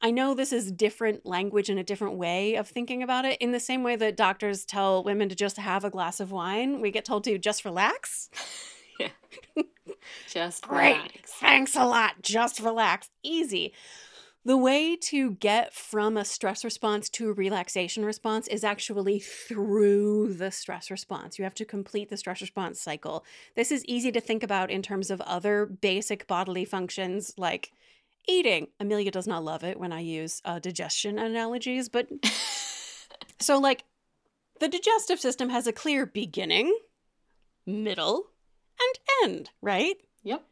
I 0.00 0.10
know 0.10 0.34
this 0.34 0.52
is 0.52 0.72
different 0.72 1.24
language 1.24 1.68
and 1.68 1.78
a 1.78 1.84
different 1.84 2.16
way 2.16 2.56
of 2.56 2.68
thinking 2.68 3.02
about 3.02 3.24
it. 3.24 3.38
In 3.40 3.52
the 3.52 3.60
same 3.60 3.82
way 3.82 3.96
that 3.96 4.16
doctors 4.16 4.64
tell 4.64 5.02
women 5.02 5.28
to 5.28 5.34
just 5.34 5.56
have 5.56 5.84
a 5.84 5.90
glass 5.90 6.20
of 6.20 6.32
wine, 6.32 6.80
we 6.80 6.90
get 6.90 7.04
told 7.04 7.24
to 7.24 7.38
just 7.38 7.64
relax. 7.64 8.28
yeah. 9.00 9.08
Just 10.28 10.66
Great. 10.66 10.96
relax. 10.96 11.32
Thanks 11.32 11.76
a 11.76 11.84
lot. 11.84 12.20
Just 12.20 12.60
relax. 12.60 13.08
Easy. 13.22 13.72
The 14.46 14.56
way 14.58 14.94
to 14.96 15.30
get 15.32 15.72
from 15.72 16.18
a 16.18 16.24
stress 16.24 16.64
response 16.64 17.08
to 17.10 17.30
a 17.30 17.32
relaxation 17.32 18.04
response 18.04 18.46
is 18.46 18.62
actually 18.62 19.18
through 19.18 20.34
the 20.34 20.50
stress 20.50 20.90
response. 20.90 21.38
You 21.38 21.44
have 21.44 21.54
to 21.54 21.64
complete 21.64 22.10
the 22.10 22.18
stress 22.18 22.42
response 22.42 22.78
cycle. 22.78 23.24
This 23.56 23.72
is 23.72 23.86
easy 23.86 24.12
to 24.12 24.20
think 24.20 24.42
about 24.42 24.70
in 24.70 24.82
terms 24.82 25.10
of 25.10 25.22
other 25.22 25.64
basic 25.64 26.26
bodily 26.26 26.66
functions 26.66 27.32
like 27.38 27.72
eating. 28.28 28.68
Amelia 28.78 29.10
does 29.10 29.26
not 29.26 29.44
love 29.44 29.64
it 29.64 29.80
when 29.80 29.92
I 29.92 30.00
use 30.00 30.42
uh, 30.44 30.58
digestion 30.58 31.18
analogies, 31.18 31.88
but 31.88 32.08
so 33.40 33.58
like 33.58 33.84
the 34.60 34.68
digestive 34.68 35.20
system 35.20 35.48
has 35.48 35.66
a 35.66 35.72
clear 35.72 36.04
beginning, 36.04 36.76
middle, 37.64 38.26
and 38.78 39.30
end, 39.30 39.50
right? 39.62 39.96
Yep. 40.22 40.44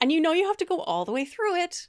And 0.00 0.10
you 0.10 0.22
know 0.22 0.32
you 0.32 0.46
have 0.46 0.56
to 0.56 0.64
go 0.64 0.80
all 0.80 1.04
the 1.04 1.12
way 1.12 1.26
through 1.26 1.56
it 1.56 1.88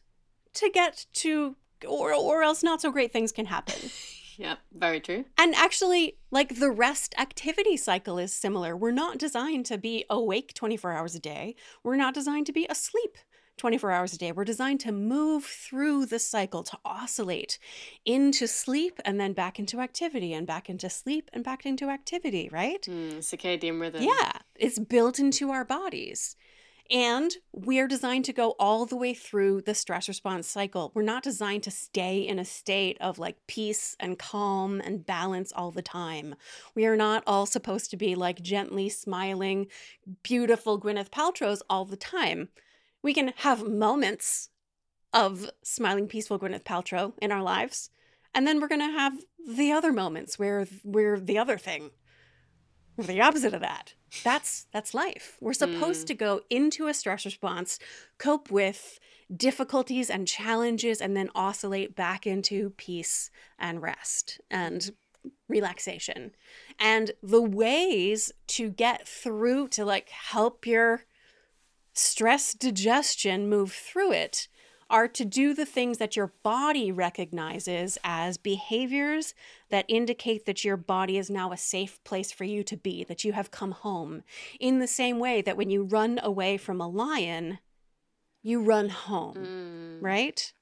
to 0.58 0.70
get 0.70 1.06
to 1.14 1.56
or 1.88 2.14
or 2.14 2.44
else 2.44 2.64
not 2.64 2.82
so 2.82 2.92
great 2.92 3.12
things 3.12 3.32
can 3.32 3.46
happen. 3.46 3.76
Yep. 4.40 4.60
Very 4.72 5.00
true. 5.00 5.26
And 5.38 5.56
actually, 5.56 6.18
like 6.30 6.60
the 6.60 6.70
rest 6.70 7.16
activity 7.18 7.76
cycle 7.76 8.20
is 8.20 8.32
similar. 8.32 8.78
We're 8.78 8.92
not 8.92 9.18
designed 9.18 9.66
to 9.66 9.80
be 9.80 10.06
awake 10.10 10.54
24 10.54 10.92
hours 10.92 11.16
a 11.16 11.20
day. 11.20 11.56
We're 11.84 11.96
not 11.96 12.14
designed 12.14 12.46
to 12.46 12.54
be 12.54 12.68
asleep 12.70 13.18
24 13.58 13.92
hours 13.92 14.14
a 14.14 14.18
day. 14.18 14.32
We're 14.32 14.46
designed 14.46 14.80
to 14.82 14.92
move 14.92 15.44
through 15.44 16.06
the 16.06 16.20
cycle, 16.20 16.64
to 16.64 16.78
oscillate 16.86 17.58
into 18.06 18.48
sleep 18.48 19.00
and 19.04 19.20
then 19.20 19.34
back 19.34 19.58
into 19.58 19.80
activity 19.80 20.34
and 20.34 20.46
back 20.46 20.70
into 20.70 20.90
sleep 20.90 21.30
and 21.34 21.44
back 21.44 21.66
into 21.66 21.90
activity, 21.90 22.50
right? 22.52 22.84
Mm, 22.84 23.18
circadian 23.18 23.82
rhythm. 23.82 24.04
Yeah, 24.04 24.34
it's 24.56 24.80
built 24.80 25.18
into 25.18 25.50
our 25.50 25.66
bodies. 25.66 26.36
And 26.90 27.36
we 27.52 27.80
are 27.80 27.88
designed 27.88 28.26
to 28.26 28.34
go 28.34 28.56
all 28.60 28.86
the 28.86 28.96
way 28.96 29.14
through 29.14 29.62
the 29.62 29.74
stress 29.74 30.08
response 30.08 30.48
cycle. 30.48 30.92
We're 30.96 31.02
not 31.02 31.24
designed 31.24 31.64
to 31.64 31.72
stay 31.72 32.20
in 32.20 32.40
a 32.40 32.46
state 32.46 32.98
of 33.02 33.20
like 33.20 33.36
peace 33.48 33.96
and 34.00 34.18
calm 34.18 34.80
and 34.80 35.06
balance 35.06 35.52
all 35.52 35.72
the 35.72 35.82
time. 35.82 36.36
We 36.76 36.86
are 36.86 36.96
not 36.96 37.24
all 37.28 37.46
supposed 37.46 37.92
to 37.92 37.98
be 37.98 38.16
like 38.16 38.42
gently 38.42 38.88
smiling, 38.90 39.68
beautiful 40.24 40.80
Gwyneth 40.80 41.10
Paltrow's 41.10 41.62
all 41.70 41.84
the 41.84 41.98
time. 41.98 42.50
We 43.04 43.14
can 43.14 43.34
have 43.38 43.68
moments 43.68 44.50
of 45.14 45.50
smiling, 45.64 46.08
peaceful 46.08 46.40
Gwyneth 46.40 46.64
Paltrow 46.64 47.14
in 47.22 47.32
our 47.32 47.44
lives. 47.44 47.90
And 48.34 48.48
then 48.48 48.62
we're 48.62 48.68
going 48.68 48.82
to 48.82 48.98
have 48.98 49.14
the 49.48 49.72
other 49.72 49.92
moments 49.92 50.38
where 50.38 50.68
we're 50.84 51.20
the 51.20 51.38
other 51.38 51.58
thing. 51.58 51.92
The 52.98 53.22
opposite 53.22 53.54
of 53.54 53.62
that. 53.62 53.94
That's 54.24 54.68
that's 54.72 54.94
life. 54.94 55.38
We're 55.42 55.54
supposed 55.54 56.04
Mm. 56.04 56.08
to 56.08 56.14
go 56.14 56.42
into 56.50 56.88
a 56.88 56.94
stress 56.94 57.26
response, 57.26 57.80
cope 58.18 58.50
with 58.52 59.00
difficulties 59.36 60.10
and 60.10 60.28
challenges 60.28 61.02
and 61.02 61.16
then 61.16 61.30
oscillate 61.36 61.96
back 61.96 62.26
into 62.26 62.72
peace 62.72 63.30
and 63.60 63.82
rest 63.82 64.40
and 64.50 64.92
relaxation. 65.50 66.32
And 66.80 67.12
the 67.22 67.42
ways 67.42 68.32
to 68.48 68.70
get 68.70 69.08
through 69.08 69.68
to 69.70 69.84
like 69.84 70.10
help 70.10 70.66
your 70.66 71.04
stress 71.94 72.54
digestion 72.54 73.50
move 73.50 73.72
through 73.74 74.14
it 74.14 74.48
are 74.90 75.08
to 75.08 75.26
do 75.26 75.54
the 75.54 75.66
things 75.66 75.98
that 75.98 76.16
your 76.16 76.34
body 76.44 76.92
recognizes 76.92 77.98
as 78.04 78.38
behaviors 78.38 79.34
that 79.70 79.86
indicate 79.88 80.46
that 80.46 80.64
your 80.64 80.78
body 80.78 81.18
is 81.18 81.30
now 81.30 81.52
a 81.52 81.58
safe 81.58 82.02
place 82.04 82.32
for 82.32 82.46
you 82.46 82.64
to 82.64 82.78
be, 82.78 83.04
that 83.04 83.24
you 83.24 83.34
have 83.34 83.52
come 83.52 83.72
home. 83.72 84.24
In 84.60 84.80
the 84.80 84.88
same 84.88 85.20
way 85.20 85.42
that 85.42 85.58
when 85.58 85.70
you 85.70 85.84
run 85.84 86.20
away 86.24 86.58
from 86.58 86.80
a 86.80 86.88
lion, 86.88 87.60
you 88.44 88.62
run 88.62 88.90
home, 88.90 89.36
Mm. 89.36 90.04
right? 90.04 90.54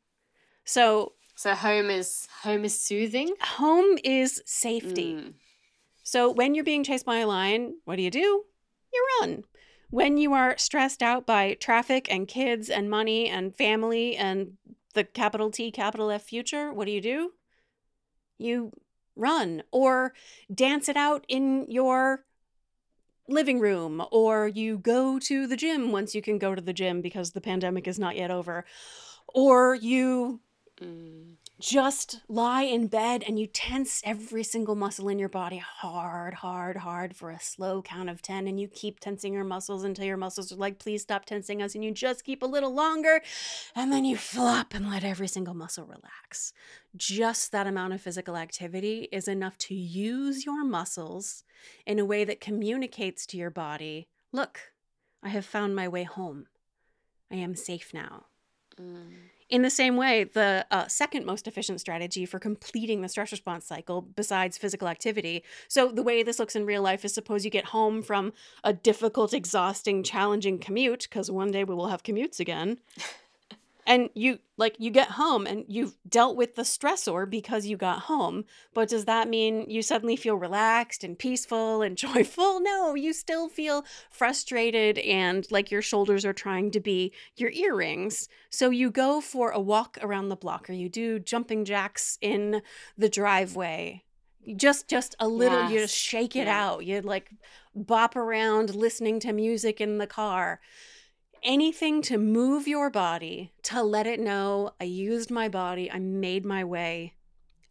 So, 0.63 1.13
So 1.35 1.53
home 1.53 1.89
is 1.89 2.27
home 2.41 2.65
is 2.65 2.79
soothing. 2.79 3.35
home 3.41 3.97
is 4.03 4.41
safety. 4.45 5.13
Mm. 5.13 5.33
So 6.03 6.31
when 6.31 6.55
you're 6.55 6.63
being 6.63 6.83
chased 6.83 7.05
by 7.05 7.17
a 7.19 7.27
lion, 7.27 7.79
what 7.85 7.97
do 7.97 8.01
you 8.01 8.11
do? 8.11 8.45
You 8.93 9.07
run. 9.21 9.43
When 9.89 10.17
you 10.17 10.33
are 10.33 10.57
stressed 10.57 11.01
out 11.01 11.25
by 11.25 11.55
traffic 11.55 12.11
and 12.11 12.27
kids 12.27 12.69
and 12.69 12.89
money 12.89 13.29
and 13.29 13.55
family 13.55 14.15
and 14.15 14.57
the 14.93 15.03
capital 15.03 15.51
T, 15.51 15.71
capital 15.71 16.11
F 16.11 16.23
future, 16.23 16.73
what 16.73 16.85
do 16.85 16.91
you 16.91 17.01
do? 17.01 17.31
You 18.37 18.71
run 19.15 19.63
or 19.71 20.13
dance 20.53 20.89
it 20.89 20.97
out 20.97 21.25
in 21.27 21.65
your 21.69 22.25
living 23.27 23.59
room 23.59 24.05
or 24.11 24.47
you 24.47 24.77
go 24.77 25.17
to 25.17 25.47
the 25.47 25.57
gym 25.57 25.91
once 25.91 26.13
you 26.13 26.21
can 26.21 26.37
go 26.37 26.53
to 26.53 26.61
the 26.61 26.73
gym 26.73 27.01
because 27.01 27.31
the 27.31 27.41
pandemic 27.41 27.87
is 27.87 27.97
not 27.97 28.15
yet 28.15 28.29
over 28.29 28.65
or 29.33 29.73
you 29.73 30.41
Mm. 30.81 31.35
Just 31.59 32.21
lie 32.27 32.63
in 32.63 32.87
bed 32.87 33.23
and 33.25 33.39
you 33.39 33.47
tense 33.47 34.01
every 34.05 34.43
single 34.43 34.75
muscle 34.75 35.07
in 35.09 35.19
your 35.19 35.29
body 35.29 35.57
hard, 35.57 36.35
hard, 36.35 36.77
hard 36.77 37.15
for 37.15 37.29
a 37.31 37.39
slow 37.39 37.81
count 37.81 38.09
of 38.09 38.21
10. 38.21 38.47
And 38.47 38.59
you 38.59 38.67
keep 38.67 38.99
tensing 38.99 39.33
your 39.33 39.43
muscles 39.43 39.83
until 39.83 40.05
your 40.05 40.17
muscles 40.17 40.51
are 40.51 40.57
like, 40.57 40.79
please 40.79 41.01
stop 41.01 41.25
tensing 41.25 41.61
us. 41.61 41.75
And 41.75 41.83
you 41.83 41.91
just 41.91 42.23
keep 42.23 42.43
a 42.43 42.47
little 42.47 42.73
longer. 42.73 43.21
And 43.75 43.91
then 43.91 44.05
you 44.05 44.17
flop 44.17 44.73
and 44.73 44.89
let 44.89 45.03
every 45.03 45.27
single 45.27 45.53
muscle 45.53 45.85
relax. 45.85 46.53
Just 46.95 47.51
that 47.51 47.67
amount 47.67 47.93
of 47.93 48.01
physical 48.01 48.35
activity 48.35 49.07
is 49.11 49.27
enough 49.27 49.57
to 49.59 49.75
use 49.75 50.45
your 50.45 50.63
muscles 50.63 51.43
in 51.85 51.99
a 51.99 52.05
way 52.05 52.23
that 52.25 52.41
communicates 52.41 53.25
to 53.27 53.37
your 53.37 53.49
body 53.49 54.07
look, 54.31 54.59
I 55.23 55.29
have 55.29 55.45
found 55.45 55.75
my 55.75 55.87
way 55.87 56.03
home. 56.03 56.47
I 57.31 57.35
am 57.35 57.55
safe 57.55 57.93
now. 57.93 58.25
Mm. 58.79 59.13
In 59.47 59.61
the 59.61 59.69
same 59.69 59.95
way, 59.95 60.23
the 60.23 60.65
uh, 60.71 60.87
second 60.87 61.25
most 61.25 61.47
efficient 61.47 61.79
strategy 61.79 62.25
for 62.25 62.39
completing 62.39 63.01
the 63.01 63.09
stress 63.09 63.31
response 63.31 63.65
cycle, 63.65 64.01
besides 64.01 64.57
physical 64.57 64.87
activity, 64.87 65.43
so 65.67 65.89
the 65.89 66.01
way 66.01 66.23
this 66.23 66.39
looks 66.39 66.55
in 66.55 66.65
real 66.65 66.81
life 66.81 67.05
is 67.05 67.13
suppose 67.13 67.45
you 67.45 67.51
get 67.51 67.65
home 67.65 68.01
from 68.01 68.33
a 68.63 68.73
difficult, 68.73 69.33
exhausting, 69.33 70.01
challenging 70.01 70.57
commute, 70.57 71.03
because 71.03 71.29
one 71.29 71.51
day 71.51 71.63
we 71.63 71.75
will 71.75 71.89
have 71.89 72.01
commutes 72.01 72.39
again. 72.39 72.79
And 73.87 74.09
you 74.15 74.39
like 74.57 74.75
you 74.79 74.89
get 74.89 75.11
home 75.11 75.45
and 75.45 75.63
you've 75.67 75.95
dealt 76.07 76.35
with 76.35 76.55
the 76.55 76.63
stressor 76.63 77.29
because 77.29 77.67
you 77.67 77.77
got 77.77 77.99
home. 78.03 78.45
But 78.73 78.89
does 78.89 79.05
that 79.05 79.29
mean 79.29 79.69
you 79.69 79.81
suddenly 79.81 80.15
feel 80.15 80.35
relaxed 80.35 81.03
and 81.03 81.17
peaceful 81.19 81.81
and 81.81 81.95
joyful? 82.05 82.59
No, 82.61 82.95
you 82.95 83.13
still 83.13 83.47
feel 83.47 83.85
frustrated 84.09 84.97
and 84.99 85.45
like 85.51 85.69
your 85.71 85.81
shoulders 85.83 86.25
are 86.25 86.33
trying 86.33 86.71
to 86.71 86.79
be 86.79 87.13
your 87.35 87.51
earrings. 87.51 88.27
So 88.49 88.69
you 88.71 88.89
go 88.89 89.21
for 89.21 89.51
a 89.51 89.59
walk 89.59 89.97
around 90.01 90.29
the 90.29 90.35
block 90.35 90.69
or 90.69 90.73
you 90.73 90.89
do 90.89 91.19
jumping 91.19 91.63
jacks 91.65 92.17
in 92.21 92.61
the 92.97 93.09
driveway. 93.09 94.03
Just 94.55 94.87
just 94.87 95.15
a 95.19 95.27
little 95.27 95.63
you 95.71 95.79
just 95.79 95.95
shake 95.95 96.35
it 96.35 96.47
Yeah. 96.47 96.65
out. 96.65 96.85
You 96.85 97.01
like 97.01 97.31
bop 97.75 98.15
around 98.15 98.73
listening 98.75 99.19
to 99.21 99.33
music 99.33 99.81
in 99.81 99.97
the 99.97 100.07
car 100.07 100.59
anything 101.45 102.01
to 102.03 102.17
move 102.17 102.67
your 102.67 102.89
body 102.89 103.53
to 103.63 103.83
let 103.83 104.07
it 104.07 104.19
know 104.19 104.71
I 104.81 104.85
used 104.85 105.29
my 105.31 105.47
body, 105.47 105.91
I 105.91 105.99
made 105.99 106.45
my 106.45 106.63
way 106.63 107.13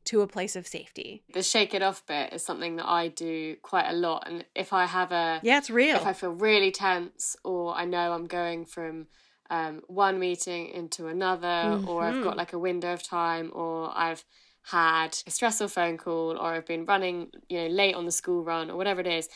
to 0.07 0.20
a 0.20 0.27
place 0.27 0.55
of 0.55 0.66
safety. 0.66 1.25
The 1.33 1.43
shake 1.43 1.72
it 1.75 1.83
off 1.83 2.07
bit 2.07 2.33
is 2.33 2.45
something 2.45 2.77
that 2.77 2.87
I 2.89 3.09
do 3.09 3.57
quite 3.62 3.89
a 3.89 3.95
lot. 3.95 4.25
And 4.27 4.45
if 4.55 4.72
I 4.72 4.85
have 4.87 5.12
a 5.12 5.41
Yeah, 5.43 5.59
it's 5.59 5.70
real. 5.70 5.97
if 5.97 6.07
I 6.07 6.12
feel 6.12 6.31
really 6.31 6.70
tense 6.70 7.37
or 7.43 7.75
I 7.75 7.85
know 7.87 8.12
I'm 8.12 8.27
going 8.27 8.66
from 8.66 9.07
um, 9.51 9.83
one 9.89 10.18
meeting 10.18 10.68
into 10.68 11.07
another 11.07 11.79
or 11.87 12.03
I've 12.05 12.22
got 12.22 12.35
Mhm. 12.35 12.37
like 12.39 12.53
a 12.53 12.59
window 12.59 12.93
of 12.93 13.03
time 13.03 13.51
or 13.55 13.93
I've 13.95 14.25
had 14.71 15.19
a 15.27 15.31
stressful 15.31 15.69
phone 15.69 15.99
call 15.99 16.39
or 16.39 16.55
I've 16.55 16.67
been 16.67 16.87
running, 16.87 17.31
you 17.49 17.62
know, 17.62 17.67
late 17.67 17.95
on 17.95 18.07
the 18.07 18.12
school 18.12 18.43
run 18.43 18.71
or 18.71 18.77
whatever 18.77 19.01
it 19.01 19.07
is, 19.07 19.29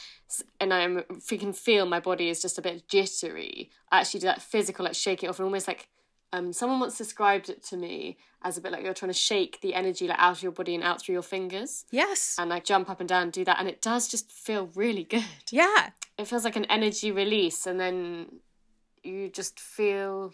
and 0.58 0.72
I'm 0.72 1.02
freaking 1.20 1.54
feel 1.54 1.84
my 1.84 2.00
body 2.00 2.30
is 2.30 2.40
just 2.40 2.58
a 2.58 2.62
bit 2.62 2.88
jittery. 2.88 3.70
I 3.92 4.00
actually 4.00 4.20
do 4.20 4.26
that 4.26 4.40
physical, 4.40 4.84
like 4.84 4.94
shake 4.94 5.22
it 5.22 5.28
off, 5.28 5.38
and 5.38 5.44
almost 5.44 5.68
like 5.68 5.88
um, 6.32 6.52
someone 6.52 6.80
once 6.80 6.96
described 6.96 7.50
it 7.50 7.62
to 7.64 7.76
me 7.76 8.16
as 8.42 8.56
a 8.56 8.60
bit 8.60 8.72
like 8.72 8.84
you're 8.84 8.94
trying 8.94 9.10
to 9.10 9.18
shake 9.18 9.60
the 9.60 9.74
energy 9.74 10.06
like 10.06 10.18
out 10.18 10.36
of 10.36 10.42
your 10.42 10.52
body 10.52 10.74
and 10.74 10.84
out 10.84 11.02
through 11.02 11.14
your 11.14 11.22
fingers, 11.22 11.84
yes. 11.90 12.36
and 12.38 12.48
like 12.48 12.64
jump 12.64 12.88
up 12.88 13.00
and 13.00 13.08
down, 13.08 13.24
and 13.24 13.32
do 13.32 13.44
that, 13.44 13.58
and 13.58 13.68
it 13.68 13.82
does 13.82 14.08
just 14.08 14.32
feel 14.32 14.70
really 14.74 15.04
good 15.04 15.24
yeah. 15.50 15.90
it 16.16 16.26
feels 16.26 16.44
like 16.44 16.56
an 16.56 16.64
energy 16.66 17.12
release 17.12 17.66
and 17.66 17.78
then 17.78 18.26
you 19.02 19.28
just 19.28 19.60
feel 19.60 20.32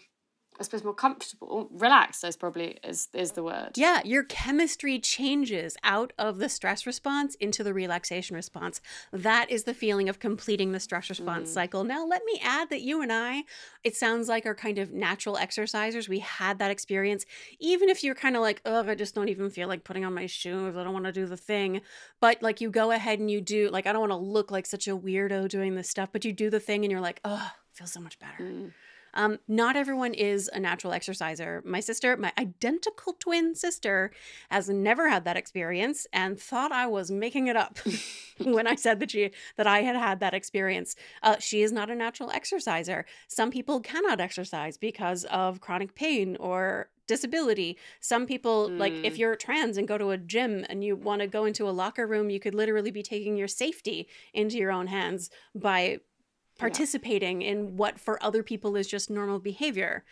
I 0.59 0.63
suppose 0.63 0.83
more 0.83 0.93
comfortable, 0.93 1.69
relaxed. 1.71 2.23
Is 2.23 2.37
probably 2.37 2.77
is 2.83 3.09
is 3.13 3.33
the 3.33 3.43
word. 3.43 3.71
Yeah, 3.75 4.01
your 4.05 4.23
chemistry 4.23 4.99
changes 4.99 5.75
out 5.83 6.13
of 6.17 6.37
the 6.37 6.49
stress 6.49 6.85
response 6.85 7.35
into 7.35 7.63
the 7.63 7.73
relaxation 7.73 8.35
response. 8.35 8.79
That 9.11 9.51
is 9.51 9.63
the 9.63 9.73
feeling 9.73 10.07
of 10.07 10.19
completing 10.19 10.71
the 10.71 10.79
stress 10.79 11.09
response 11.09 11.49
mm. 11.49 11.53
cycle. 11.53 11.83
Now, 11.83 12.05
let 12.05 12.23
me 12.25 12.39
add 12.43 12.69
that 12.69 12.81
you 12.81 13.01
and 13.01 13.11
I, 13.11 13.43
it 13.83 13.95
sounds 13.95 14.29
like 14.29 14.45
are 14.45 14.55
kind 14.55 14.77
of 14.77 14.93
natural 14.93 15.35
exercisers. 15.35 16.07
We 16.07 16.19
had 16.19 16.59
that 16.59 16.71
experience, 16.71 17.25
even 17.59 17.89
if 17.89 18.03
you're 18.03 18.15
kind 18.15 18.35
of 18.35 18.41
like, 18.41 18.61
oh, 18.65 18.87
I 18.87 18.95
just 18.95 19.15
don't 19.15 19.29
even 19.29 19.49
feel 19.49 19.67
like 19.67 19.83
putting 19.83 20.05
on 20.05 20.13
my 20.13 20.25
shoes. 20.25 20.75
I 20.75 20.83
don't 20.83 20.93
want 20.93 21.05
to 21.05 21.11
do 21.11 21.25
the 21.25 21.37
thing. 21.37 21.81
But 22.21 22.41
like 22.41 22.61
you 22.61 22.69
go 22.69 22.91
ahead 22.91 23.19
and 23.19 23.29
you 23.29 23.41
do. 23.41 23.69
Like 23.69 23.87
I 23.87 23.91
don't 23.91 24.01
want 24.01 24.11
to 24.11 24.17
look 24.17 24.51
like 24.51 24.65
such 24.65 24.87
a 24.87 24.97
weirdo 24.97 25.49
doing 25.49 25.75
this 25.75 25.89
stuff, 25.89 26.09
but 26.11 26.23
you 26.23 26.31
do 26.31 26.49
the 26.49 26.59
thing 26.59 26.85
and 26.85 26.91
you're 26.91 27.01
like, 27.01 27.19
oh, 27.25 27.51
feels 27.73 27.91
so 27.91 27.99
much 27.99 28.17
better. 28.19 28.41
Mm. 28.41 28.71
Um, 29.15 29.39
not 29.47 29.75
everyone 29.75 30.13
is 30.13 30.49
a 30.53 30.59
natural 30.59 30.93
exerciser. 30.93 31.61
My 31.65 31.79
sister, 31.79 32.15
my 32.17 32.33
identical 32.37 33.13
twin 33.13 33.55
sister, 33.55 34.11
has 34.49 34.69
never 34.69 35.09
had 35.09 35.25
that 35.25 35.37
experience 35.37 36.05
and 36.13 36.39
thought 36.39 36.71
I 36.71 36.87
was 36.87 37.09
making 37.09 37.47
it 37.47 37.55
up 37.55 37.79
when 38.43 38.67
I 38.67 38.75
said 38.75 38.99
that 38.99 39.11
she 39.11 39.31
that 39.57 39.67
I 39.67 39.81
had 39.81 39.95
had 39.95 40.19
that 40.19 40.33
experience. 40.33 40.95
Uh, 41.23 41.37
she 41.39 41.61
is 41.61 41.71
not 41.71 41.89
a 41.89 41.95
natural 41.95 42.29
exerciser. 42.31 43.05
Some 43.27 43.51
people 43.51 43.79
cannot 43.79 44.19
exercise 44.19 44.77
because 44.77 45.23
of 45.25 45.61
chronic 45.61 45.95
pain 45.95 46.35
or 46.39 46.89
disability. 47.07 47.77
Some 47.99 48.25
people, 48.25 48.69
mm. 48.69 48.79
like 48.79 48.93
if 48.93 49.15
mm. 49.15 49.17
you're 49.19 49.35
trans 49.35 49.77
and 49.77 49.87
go 49.87 49.97
to 49.97 50.11
a 50.11 50.17
gym 50.17 50.65
and 50.69 50.83
you 50.83 50.95
want 50.95 51.21
to 51.21 51.27
go 51.27 51.45
into 51.45 51.69
a 51.69 51.71
locker 51.71 52.07
room, 52.07 52.29
you 52.29 52.39
could 52.39 52.55
literally 52.55 52.91
be 52.91 53.03
taking 53.03 53.37
your 53.37 53.47
safety 53.47 54.07
into 54.33 54.57
your 54.57 54.71
own 54.71 54.87
hands 54.87 55.29
by 55.53 55.99
participating 56.57 57.41
yeah. 57.41 57.51
in 57.51 57.77
what 57.77 57.99
for 57.99 58.21
other 58.23 58.43
people 58.43 58.75
is 58.75 58.87
just 58.87 59.09
normal 59.09 59.39
behavior. 59.39 60.03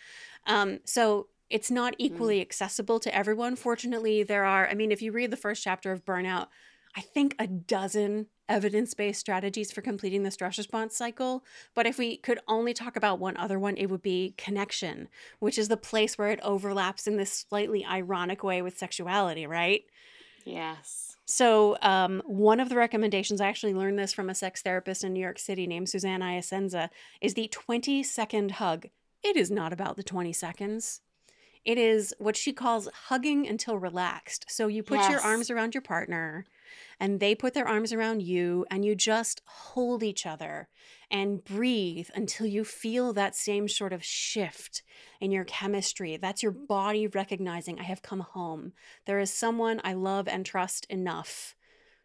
Um, 0.46 0.80
so 0.86 1.28
it's 1.50 1.72
not 1.72 1.96
equally 1.98 2.40
mm. 2.40 2.42
accessible 2.42 3.00
to 3.00 3.16
everyone. 3.16 3.56
Fortunately, 3.56 4.24
there 4.24 4.46
are, 4.46 4.68
I 4.68 4.74
mean, 4.74 4.92
if 4.92 5.02
you 5.02 5.12
read 5.12 5.32
the 5.32 5.38
first 5.38 5.64
chapter 5.64 5.92
of 5.92 6.06
Burnout, 6.06 6.48
I 6.96 7.02
think 7.02 7.36
a 7.40 7.48
dozen 7.48 8.28
evidence 8.50 8.94
based 8.94 9.20
strategies 9.20 9.72
for 9.72 9.82
completing 9.82 10.24
the 10.24 10.32
stress 10.32 10.58
response 10.58 10.96
cycle. 10.96 11.44
But 11.74 11.88
if 11.88 11.98
we 11.98 12.18
could 12.18 12.40
only 12.48 12.74
talk 12.74 12.96
about 12.96 13.20
one 13.20 13.38
other 13.38 13.58
one, 13.58 13.78
it 13.78 13.88
would 13.88 14.02
be 14.02 14.36
connection, 14.38 15.10
which 15.40 15.58
is 15.58 15.70
the 15.70 15.78
place 15.78 16.18
where 16.18 16.30
it 16.30 16.40
overlaps 16.44 17.08
in 17.08 17.18
this 17.18 17.46
slightly 17.50 17.86
ironic 17.86 18.44
way 18.44 18.62
with 18.62 18.78
sexuality, 18.78 19.48
right? 19.48 19.84
Yes. 20.46 21.13
So, 21.26 21.78
um, 21.82 22.22
one 22.26 22.60
of 22.60 22.70
the 22.70 22.76
recommendations, 22.76 23.40
I 23.40 23.48
actually 23.48 23.74
learned 23.74 23.98
this 23.98 24.12
from 24.12 24.30
a 24.30 24.36
sex 24.36 24.62
therapist 24.62 25.04
in 25.04 25.14
New 25.14 25.22
York 25.22 25.40
City 25.40 25.66
named 25.68 25.90
Suzanne 25.90 26.20
Iasenza, 26.20 26.90
is 27.22 27.34
the 27.34 27.48
20 27.48 28.04
second 28.04 28.52
hug. 28.52 28.88
It 29.24 29.38
is 29.38 29.50
not 29.50 29.72
about 29.72 29.96
the 29.96 30.04
20 30.04 30.34
seconds. 30.34 31.00
It 31.64 31.78
is 31.78 32.14
what 32.20 32.36
she 32.36 32.52
calls 32.52 32.90
hugging 33.08 33.48
until 33.48 33.78
relaxed. 33.78 34.46
So, 34.50 34.68
you 34.68 34.84
put 34.84 35.00
yes. 35.00 35.12
your 35.12 35.22
arms 35.22 35.50
around 35.50 35.74
your 35.74 35.82
partner 35.82 36.46
and 37.00 37.20
they 37.20 37.36
put 37.36 37.54
their 37.54 37.68
arms 37.68 37.94
around 37.94 38.22
you 38.22 38.66
and 38.70 38.84
you 38.86 38.96
just 38.96 39.42
hold 39.46 40.04
each 40.04 40.26
other 40.26 40.70
and 41.12 41.44
breathe 41.44 42.10
until 42.16 42.46
you 42.46 42.64
feel 42.64 43.14
that 43.14 43.36
same 43.36 43.68
sort 43.68 43.94
of 43.94 44.04
shift 44.04 44.84
in 45.22 45.32
your 45.32 45.44
chemistry. 45.44 46.18
That's 46.18 46.44
your 46.44 46.52
body 46.52 47.08
recognizing, 47.08 47.80
I 47.80 47.84
have 47.84 48.02
come 48.02 48.22
home. 48.22 48.74
There 49.06 49.20
is 49.20 49.32
someone 49.32 49.82
I 49.84 49.94
love 49.94 50.28
and 50.28 50.46
trust 50.46 50.86
enough 50.90 51.56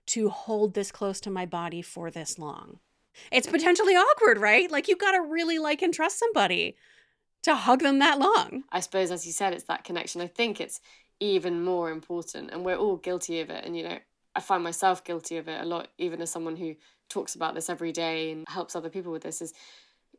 to 0.07 0.29
hold 0.29 0.75
this 0.75 0.91
close 0.91 1.21
to 1.21 1.31
my 1.31 1.47
body 1.47 1.83
for 1.83 2.11
this 2.11 2.39
long. 2.39 2.81
It's 3.33 3.47
potentially 3.47 3.95
awkward, 3.95 4.39
right? 4.39 4.71
Like 4.71 4.89
you've 4.89 4.99
got 4.99 5.13
to 5.13 5.21
really 5.21 5.59
like 5.59 5.83
and 5.83 5.93
trust 5.93 6.19
somebody 6.19 6.77
to 7.43 7.55
hug 7.55 7.81
them 7.81 7.99
that 7.99 8.19
long. 8.19 8.65
I 8.71 8.81
suppose, 8.81 9.11
as 9.11 9.27
you 9.27 9.33
said, 9.33 9.53
it's 9.53 9.65
that 9.65 9.85
connection. 9.85 10.21
I 10.21 10.27
think 10.27 10.61
it's 10.61 10.81
even 11.21 11.63
more 11.65 11.91
important, 11.91 12.51
and 12.53 12.65
we're 12.65 12.77
all 12.77 12.97
guilty 12.97 13.41
of 13.41 13.51
it. 13.51 13.65
And, 13.65 13.77
you 13.77 13.83
know, 13.83 13.99
I 14.39 14.41
find 14.41 14.63
myself 14.63 15.03
guilty 15.03 15.37
of 15.37 15.49
it 15.49 15.61
a 15.61 15.65
lot, 15.65 15.89
even 15.99 16.23
as 16.23 16.31
someone 16.31 16.55
who 16.55 16.77
talks 17.09 17.35
about 17.35 17.57
this 17.57 17.69
every 17.69 17.91
day 17.91 18.31
and 18.31 18.45
helps 18.49 18.77
other 18.77 18.89
people 18.89 19.11
with 19.11 19.23
this 19.23 19.43
is 19.43 19.53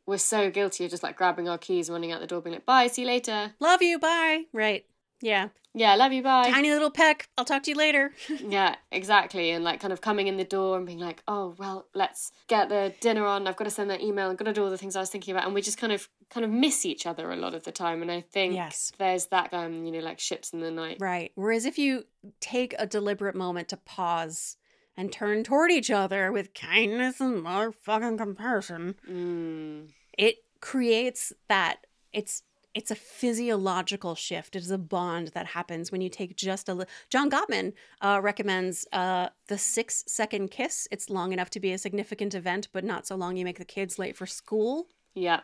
we're 0.05 0.17
so 0.17 0.51
guilty 0.51 0.83
of 0.83 0.91
just 0.91 1.03
like 1.03 1.15
grabbing 1.15 1.47
our 1.47 1.57
keys, 1.57 1.89
running 1.89 2.11
out 2.11 2.19
the 2.19 2.27
door, 2.27 2.41
being 2.41 2.55
like, 2.55 2.65
bye, 2.65 2.87
see 2.87 3.03
you 3.03 3.07
later. 3.07 3.53
Love 3.61 3.81
you, 3.81 3.97
bye. 3.97 4.43
Right. 4.51 4.83
Yeah. 5.21 5.49
Yeah, 5.75 5.95
love 5.95 6.11
you, 6.11 6.23
bye. 6.23 6.49
Tiny 6.49 6.71
little 6.71 6.89
peck. 6.89 7.29
I'll 7.37 7.45
talk 7.45 7.63
to 7.63 7.71
you 7.71 7.77
later. 7.77 8.11
yeah, 8.39 8.75
exactly. 8.91 9.51
And 9.51 9.63
like 9.63 9.79
kind 9.79 9.93
of 9.93 10.01
coming 10.01 10.27
in 10.27 10.37
the 10.37 10.43
door 10.43 10.77
and 10.77 10.85
being 10.85 10.99
like, 10.99 11.21
oh 11.27 11.53
well, 11.59 11.85
let's 11.93 12.31
get 12.47 12.69
the 12.69 12.93
dinner 13.01 13.25
on. 13.25 13.47
I've 13.47 13.55
got 13.55 13.65
to 13.65 13.69
send 13.69 13.89
that 13.91 14.01
email. 14.01 14.31
I've 14.31 14.37
got 14.37 14.45
to 14.45 14.53
do 14.53 14.63
all 14.63 14.71
the 14.71 14.77
things 14.77 14.95
I 14.95 14.99
was 14.99 15.11
thinking 15.11 15.33
about. 15.33 15.45
And 15.45 15.53
we 15.53 15.61
just 15.61 15.77
kind 15.77 15.93
of 15.93 16.09
kind 16.31 16.43
of 16.43 16.51
miss 16.51 16.85
each 16.85 17.05
other 17.05 17.31
a 17.31 17.35
lot 17.35 17.53
of 17.53 17.63
the 17.65 17.71
time. 17.71 18.01
And 18.01 18.11
I 18.11 18.21
think 18.21 18.55
yes. 18.55 18.91
there's 18.97 19.27
that 19.27 19.53
um, 19.53 19.85
you 19.85 19.91
know, 19.91 19.99
like 19.99 20.19
ships 20.19 20.53
in 20.53 20.59
the 20.59 20.71
night. 20.71 20.97
Right. 20.99 21.31
Whereas 21.35 21.65
if 21.65 21.77
you 21.77 22.05
take 22.41 22.73
a 22.79 22.87
deliberate 22.87 23.35
moment 23.35 23.69
to 23.69 23.77
pause 23.77 24.57
and 24.97 25.11
turn 25.11 25.43
toward 25.43 25.71
each 25.71 25.91
other 25.91 26.31
with 26.31 26.55
kindness 26.55 27.21
and 27.21 27.45
motherfucking 27.45 28.17
compassion, 28.17 28.95
mm. 29.09 29.87
it 30.17 30.37
creates 30.61 31.31
that 31.47 31.85
it's 32.11 32.41
it's 32.73 32.91
a 32.91 32.95
physiological 32.95 34.15
shift. 34.15 34.55
It 34.55 34.61
is 34.61 34.71
a 34.71 34.77
bond 34.77 35.29
that 35.29 35.47
happens 35.47 35.91
when 35.91 36.01
you 36.01 36.09
take 36.09 36.35
just 36.35 36.69
a 36.69 36.73
little. 36.73 36.91
John 37.09 37.29
Gottman 37.29 37.73
uh, 38.01 38.19
recommends 38.21 38.85
uh, 38.93 39.29
the 39.47 39.57
six 39.57 40.03
second 40.07 40.51
kiss. 40.51 40.87
It's 40.91 41.09
long 41.09 41.33
enough 41.33 41.49
to 41.51 41.59
be 41.59 41.71
a 41.73 41.77
significant 41.77 42.35
event, 42.35 42.67
but 42.71 42.83
not 42.83 43.07
so 43.07 43.15
long 43.15 43.37
you 43.37 43.45
make 43.45 43.57
the 43.57 43.65
kids 43.65 43.97
late 43.97 44.15
for 44.15 44.27
school. 44.27 44.87
Yeah. 45.15 45.41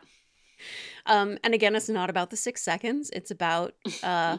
Um, 1.04 1.38
and 1.42 1.52
again, 1.52 1.74
it's 1.74 1.88
not 1.88 2.10
about 2.10 2.30
the 2.30 2.36
six 2.36 2.62
seconds. 2.62 3.10
It's 3.12 3.30
about 3.30 3.74
uh, 4.02 4.38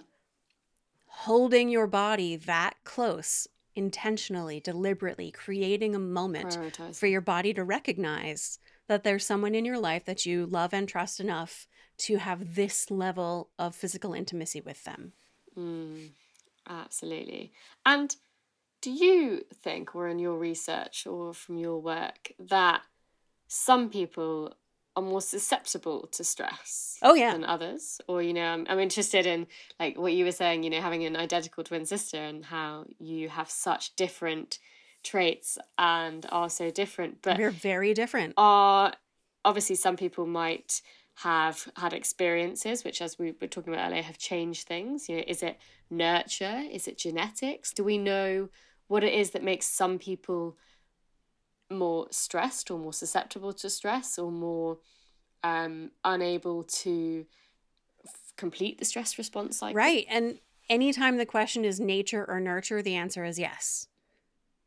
holding 1.07 1.69
your 1.69 1.87
body 1.87 2.37
that 2.37 2.75
close 2.83 3.47
intentionally, 3.75 4.59
deliberately, 4.59 5.29
creating 5.29 5.93
a 5.93 5.99
moment 5.99 6.57
for 6.93 7.05
your 7.05 7.21
body 7.21 7.53
to 7.53 7.63
recognize 7.63 8.59
that 8.87 9.03
there's 9.03 9.25
someone 9.25 9.53
in 9.53 9.65
your 9.65 9.77
life 9.77 10.05
that 10.05 10.25
you 10.25 10.45
love 10.47 10.73
and 10.73 10.87
trust 10.87 11.19
enough 11.19 11.67
to 11.97 12.17
have 12.17 12.55
this 12.55 12.91
level 12.91 13.49
of 13.57 13.75
physical 13.75 14.13
intimacy 14.13 14.61
with 14.61 14.83
them. 14.83 15.13
Mm, 15.57 16.09
absolutely. 16.69 17.51
And 17.85 18.15
do 18.81 18.91
you 18.91 19.45
think, 19.63 19.95
or 19.95 20.07
in 20.07 20.19
your 20.19 20.37
research 20.37 21.07
or 21.07 21.33
from 21.33 21.57
your 21.57 21.81
work, 21.81 22.33
that 22.39 22.81
some 23.47 23.89
people 23.89 24.53
are 24.97 25.03
more 25.03 25.21
susceptible 25.21 26.07
to 26.07 26.23
stress 26.23 26.97
oh 27.03 27.13
yeah 27.13 27.31
than 27.31 27.45
others 27.45 28.01
or 28.07 28.23
you 28.23 28.33
know 28.33 28.43
I'm, 28.43 28.65
I'm 28.67 28.79
interested 28.79 29.27
in 29.27 29.45
like 29.79 29.95
what 29.95 30.13
you 30.13 30.25
were 30.25 30.31
saying 30.31 30.63
you 30.63 30.71
know 30.71 30.81
having 30.81 31.05
an 31.05 31.15
identical 31.15 31.63
twin 31.63 31.85
sister 31.85 32.17
and 32.17 32.43
how 32.43 32.85
you 32.97 33.29
have 33.29 33.47
such 33.47 33.95
different 33.95 34.57
traits 35.03 35.59
and 35.77 36.25
are 36.31 36.49
so 36.49 36.71
different 36.71 37.21
but 37.21 37.37
we're 37.37 37.51
very 37.51 37.93
different 37.93 38.33
are 38.37 38.91
obviously 39.45 39.75
some 39.75 39.97
people 39.97 40.25
might 40.25 40.81
have 41.21 41.67
had 41.77 41.93
experiences 41.93 42.83
which 42.83 43.01
as 43.01 43.17
we 43.17 43.33
were 43.41 43.47
talking 43.47 43.73
about 43.73 43.87
earlier 43.87 44.03
have 44.03 44.17
changed 44.17 44.67
things 44.67 45.09
you 45.09 45.17
know 45.17 45.23
is 45.27 45.41
it 45.41 45.57
nurture 45.89 46.63
is 46.71 46.87
it 46.87 46.97
genetics 46.97 47.73
do 47.73 47.83
we 47.83 47.97
know 47.97 48.49
what 48.87 49.03
it 49.03 49.13
is 49.13 49.31
that 49.31 49.43
makes 49.43 49.65
some 49.65 49.97
people 49.97 50.57
more 51.69 52.07
stressed 52.11 52.71
or 52.71 52.79
more 52.79 52.93
susceptible 52.93 53.53
to 53.53 53.69
stress 53.69 54.17
or 54.17 54.31
more 54.31 54.77
um, 55.43 55.91
unable 56.03 56.63
to 56.63 57.25
f- 58.05 58.33
complete 58.37 58.77
the 58.79 58.85
stress 58.85 59.17
response 59.17 59.57
cycle. 59.57 59.75
Right. 59.75 60.05
And 60.09 60.39
anytime 60.69 61.17
the 61.17 61.25
question 61.25 61.65
is 61.65 61.79
nature 61.79 62.25
or 62.27 62.39
nurture, 62.39 62.81
the 62.81 62.95
answer 62.95 63.25
is 63.25 63.37
yes. 63.37 63.87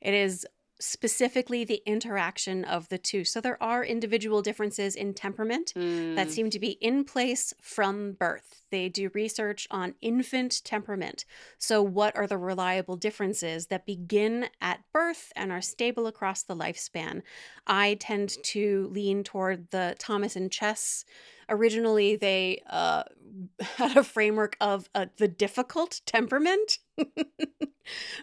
It 0.01 0.15
is 0.15 0.47
specifically 0.81 1.65
the 1.65 1.83
interaction 1.87 2.65
of 2.65 2.89
the 2.89 2.99
two. 2.99 3.25
So 3.25 3.41
there 3.41 3.63
are 3.63 3.85
individual 3.85 4.43
differences 4.43 4.97
in 4.97 5.15
temperament 5.15 5.73
mm. 5.77 6.17
that 6.17 6.31
seem 6.31 6.51
to 6.51 6.59
be 6.59 6.73
in 6.81 7.05
place 7.05 7.53
from 7.61 8.13
birth. 8.13 8.61
They 8.71 8.89
do 8.89 9.11
research 9.15 9.67
on 9.71 9.95
infant 10.01 10.63
temperament. 10.65 11.25
So, 11.59 11.83
what 11.83 12.17
are 12.17 12.27
the 12.27 12.39
reliable 12.39 12.97
differences 12.97 13.67
that 13.67 13.87
begin 13.87 14.49
at 14.61 14.81
birth 14.93 15.33
and 15.37 15.53
are 15.53 15.61
stable 15.61 16.07
across 16.07 16.43
the 16.43 16.57
lifespan? 16.57 17.23
I 17.67 17.95
tend 18.01 18.37
to 18.45 18.89
lean 18.93 19.25
toward 19.25 19.71
the 19.71 19.97
Thomas 19.99 20.37
and 20.37 20.51
Chess. 20.51 21.05
Originally, 21.49 22.15
they 22.17 22.63
uh, 22.71 23.03
had 23.61 23.97
a 23.97 24.05
framework 24.05 24.57
of 24.61 24.89
uh, 24.95 25.07
the 25.19 25.29
difficult 25.29 26.01
temperament 26.07 26.79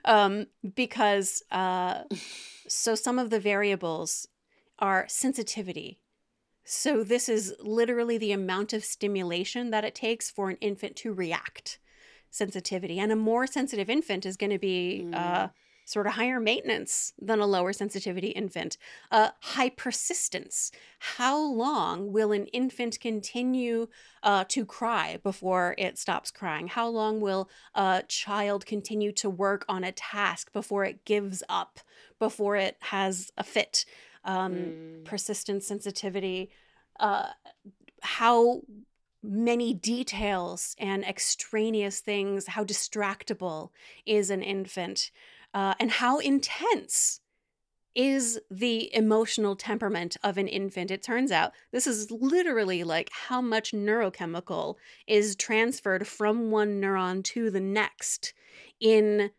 um, 0.07 0.47
because 0.75 1.43
uh, 1.51 2.03
so 2.67 2.95
some 2.95 3.19
of 3.19 3.29
the 3.29 3.39
variables 3.39 4.27
are 4.79 5.05
sensitivity. 5.07 5.99
So 6.63 7.03
this 7.03 7.29
is 7.29 7.53
literally 7.59 8.17
the 8.17 8.31
amount 8.31 8.73
of 8.73 8.83
stimulation 8.83 9.69
that 9.71 9.85
it 9.85 9.95
takes 9.95 10.29
for 10.29 10.49
an 10.49 10.57
infant 10.59 10.95
to 10.97 11.13
react. 11.13 11.79
Sensitivity, 12.29 12.99
and 12.99 13.11
a 13.11 13.15
more 13.15 13.47
sensitive 13.47 13.89
infant 13.89 14.25
is 14.25 14.35
going 14.35 14.49
to 14.49 14.59
be 14.59 15.07
uh, 15.13 15.17
mm. 15.17 15.43
uh, 15.43 15.47
sort 15.87 16.05
of 16.05 16.13
higher 16.13 16.37
maintenance 16.37 17.13
than 17.17 17.39
a 17.39 17.45
lower 17.45 17.71
sensitivity 17.71 18.27
infant. 18.27 18.77
Uh, 19.09 19.29
high 19.39 19.69
persistence. 19.69 20.69
How 20.99 21.39
long 21.39 22.11
will 22.11 22.33
an 22.33 22.47
infant 22.47 22.99
continue 22.99 23.87
uh, 24.21 24.43
to 24.49 24.65
cry 24.65 25.17
before 25.23 25.75
it 25.77 25.97
stops 25.97 26.29
crying? 26.29 26.67
How 26.67 26.89
long 26.89 27.21
will 27.21 27.49
a 27.73 28.03
child 28.05 28.65
continue 28.65 29.13
to 29.13 29.29
work 29.29 29.63
on 29.69 29.85
a 29.85 29.93
task 29.93 30.51
before 30.51 30.83
it 30.83 31.05
gives 31.05 31.41
up, 31.47 31.79
before 32.19 32.57
it 32.57 32.75
has 32.81 33.31
a 33.37 33.43
fit? 33.45 33.85
Um, 34.25 34.53
mm. 34.55 35.05
Persistence, 35.05 35.65
sensitivity. 35.65 36.49
Uh, 36.99 37.27
how 38.01 38.61
many 39.23 39.73
details 39.73 40.75
and 40.77 41.05
extraneous 41.05 42.01
things, 42.01 42.47
how 42.47 42.65
distractible 42.65 43.69
is 44.05 44.29
an 44.29 44.41
infant, 44.41 45.11
uh, 45.53 45.73
and 45.79 45.91
how 45.91 46.19
intense 46.19 47.21
is 47.95 48.39
the 48.51 48.93
emotional 48.95 49.55
temperament 49.55 50.15
of 50.23 50.37
an 50.37 50.47
infant. 50.47 50.91
It 50.91 51.01
turns 51.01 51.31
out 51.31 51.53
this 51.71 51.87
is 51.87 52.11
literally 52.11 52.83
like 52.83 53.09
how 53.11 53.41
much 53.41 53.71
neurochemical 53.71 54.75
is 55.07 55.35
transferred 55.35 56.07
from 56.07 56.51
one 56.51 56.79
neuron 56.79 57.23
to 57.23 57.49
the 57.49 57.59
next 57.59 58.35
in 58.79 59.31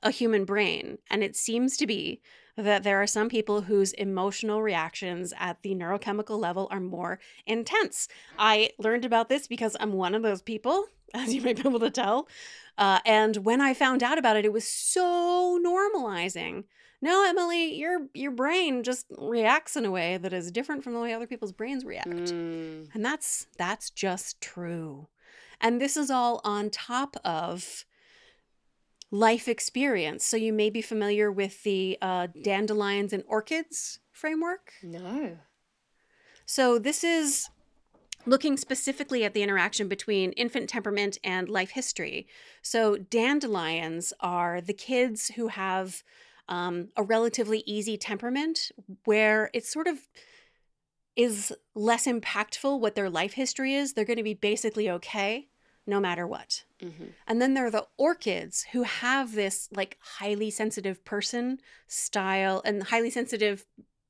a 0.00 0.12
human 0.12 0.44
brain. 0.44 0.98
And 1.10 1.24
it 1.24 1.34
seems 1.34 1.76
to 1.78 1.88
be 1.88 2.20
that 2.56 2.82
there 2.82 3.02
are 3.02 3.06
some 3.06 3.28
people 3.28 3.62
whose 3.62 3.92
emotional 3.94 4.62
reactions 4.62 5.32
at 5.38 5.62
the 5.62 5.74
neurochemical 5.74 6.38
level 6.38 6.68
are 6.70 6.80
more 6.80 7.18
intense. 7.46 8.08
I 8.38 8.70
learned 8.78 9.04
about 9.04 9.28
this 9.28 9.46
because 9.46 9.76
I'm 9.80 9.92
one 9.92 10.14
of 10.14 10.22
those 10.22 10.42
people, 10.42 10.86
as 11.14 11.34
you 11.34 11.42
might 11.42 11.62
be 11.62 11.68
able 11.68 11.80
to 11.80 11.90
tell. 11.90 12.28
Uh, 12.78 13.00
and 13.04 13.38
when 13.38 13.60
I 13.60 13.74
found 13.74 14.02
out 14.02 14.18
about 14.18 14.36
it, 14.36 14.44
it 14.44 14.52
was 14.52 14.66
so 14.66 15.60
normalizing. 15.64 16.64
No, 17.00 17.24
Emily, 17.28 17.74
your 17.74 18.06
your 18.14 18.30
brain 18.30 18.82
just 18.82 19.06
reacts 19.18 19.76
in 19.76 19.84
a 19.84 19.90
way 19.90 20.16
that 20.16 20.32
is 20.32 20.50
different 20.50 20.82
from 20.82 20.94
the 20.94 21.00
way 21.00 21.12
other 21.12 21.26
people's 21.26 21.52
brains 21.52 21.84
react. 21.84 22.08
Mm. 22.08 22.88
And 22.94 23.04
that's 23.04 23.46
that's 23.58 23.90
just 23.90 24.40
true. 24.40 25.08
And 25.60 25.80
this 25.80 25.96
is 25.96 26.10
all 26.10 26.40
on 26.44 26.70
top 26.70 27.16
of 27.24 27.84
life 29.14 29.46
experience. 29.46 30.24
So 30.24 30.36
you 30.36 30.52
may 30.52 30.70
be 30.70 30.82
familiar 30.82 31.30
with 31.30 31.62
the 31.62 31.96
uh, 32.02 32.26
dandelions 32.42 33.12
and 33.12 33.22
orchids 33.28 34.00
framework. 34.10 34.72
No. 34.82 35.38
So 36.46 36.80
this 36.80 37.04
is 37.04 37.48
looking 38.26 38.56
specifically 38.56 39.22
at 39.22 39.32
the 39.32 39.42
interaction 39.44 39.86
between 39.86 40.32
infant 40.32 40.68
temperament 40.68 41.18
and 41.22 41.48
life 41.48 41.70
history. 41.70 42.26
So 42.60 42.96
dandelions 42.96 44.12
are 44.18 44.60
the 44.60 44.72
kids 44.72 45.28
who 45.36 45.46
have 45.46 46.02
um, 46.48 46.88
a 46.96 47.04
relatively 47.04 47.62
easy 47.66 47.96
temperament 47.96 48.72
where 49.04 49.48
it's 49.54 49.72
sort 49.72 49.86
of 49.86 50.08
is 51.14 51.52
less 51.76 52.06
impactful 52.06 52.80
what 52.80 52.96
their 52.96 53.08
life 53.08 53.34
history 53.34 53.74
is. 53.74 53.92
They're 53.92 54.04
going 54.04 54.16
to 54.16 54.24
be 54.24 54.34
basically 54.34 54.90
okay 54.90 55.46
no 55.86 56.00
matter 56.00 56.26
what. 56.26 56.64
Mm-hmm. 56.84 57.04
And 57.26 57.40
then 57.40 57.54
there 57.54 57.66
are 57.66 57.70
the 57.70 57.86
orchids 57.96 58.66
who 58.72 58.82
have 58.82 59.34
this 59.34 59.68
like 59.72 59.96
highly 60.00 60.50
sensitive 60.50 61.04
person 61.04 61.58
style 61.86 62.60
and 62.64 62.82
highly 62.82 63.10
sensitive 63.10 63.64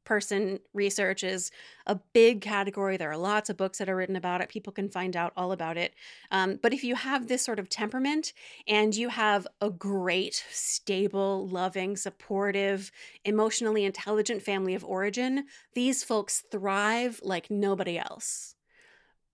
person 0.04 0.60
research 0.72 1.24
is 1.24 1.50
a 1.86 1.98
big 2.12 2.40
category. 2.40 2.96
There 2.96 3.10
are 3.10 3.16
lots 3.16 3.50
of 3.50 3.56
books 3.56 3.78
that 3.78 3.88
are 3.88 3.96
written 3.96 4.16
about 4.16 4.40
it. 4.40 4.48
People 4.48 4.72
can 4.72 4.88
find 4.88 5.16
out 5.16 5.32
all 5.36 5.52
about 5.52 5.76
it. 5.76 5.94
Um, 6.30 6.58
but 6.62 6.72
if 6.72 6.84
you 6.84 6.94
have 6.94 7.26
this 7.26 7.42
sort 7.42 7.58
of 7.58 7.68
temperament 7.68 8.32
and 8.68 8.94
you 8.94 9.08
have 9.08 9.46
a 9.60 9.70
great, 9.70 10.44
stable, 10.50 11.48
loving, 11.48 11.96
supportive, 11.96 12.90
emotionally 13.24 13.84
intelligent 13.84 14.42
family 14.42 14.74
of 14.74 14.84
origin, 14.84 15.46
these 15.74 16.04
folks 16.04 16.44
thrive 16.50 17.20
like 17.22 17.50
nobody 17.50 17.98
else. 17.98 18.53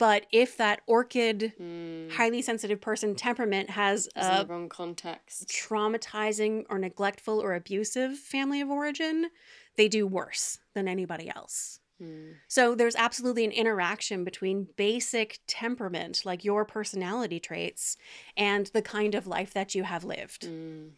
But 0.00 0.24
if 0.32 0.56
that 0.56 0.80
orchid, 0.86 1.52
mm. 1.60 2.10
highly 2.10 2.40
sensitive 2.40 2.80
person 2.80 3.14
temperament 3.14 3.68
has 3.68 4.08
a 4.16 4.46
wrong 4.48 4.70
context, 4.70 5.48
traumatizing 5.48 6.64
or 6.70 6.78
neglectful 6.78 7.38
or 7.38 7.52
abusive 7.52 8.16
family 8.16 8.62
of 8.62 8.70
origin, 8.70 9.28
they 9.76 9.88
do 9.88 10.06
worse 10.06 10.58
than 10.72 10.88
anybody 10.88 11.28
else. 11.28 11.80
Mm. 12.02 12.36
So 12.48 12.74
there's 12.74 12.96
absolutely 12.96 13.44
an 13.44 13.52
interaction 13.52 14.24
between 14.24 14.68
basic 14.76 15.40
temperament, 15.46 16.22
like 16.24 16.46
your 16.46 16.64
personality 16.64 17.38
traits, 17.38 17.98
and 18.38 18.68
the 18.68 18.80
kind 18.80 19.14
of 19.14 19.26
life 19.26 19.52
that 19.52 19.74
you 19.74 19.82
have 19.82 20.02
lived. 20.02 20.48
Mm. 20.48 20.92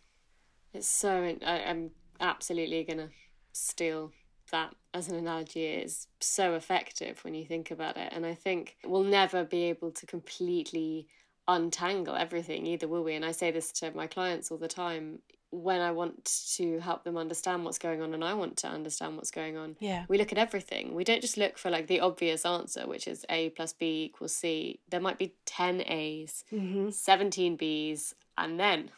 It's 0.73 0.87
so, 0.87 1.37
I, 1.45 1.65
I'm 1.65 1.91
absolutely 2.21 2.85
going 2.85 2.99
to 2.99 3.09
steal 3.53 4.13
that 4.53 4.75
as 4.95 5.09
an 5.09 5.17
analogy 5.17 5.65
is 5.67 6.07
so 6.21 6.55
effective 6.55 7.25
when 7.25 7.35
you 7.35 7.45
think 7.45 7.71
about 7.71 7.97
it. 7.97 8.13
And 8.13 8.25
I 8.25 8.35
think 8.35 8.77
we'll 8.85 9.03
never 9.03 9.45
be 9.45 9.65
able 9.65 9.91
to 9.91 10.07
completely 10.07 11.09
untangle 11.49 12.15
everything 12.15 12.67
either, 12.67 12.87
will 12.87 13.03
we? 13.03 13.15
And 13.15 13.25
I 13.25 13.33
say 13.33 13.51
this 13.51 13.73
to 13.73 13.91
my 13.93 14.07
clients 14.07 14.51
all 14.51 14.59
the 14.59 14.69
time 14.69 15.19
when 15.51 15.83
I 15.83 15.91
want 15.91 16.47
to 16.57 16.79
help 16.79 17.05
them 17.05 17.19
understand 17.19 17.65
what's 17.65 17.79
going 17.79 18.01
on 18.01 18.15
and 18.15 18.25
I 18.25 18.33
want 18.33 18.57
to 18.59 18.69
understand 18.69 19.17
what's 19.17 19.31
going 19.31 19.57
on. 19.59 19.77
Yeah. 19.81 20.07
We 20.09 20.17
look 20.17 20.33
at 20.33 20.39
everything. 20.39 20.95
We 20.95 21.05
don't 21.05 21.21
just 21.21 21.37
look 21.37 21.59
for 21.59 21.71
like 21.71 21.89
the 21.89 22.01
obvious 22.01 22.47
answer, 22.47 22.87
which 22.87 23.07
is 23.07 23.27
A 23.29 23.51
plus 23.51 23.75
B 23.75 24.05
equals 24.05 24.35
C. 24.35 24.81
There 24.89 25.01
might 25.01 25.19
be 25.19 25.35
10 25.45 25.83
A's, 25.87 26.45
mm-hmm. 26.51 26.91
17 26.91 27.57
B's, 27.57 28.15
and 28.39 28.59
then 28.59 28.91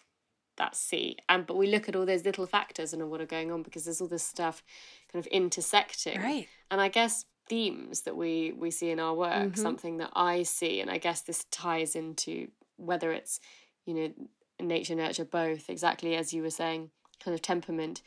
that's 0.57 0.79
C. 0.79 1.17
And 1.29 1.45
but 1.45 1.57
we 1.57 1.67
look 1.67 1.89
at 1.89 1.97
all 1.97 2.07
those 2.07 2.25
little 2.25 2.47
factors 2.47 2.93
and 2.93 3.11
what 3.11 3.21
are 3.21 3.27
going 3.27 3.51
on 3.51 3.63
because 3.63 3.85
there's 3.85 4.01
all 4.01 4.07
this 4.07 4.23
stuff 4.23 4.63
kind 5.15 5.25
of 5.25 5.33
intersecting. 5.33 6.21
Right. 6.21 6.49
And 6.71 6.81
I 6.81 6.89
guess 6.89 7.25
themes 7.49 8.03
that 8.03 8.17
we 8.17 8.53
we 8.53 8.71
see 8.71 8.91
in 8.91 8.99
our 8.99 9.15
work, 9.15 9.33
mm-hmm. 9.33 9.61
something 9.61 9.99
that 9.99 10.11
I 10.15 10.43
see, 10.43 10.81
and 10.81 10.91
I 10.91 10.99
guess 10.99 11.23
this 11.23 11.45
ties 11.51 11.95
into 11.95 12.49
whether 12.77 13.13
it's, 13.13 13.39
you 13.87 13.95
know, 13.95 14.13
nature, 14.61 14.97
nurture, 14.97 15.25
both, 15.25 15.71
exactly 15.71 16.17
as 16.17 16.35
you 16.35 16.43
were 16.43 16.51
saying, 16.51 16.91
kind 17.23 17.35
of 17.35 17.43
temperament. 17.43 18.03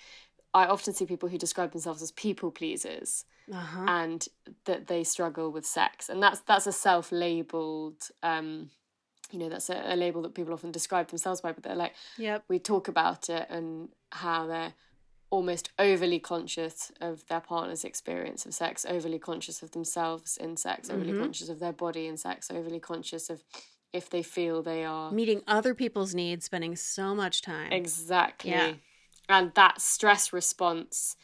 I 0.54 0.66
often 0.66 0.94
see 0.94 1.06
people 1.06 1.30
who 1.30 1.38
describe 1.38 1.72
themselves 1.72 2.02
as 2.02 2.12
people 2.12 2.52
pleasers. 2.52 3.26
Uh-huh. 3.50 3.86
and 3.88 4.28
that 4.66 4.88
they 4.88 5.06
struggle 5.06 5.54
with 5.54 5.66
sex 5.66 6.10
and 6.10 6.22
that's 6.22 6.42
that's 6.42 6.68
a 6.68 6.72
self-labeled 6.74 8.10
um 8.22 8.70
you 9.32 9.40
know 9.40 9.48
that's 9.48 9.70
a, 9.70 9.82
a, 9.86 9.96
label 9.96 10.22
that 10.22 10.36
people 10.36 10.54
often 10.54 10.70
describe 10.70 11.08
themselves 11.08 11.40
by 11.40 11.54
but 11.54 11.64
they're 11.64 11.74
like 11.74 11.94
yep 12.18 12.44
we 12.50 12.60
talk 12.60 12.90
about 12.90 13.30
it 13.30 13.48
and 13.50 13.88
how 14.12 14.48
they're 14.48 14.74
almost 15.30 15.70
overly 15.78 16.20
conscious 16.20 16.92
of 17.02 17.26
their 17.28 17.42
partner's 17.42 17.84
experience 17.84 18.46
of 18.46 18.54
sex, 18.54 18.86
overly 18.88 19.20
conscious 19.20 19.62
of 19.62 19.72
themselves 19.72 20.38
in 20.38 20.56
sex, 20.56 20.90
overly 20.90 21.12
mm-hmm. 21.12 21.22
conscious 21.22 21.50
of 21.50 21.60
their 21.60 21.74
body 21.74 22.08
in 22.08 22.18
sex, 22.18 22.50
overly 22.50 22.80
conscious 22.80 23.30
of 23.30 23.44
if 23.92 24.10
they 24.10 24.24
feel 24.24 24.62
they 24.62 24.86
are 24.86 25.12
meeting 25.12 25.42
other 25.48 25.74
people's 25.74 26.16
needs, 26.16 26.46
spending 26.46 26.76
so 26.76 27.14
much 27.14 27.42
time. 27.42 27.72
Exactly. 27.72 28.52
Yeah. 28.52 28.74
And 29.30 29.54
that 29.56 29.82
stress 29.82 30.32
response 30.32 31.18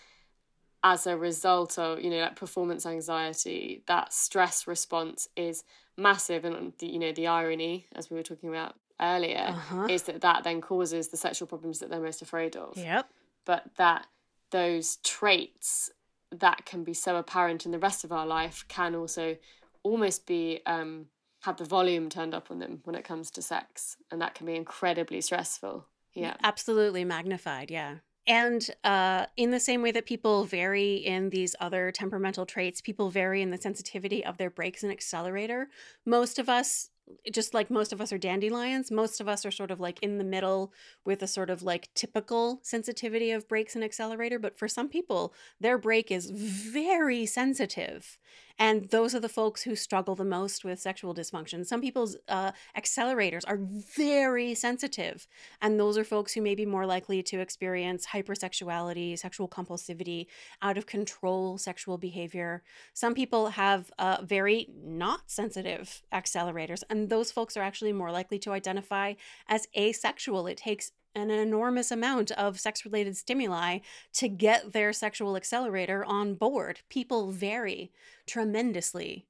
as 0.84 1.08
a 1.08 1.16
result 1.16 1.80
of, 1.80 2.02
you 2.02 2.10
know, 2.10 2.20
like 2.20 2.36
performance 2.36 2.86
anxiety, 2.86 3.84
that 3.88 4.12
stress 4.12 4.68
response 4.68 5.30
is 5.38 5.64
massive. 5.98 6.44
And, 6.44 6.74
the, 6.80 6.88
you 6.88 7.00
know, 7.00 7.14
the 7.14 7.28
irony, 7.28 7.88
as 7.96 8.10
we 8.10 8.18
were 8.18 8.24
talking 8.24 8.50
about 8.50 8.76
earlier, 9.02 9.46
uh-huh. 9.48 9.88
is 9.90 10.04
that 10.04 10.22
that 10.22 10.44
then 10.44 10.60
causes 10.60 11.08
the 11.08 11.18
sexual 11.18 11.48
problems 11.48 11.80
that 11.80 11.90
they're 11.90 12.02
most 12.02 12.22
afraid 12.22 12.58
of. 12.58 12.76
Yep 12.76 13.10
but 13.46 13.66
that 13.78 14.08
those 14.52 14.98
traits 14.98 15.92
that 16.32 16.66
can 16.66 16.84
be 16.84 16.94
so 16.94 17.16
apparent 17.18 17.66
in 17.66 17.72
the 17.72 17.80
rest 17.80 18.04
of 18.04 18.12
our 18.12 18.26
life 18.26 18.66
can 18.68 18.96
also 18.96 19.38
almost 19.84 20.26
be 20.26 20.62
um, 20.66 21.08
have 21.42 21.58
the 21.58 21.66
volume 21.66 22.10
turned 22.10 22.34
up 22.34 22.50
on 22.50 22.60
them 22.60 22.80
when 22.86 22.96
it 22.96 23.04
comes 23.04 23.30
to 23.32 23.42
sex, 23.42 23.98
and 24.12 24.22
that 24.22 24.34
can 24.34 24.46
be 24.46 24.56
incredibly 24.56 25.22
stressful. 25.22 25.86
Yeah, 26.14 26.36
absolutely 26.44 27.04
magnified. 27.04 27.70
Yeah. 27.70 27.98
And 28.26 28.70
uh, 28.86 29.26
in 29.36 29.52
the 29.52 29.60
same 29.60 29.82
way 29.82 29.92
that 29.92 30.06
people 30.06 30.46
vary 30.46 30.96
in 30.96 31.30
these 31.30 31.56
other 31.60 31.92
temperamental 31.92 32.46
traits, 32.46 32.80
people 32.80 33.10
vary 33.10 33.42
in 33.42 33.52
the 33.52 33.58
sensitivity 33.58 34.24
of 34.24 34.38
their 34.38 34.50
brakes 34.50 34.84
and 34.84 34.92
accelerator. 34.92 35.68
Most 36.06 36.40
of 36.40 36.48
us 36.48 36.90
just 37.32 37.54
like 37.54 37.70
most 37.70 37.94
of 37.94 38.02
us 38.02 38.12
are 38.12 38.18
dandelions, 38.18 38.92
most 38.92 39.20
of 39.20 39.28
us 39.28 39.46
are 39.46 39.52
sort 39.52 39.72
of 39.72 39.80
like 39.80 40.02
in 40.02 40.18
the 40.18 40.24
middle 40.24 40.74
with 41.06 41.22
a 41.22 41.28
sort 41.28 41.50
of 41.50 41.64
like 41.64 41.90
typical 41.94 42.60
sensitivity 42.64 43.32
of 43.32 43.48
brakes 43.48 43.76
and 43.76 43.84
accelerator. 43.84 44.40
But 44.40 44.58
for 44.58 44.68
some 44.68 44.90
people, 44.90 45.34
their 45.60 45.78
brake 45.78 46.12
is 46.12 46.30
very 46.32 47.26
sensitive. 47.26 48.18
And 48.60 48.90
those 48.90 49.16
are 49.16 49.20
the 49.20 49.30
folks 49.30 49.64
who 49.64 49.76
struggle 49.76 50.16
the 50.16 50.24
most 50.24 50.64
with 50.64 50.80
sexual 50.80 51.16
dysfunction. 51.16 51.66
Some 51.66 51.82
people's 51.82 52.16
uh, 52.28 52.52
accelerators 52.78 53.42
are 53.48 53.60
very 53.60 54.54
sensitive. 54.54 55.28
And 55.62 55.80
those 55.80 55.98
are 55.98 56.04
folks 56.04 56.34
who 56.34 56.42
may 56.42 56.54
be 56.54 56.66
more 56.66 56.86
likely 56.86 57.24
to 57.24 57.40
experience 57.40 58.08
hypersexuality, 58.14 59.18
sexual 59.18 59.48
compulsivity, 59.48 60.28
out 60.62 60.78
of 60.78 60.86
control 60.86 61.58
sexual 61.58 61.98
behavior. 61.98 62.64
Some 62.94 63.16
people 63.16 63.48
have 63.48 63.92
uh, 63.98 64.18
very 64.24 64.70
not 64.84 65.32
sensitive 65.32 66.04
accelerators. 66.14 66.84
And 66.94 67.10
those 67.10 67.32
folks 67.32 67.58
are 67.58 67.64
actually 67.64 67.92
more 67.92 68.12
likely 68.12 68.38
to 68.38 68.52
identify 68.52 69.16
as 69.48 69.68
asexual. 69.76 70.46
It 70.46 70.58
takes 70.58 70.92
an 71.16 71.32
enormous 71.32 71.90
amount 71.90 72.30
of 72.30 72.60
sex 72.60 72.86
related 72.86 73.18
stimuli 73.18 73.80
to 74.14 74.28
get 74.28 74.74
their 74.74 74.94
sexual 74.94 75.36
accelerator 75.36 76.06
on 76.06 76.36
board. 76.36 76.82
People 76.90 77.32
vary 77.32 77.92
tremendously. 78.28 79.26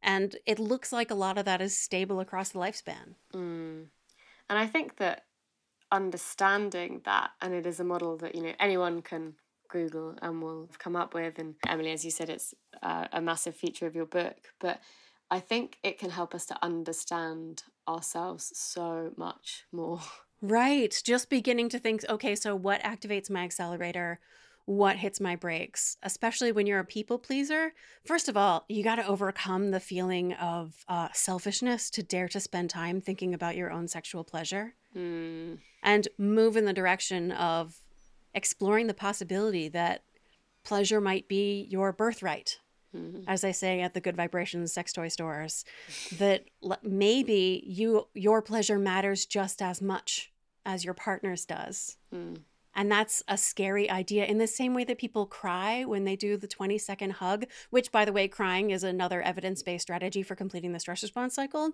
And 0.00 0.36
it 0.46 0.60
looks 0.60 0.92
like 0.92 1.10
a 1.10 1.16
lot 1.16 1.36
of 1.36 1.44
that 1.46 1.60
is 1.60 1.76
stable 1.76 2.20
across 2.20 2.50
the 2.50 2.60
lifespan. 2.60 3.16
Mm. 3.34 3.86
And 4.48 4.58
I 4.58 4.68
think 4.68 4.98
that 4.98 5.24
understanding 5.90 7.00
that, 7.06 7.32
and 7.42 7.52
it 7.52 7.66
is 7.66 7.80
a 7.80 7.84
model 7.84 8.18
that, 8.18 8.36
you 8.36 8.42
know, 8.44 8.54
anyone 8.60 9.02
can 9.02 9.34
Google 9.68 10.14
and 10.22 10.40
will 10.40 10.68
come 10.78 10.94
up 10.94 11.12
with. 11.12 11.40
And 11.40 11.56
Emily, 11.66 11.90
as 11.90 12.04
you 12.04 12.12
said, 12.12 12.30
it's 12.30 12.54
uh, 12.84 13.08
a 13.12 13.20
massive 13.20 13.56
feature 13.56 13.88
of 13.88 13.96
your 13.96 14.06
book. 14.06 14.36
But 14.60 14.80
I 15.30 15.40
think 15.40 15.78
it 15.82 15.98
can 15.98 16.10
help 16.10 16.34
us 16.34 16.46
to 16.46 16.56
understand 16.62 17.62
ourselves 17.86 18.52
so 18.54 19.12
much 19.16 19.64
more. 19.72 20.00
Right. 20.42 21.00
Just 21.04 21.28
beginning 21.28 21.68
to 21.68 21.78
think, 21.78 22.04
okay, 22.08 22.34
so 22.34 22.56
what 22.56 22.82
activates 22.82 23.30
my 23.30 23.44
accelerator? 23.44 24.20
What 24.64 24.96
hits 24.96 25.20
my 25.20 25.36
brakes? 25.36 25.96
Especially 26.02 26.52
when 26.52 26.66
you're 26.66 26.78
a 26.80 26.84
people 26.84 27.18
pleaser. 27.18 27.72
First 28.04 28.28
of 28.28 28.36
all, 28.36 28.64
you 28.68 28.82
got 28.82 28.96
to 28.96 29.06
overcome 29.06 29.70
the 29.70 29.80
feeling 29.80 30.32
of 30.34 30.84
uh, 30.88 31.08
selfishness 31.12 31.90
to 31.90 32.02
dare 32.02 32.28
to 32.28 32.40
spend 32.40 32.70
time 32.70 33.00
thinking 33.00 33.34
about 33.34 33.56
your 33.56 33.70
own 33.70 33.88
sexual 33.88 34.24
pleasure 34.24 34.74
Mm. 34.96 35.58
and 35.84 36.08
move 36.18 36.56
in 36.56 36.64
the 36.64 36.72
direction 36.72 37.30
of 37.30 37.76
exploring 38.34 38.88
the 38.88 38.94
possibility 38.94 39.68
that 39.68 40.02
pleasure 40.64 41.00
might 41.00 41.28
be 41.28 41.66
your 41.70 41.92
birthright 41.92 42.58
Mm. 42.96 43.24
as 43.28 43.44
I 43.44 43.52
say 43.52 43.80
at 43.82 43.94
the 43.94 44.00
Good 44.00 44.16
Vibrations 44.16 44.72
sex 44.72 44.92
toy 44.92 45.08
stores, 45.08 45.64
that 46.18 46.44
l- 46.64 46.78
maybe 46.82 47.62
you 47.64 48.08
your 48.14 48.42
pleasure 48.42 48.78
matters 48.78 49.26
just 49.26 49.62
as 49.62 49.80
much 49.80 50.32
as 50.66 50.84
your 50.84 50.94
partner's 50.94 51.44
does. 51.44 51.96
Mm. 52.12 52.38
And 52.74 52.90
that's 52.90 53.22
a 53.26 53.36
scary 53.36 53.90
idea 53.90 54.24
in 54.24 54.38
the 54.38 54.46
same 54.46 54.74
way 54.74 54.84
that 54.84 54.98
people 54.98 55.26
cry 55.26 55.84
when 55.84 56.04
they 56.04 56.16
do 56.16 56.36
the 56.36 56.46
20 56.46 56.78
second 56.78 57.12
hug, 57.14 57.46
which, 57.70 57.90
by 57.90 58.04
the 58.04 58.12
way, 58.12 58.28
crying 58.28 58.70
is 58.70 58.84
another 58.84 59.20
evidence 59.22 59.62
based 59.62 59.82
strategy 59.82 60.22
for 60.22 60.34
completing 60.34 60.72
the 60.72 60.80
stress 60.80 61.02
response 61.02 61.34
cycle. 61.34 61.72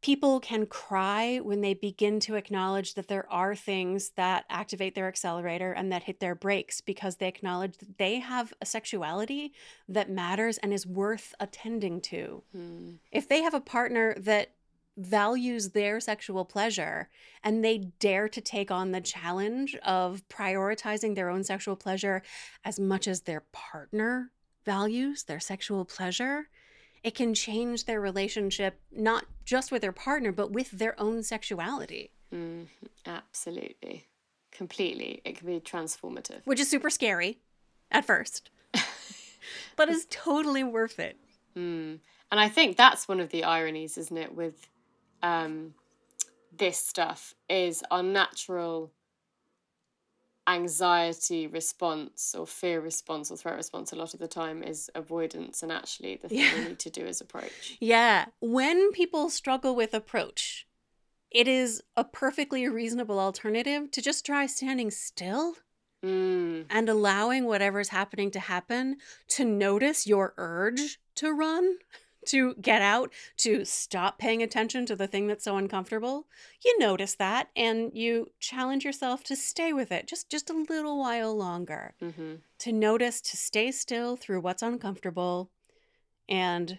People 0.00 0.38
can 0.38 0.66
cry 0.66 1.38
when 1.38 1.60
they 1.60 1.74
begin 1.74 2.20
to 2.20 2.36
acknowledge 2.36 2.94
that 2.94 3.08
there 3.08 3.30
are 3.32 3.56
things 3.56 4.10
that 4.10 4.44
activate 4.48 4.94
their 4.94 5.08
accelerator 5.08 5.72
and 5.72 5.90
that 5.90 6.04
hit 6.04 6.20
their 6.20 6.36
brakes 6.36 6.80
because 6.80 7.16
they 7.16 7.26
acknowledge 7.26 7.78
that 7.78 7.98
they 7.98 8.20
have 8.20 8.52
a 8.60 8.66
sexuality 8.66 9.52
that 9.88 10.08
matters 10.08 10.58
and 10.58 10.72
is 10.72 10.86
worth 10.86 11.34
attending 11.40 12.00
to. 12.00 12.42
Mm. 12.56 12.98
If 13.10 13.28
they 13.28 13.42
have 13.42 13.54
a 13.54 13.60
partner 13.60 14.14
that 14.18 14.52
values 14.96 15.70
their 15.70 16.00
sexual 16.00 16.44
pleasure 16.44 17.08
and 17.44 17.64
they 17.64 17.78
dare 18.00 18.28
to 18.28 18.40
take 18.40 18.70
on 18.70 18.90
the 18.90 19.00
challenge 19.00 19.76
of 19.84 20.22
prioritizing 20.28 21.14
their 21.14 21.30
own 21.30 21.44
sexual 21.44 21.76
pleasure 21.76 22.22
as 22.64 22.80
much 22.80 23.06
as 23.06 23.22
their 23.22 23.44
partner 23.52 24.32
values 24.64 25.24
their 25.24 25.40
sexual 25.40 25.84
pleasure, 25.84 26.48
it 27.04 27.14
can 27.14 27.34
change 27.34 27.84
their 27.84 28.00
relationship 28.00 28.80
not 28.92 29.24
just 29.44 29.70
with 29.72 29.82
their 29.82 29.92
partner, 29.92 30.32
but 30.32 30.50
with 30.52 30.70
their 30.72 30.98
own 31.00 31.22
sexuality, 31.22 32.10
Mm. 32.32 32.66
Absolutely. 33.06 34.06
Completely. 34.52 35.22
It 35.24 35.38
can 35.38 35.46
be 35.46 35.60
transformative. 35.60 36.40
which 36.44 36.60
is 36.60 36.68
super 36.68 36.90
scary 36.90 37.38
at 37.90 38.04
first, 38.04 38.50
but 39.76 39.88
is 39.88 40.06
totally 40.10 40.62
worth 40.62 40.98
it. 40.98 41.16
Mm. 41.56 42.00
And 42.30 42.40
I 42.40 42.48
think 42.50 42.76
that's 42.76 43.08
one 43.08 43.20
of 43.20 43.30
the 43.30 43.44
ironies, 43.44 43.96
isn't 43.96 44.16
it, 44.16 44.34
with 44.34 44.68
um, 45.22 45.72
this 46.56 46.78
stuff 46.78 47.34
is 47.48 47.82
our 47.90 48.02
natural 48.02 48.90
anxiety 50.48 51.46
response 51.46 52.34
or 52.36 52.46
fear 52.46 52.80
response 52.80 53.30
or 53.30 53.36
threat 53.36 53.56
response 53.56 53.92
a 53.92 53.96
lot 53.96 54.14
of 54.14 54.20
the 54.20 54.26
time 54.28 54.62
is 54.62 54.90
avoidance 54.94 55.62
and 55.62 55.70
actually 55.70 56.16
the 56.16 56.28
thing 56.28 56.38
Yeah. 56.38 56.54
we 56.54 56.68
need 56.68 56.78
to 56.80 56.90
do 56.90 57.06
is 57.06 57.20
approach. 57.20 57.76
Yeah. 57.80 58.26
When 58.40 58.90
people 58.92 59.30
struggle 59.30 59.76
with 59.76 59.92
approach, 59.94 60.66
it 61.30 61.46
is 61.46 61.82
a 61.96 62.04
perfectly 62.04 62.66
reasonable 62.68 63.18
alternative 63.20 63.90
to 63.92 64.00
just 64.02 64.24
try 64.26 64.46
standing 64.46 64.90
still 64.90 65.54
Mm. 66.04 66.66
and 66.70 66.88
allowing 66.88 67.44
whatever's 67.44 67.88
happening 67.88 68.30
to 68.30 68.38
happen 68.38 68.98
to 69.30 69.44
notice 69.44 70.06
your 70.06 70.32
urge 70.36 71.00
to 71.16 71.32
run, 71.32 71.78
to 72.28 72.54
get 72.54 72.82
out, 72.82 73.12
to 73.38 73.64
stop 73.64 74.18
paying 74.18 74.42
attention 74.42 74.86
to 74.86 74.96
the 74.96 75.06
thing 75.06 75.26
that's 75.26 75.44
so 75.44 75.56
uncomfortable. 75.56 76.26
You 76.64 76.78
notice 76.78 77.14
that 77.16 77.48
and 77.56 77.90
you 77.94 78.32
challenge 78.38 78.84
yourself 78.84 79.24
to 79.24 79.36
stay 79.36 79.72
with 79.72 79.92
it 79.92 80.06
just 80.06 80.30
just 80.30 80.50
a 80.50 80.64
little 80.68 80.98
while 80.98 81.36
longer. 81.36 81.94
hmm 82.00 82.36
To 82.60 82.72
notice 82.72 83.20
to 83.22 83.36
stay 83.36 83.70
still 83.70 84.16
through 84.16 84.40
what's 84.40 84.62
uncomfortable 84.62 85.50
and 86.28 86.78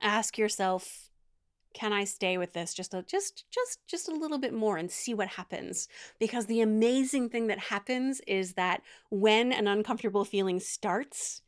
ask 0.00 0.38
yourself 0.38 1.10
can 1.76 1.92
I 1.92 2.04
stay 2.04 2.38
with 2.38 2.54
this 2.54 2.72
just 2.72 2.94
a 2.94 3.02
just 3.02 3.44
just 3.50 3.80
just 3.86 4.08
a 4.08 4.14
little 4.14 4.38
bit 4.38 4.54
more 4.54 4.78
and 4.78 4.90
see 4.90 5.12
what 5.12 5.28
happens 5.28 5.88
because 6.18 6.46
the 6.46 6.62
amazing 6.62 7.28
thing 7.28 7.48
that 7.48 7.58
happens 7.58 8.22
is 8.26 8.54
that 8.54 8.82
when 9.10 9.52
an 9.52 9.66
uncomfortable 9.66 10.24
feeling 10.24 10.58
starts 10.58 11.42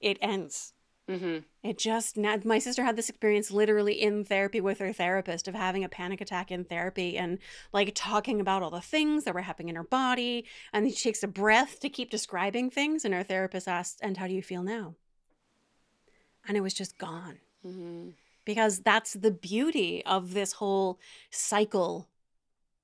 it 0.00 0.18
ends 0.20 0.72
hmm 1.08 1.38
it 1.62 1.78
just 1.78 2.16
now 2.16 2.38
my 2.44 2.58
sister 2.58 2.84
had 2.84 2.96
this 2.96 3.08
experience 3.08 3.50
literally 3.50 4.00
in 4.00 4.24
therapy 4.24 4.60
with 4.60 4.78
her 4.78 4.92
therapist 4.92 5.46
of 5.48 5.54
having 5.54 5.84
a 5.84 5.88
panic 5.88 6.20
attack 6.20 6.50
in 6.50 6.64
therapy 6.64 7.18
and 7.18 7.38
like 7.72 7.92
talking 7.94 8.40
about 8.40 8.62
all 8.62 8.70
the 8.70 8.80
things 8.80 9.24
that 9.24 9.34
were 9.34 9.42
happening 9.42 9.68
in 9.68 9.76
her 9.76 9.84
body. 9.84 10.46
And 10.72 10.86
then 10.86 10.92
she 10.92 11.10
takes 11.10 11.22
a 11.22 11.28
breath 11.28 11.78
to 11.80 11.90
keep 11.90 12.10
describing 12.10 12.70
things 12.70 13.04
and 13.04 13.12
her 13.12 13.22
therapist 13.22 13.68
asked 13.68 13.98
and 14.02 14.16
how 14.16 14.26
do 14.26 14.32
you 14.32 14.42
feel 14.42 14.62
now? 14.62 14.94
And 16.48 16.56
it 16.56 16.62
was 16.62 16.72
just 16.72 16.96
gone. 16.96 17.40
Hmm 17.62 18.10
because 18.44 18.80
that's 18.80 19.12
the 19.12 19.30
beauty 19.30 20.04
of 20.04 20.34
this 20.34 20.54
whole 20.54 20.98
cycle 21.30 22.08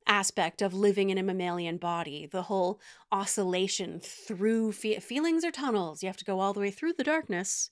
aspect 0.06 0.62
of 0.62 0.72
living 0.72 1.10
in 1.10 1.18
a 1.18 1.22
mammalian 1.22 1.76
body 1.76 2.26
the 2.30 2.42
whole 2.42 2.78
oscillation 3.10 3.98
through 3.98 4.70
fe- 4.70 5.00
feelings 5.00 5.44
or 5.44 5.50
tunnels. 5.50 6.02
You 6.02 6.08
have 6.08 6.16
to 6.18 6.24
go 6.24 6.38
all 6.38 6.52
the 6.52 6.60
way 6.60 6.70
through 6.70 6.92
the 6.92 7.02
darkness 7.02 7.70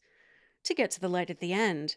to 0.65 0.75
get 0.75 0.91
to 0.91 1.01
the 1.01 1.09
light 1.09 1.31
at 1.31 1.41
the 1.41 1.53
end 1.53 1.97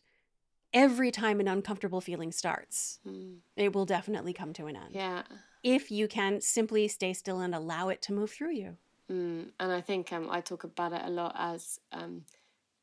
every 0.74 1.11
time 1.11 1.39
an 1.39 1.47
uncomfortable 1.47 2.01
feeling 2.01 2.32
starts 2.32 2.99
Mm. 3.05 3.39
it 3.55 3.74
will 3.74 3.86
definitely 3.86 4.34
come 4.34 4.53
to 4.53 4.68
an 4.68 4.76
end 4.76 4.93
Yeah. 4.93 5.24
if 5.63 5.89
you 5.91 6.07
can 6.07 6.41
simply 6.41 6.88
stay 6.88 7.13
still 7.13 7.39
and 7.39 7.55
allow 7.55 7.89
it 7.89 8.01
to 8.03 8.13
move 8.13 8.32
through 8.32 8.53
you 8.53 8.78
Mm. 9.09 9.51
And 9.57 9.72
I 9.72 9.80
think 9.80 10.11
um, 10.11 10.30
I 10.30 10.41
talk 10.41 10.65
about 10.65 10.91
it 10.91 11.01
a 11.03 11.09
lot 11.09 11.34
as 11.38 11.80
um, 11.93 12.26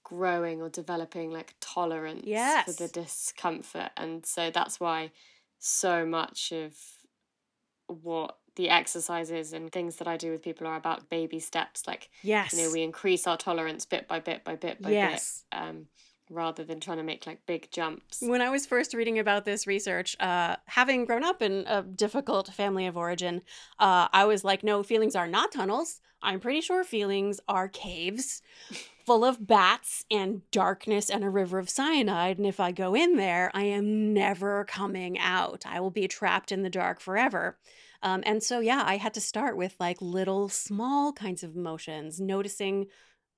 growing 0.04 0.62
or 0.62 0.70
developing 0.70 1.30
like 1.30 1.54
tolerance 1.60 2.24
for 2.64 2.72
the 2.72 2.88
discomfort. 2.88 3.90
And 3.98 4.24
so 4.24 4.50
that's 4.50 4.80
why 4.80 5.10
so 5.58 6.06
much 6.06 6.50
of 6.50 6.72
what 7.88 8.38
the 8.56 8.70
exercises 8.70 9.52
and 9.52 9.70
things 9.70 9.96
that 9.96 10.08
I 10.08 10.16
do 10.16 10.30
with 10.30 10.42
people 10.42 10.66
are 10.66 10.76
about 10.76 11.08
baby 11.10 11.40
steps. 11.40 11.86
Like, 11.86 12.10
yes 12.22 12.52
you 12.52 12.62
know, 12.62 12.70
we 12.72 12.82
increase 12.82 13.26
our 13.26 13.36
tolerance 13.36 13.84
bit 13.84 14.08
by 14.08 14.20
bit 14.20 14.44
by 14.44 14.56
bit 14.56 14.80
by 14.82 14.90
Yes. 14.90 15.44
bit. 15.50 15.58
Um, 15.58 15.86
rather 16.30 16.64
than 16.64 16.80
trying 16.80 16.96
to 16.96 17.02
make 17.02 17.26
like 17.26 17.44
big 17.46 17.70
jumps. 17.70 18.22
When 18.22 18.40
I 18.40 18.48
was 18.48 18.64
first 18.64 18.94
reading 18.94 19.18
about 19.18 19.44
this 19.44 19.66
research, 19.66 20.16
uh, 20.20 20.56
having 20.64 21.04
grown 21.04 21.22
up 21.22 21.42
in 21.42 21.64
a 21.66 21.82
difficult 21.82 22.48
family 22.48 22.86
of 22.86 22.96
origin, 22.96 23.42
uh, 23.78 24.08
I 24.10 24.24
was 24.24 24.42
like, 24.42 24.64
no, 24.64 24.82
feelings 24.82 25.14
are 25.14 25.26
not 25.26 25.52
tunnels. 25.52 26.00
I'm 26.22 26.40
pretty 26.40 26.62
sure 26.62 26.82
feelings 26.82 27.40
are 27.46 27.68
caves 27.68 28.40
full 29.04 29.24
of 29.24 29.46
bats 29.46 30.04
and 30.10 30.40
darkness 30.50 31.10
and 31.10 31.22
a 31.22 31.30
river 31.30 31.58
of 31.58 31.68
cyanide. 31.68 32.38
And 32.38 32.46
if 32.46 32.58
I 32.58 32.72
go 32.72 32.94
in 32.94 33.16
there, 33.16 33.50
I 33.54 33.64
am 33.64 34.14
never 34.14 34.64
coming 34.64 35.18
out. 35.18 35.64
I 35.66 35.80
will 35.80 35.90
be 35.90 36.08
trapped 36.08 36.50
in 36.50 36.62
the 36.62 36.70
dark 36.70 37.00
forever. 37.00 37.58
Um, 38.04 38.22
and 38.26 38.42
so, 38.42 38.60
yeah, 38.60 38.84
I 38.86 38.98
had 38.98 39.14
to 39.14 39.20
start 39.20 39.56
with 39.56 39.76
like 39.80 39.98
little 40.00 40.48
small 40.48 41.12
kinds 41.12 41.42
of 41.42 41.56
emotions, 41.56 42.20
noticing 42.20 42.86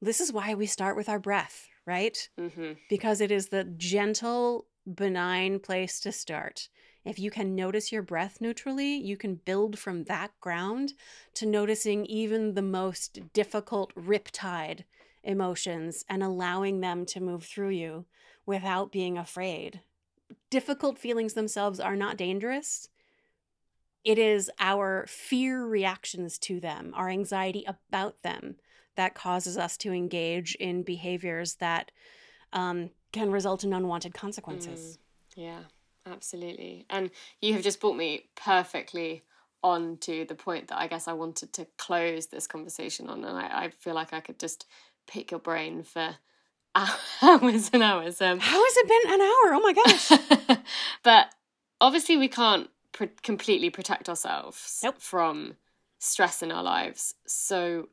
this 0.02 0.20
is 0.20 0.32
why 0.32 0.54
we 0.54 0.66
start 0.66 0.96
with 0.96 1.08
our 1.08 1.20
breath, 1.20 1.68
right? 1.86 2.28
hmm 2.38 2.74
because 2.88 3.20
it 3.20 3.32
is 3.32 3.48
the 3.48 3.64
gentle, 3.64 4.66
benign 4.94 5.58
place 5.60 6.00
to 6.00 6.12
start. 6.12 6.68
If 7.04 7.18
you 7.18 7.30
can 7.30 7.54
notice 7.56 7.92
your 7.92 8.02
breath 8.02 8.40
neutrally, 8.40 8.96
you 8.96 9.16
can 9.16 9.36
build 9.36 9.78
from 9.78 10.04
that 10.04 10.32
ground 10.40 10.94
to 11.34 11.46
noticing 11.46 12.06
even 12.06 12.54
the 12.54 12.62
most 12.62 13.32
difficult 13.32 13.94
riptide 13.96 14.84
emotions 15.24 16.04
and 16.08 16.22
allowing 16.22 16.80
them 16.80 17.06
to 17.06 17.20
move 17.20 17.44
through 17.44 17.70
you 17.70 18.06
without 18.46 18.92
being 18.92 19.18
afraid. 19.18 19.80
Difficult 20.50 20.98
feelings 20.98 21.34
themselves 21.34 21.80
are 21.80 21.96
not 21.96 22.16
dangerous. 22.16 22.88
It 24.06 24.20
is 24.20 24.48
our 24.60 25.04
fear 25.08 25.66
reactions 25.66 26.38
to 26.38 26.60
them, 26.60 26.92
our 26.94 27.08
anxiety 27.08 27.64
about 27.66 28.22
them, 28.22 28.54
that 28.94 29.16
causes 29.16 29.58
us 29.58 29.76
to 29.78 29.92
engage 29.92 30.54
in 30.54 30.84
behaviors 30.84 31.56
that 31.56 31.90
um, 32.52 32.90
can 33.10 33.32
result 33.32 33.64
in 33.64 33.72
unwanted 33.72 34.14
consequences. 34.14 35.00
Yeah, 35.34 35.58
absolutely. 36.06 36.86
And 36.88 37.10
you 37.40 37.54
have 37.54 37.64
just 37.64 37.80
brought 37.80 37.96
me 37.96 38.30
perfectly 38.36 39.24
on 39.64 39.96
to 40.02 40.24
the 40.24 40.36
point 40.36 40.68
that 40.68 40.78
I 40.78 40.86
guess 40.86 41.08
I 41.08 41.12
wanted 41.12 41.52
to 41.54 41.66
close 41.76 42.26
this 42.26 42.46
conversation 42.46 43.08
on, 43.08 43.24
and 43.24 43.36
I, 43.36 43.64
I 43.64 43.70
feel 43.70 43.94
like 43.94 44.12
I 44.12 44.20
could 44.20 44.38
just 44.38 44.66
pick 45.08 45.32
your 45.32 45.40
brain 45.40 45.82
for 45.82 46.14
hours 46.76 47.70
and 47.72 47.82
hours. 47.82 48.22
Um, 48.22 48.38
How 48.38 48.64
has 48.64 48.76
it 48.76 48.88
been 48.88 49.14
an 49.14 49.20
hour? 49.20 49.54
Oh 49.54 49.60
my 49.64 49.72
gosh. 49.72 50.58
but 51.02 51.34
obviously, 51.80 52.16
we 52.16 52.28
can't 52.28 52.70
pr- 52.96 53.04
completely 53.22 53.70
protect 53.70 54.08
ourselves 54.08 54.80
Nope. 54.82 54.96
from 54.98 55.56
stress 55.98 56.42
in 56.42 56.50
our 56.50 56.62
lives. 56.62 57.14
So, 57.26 57.88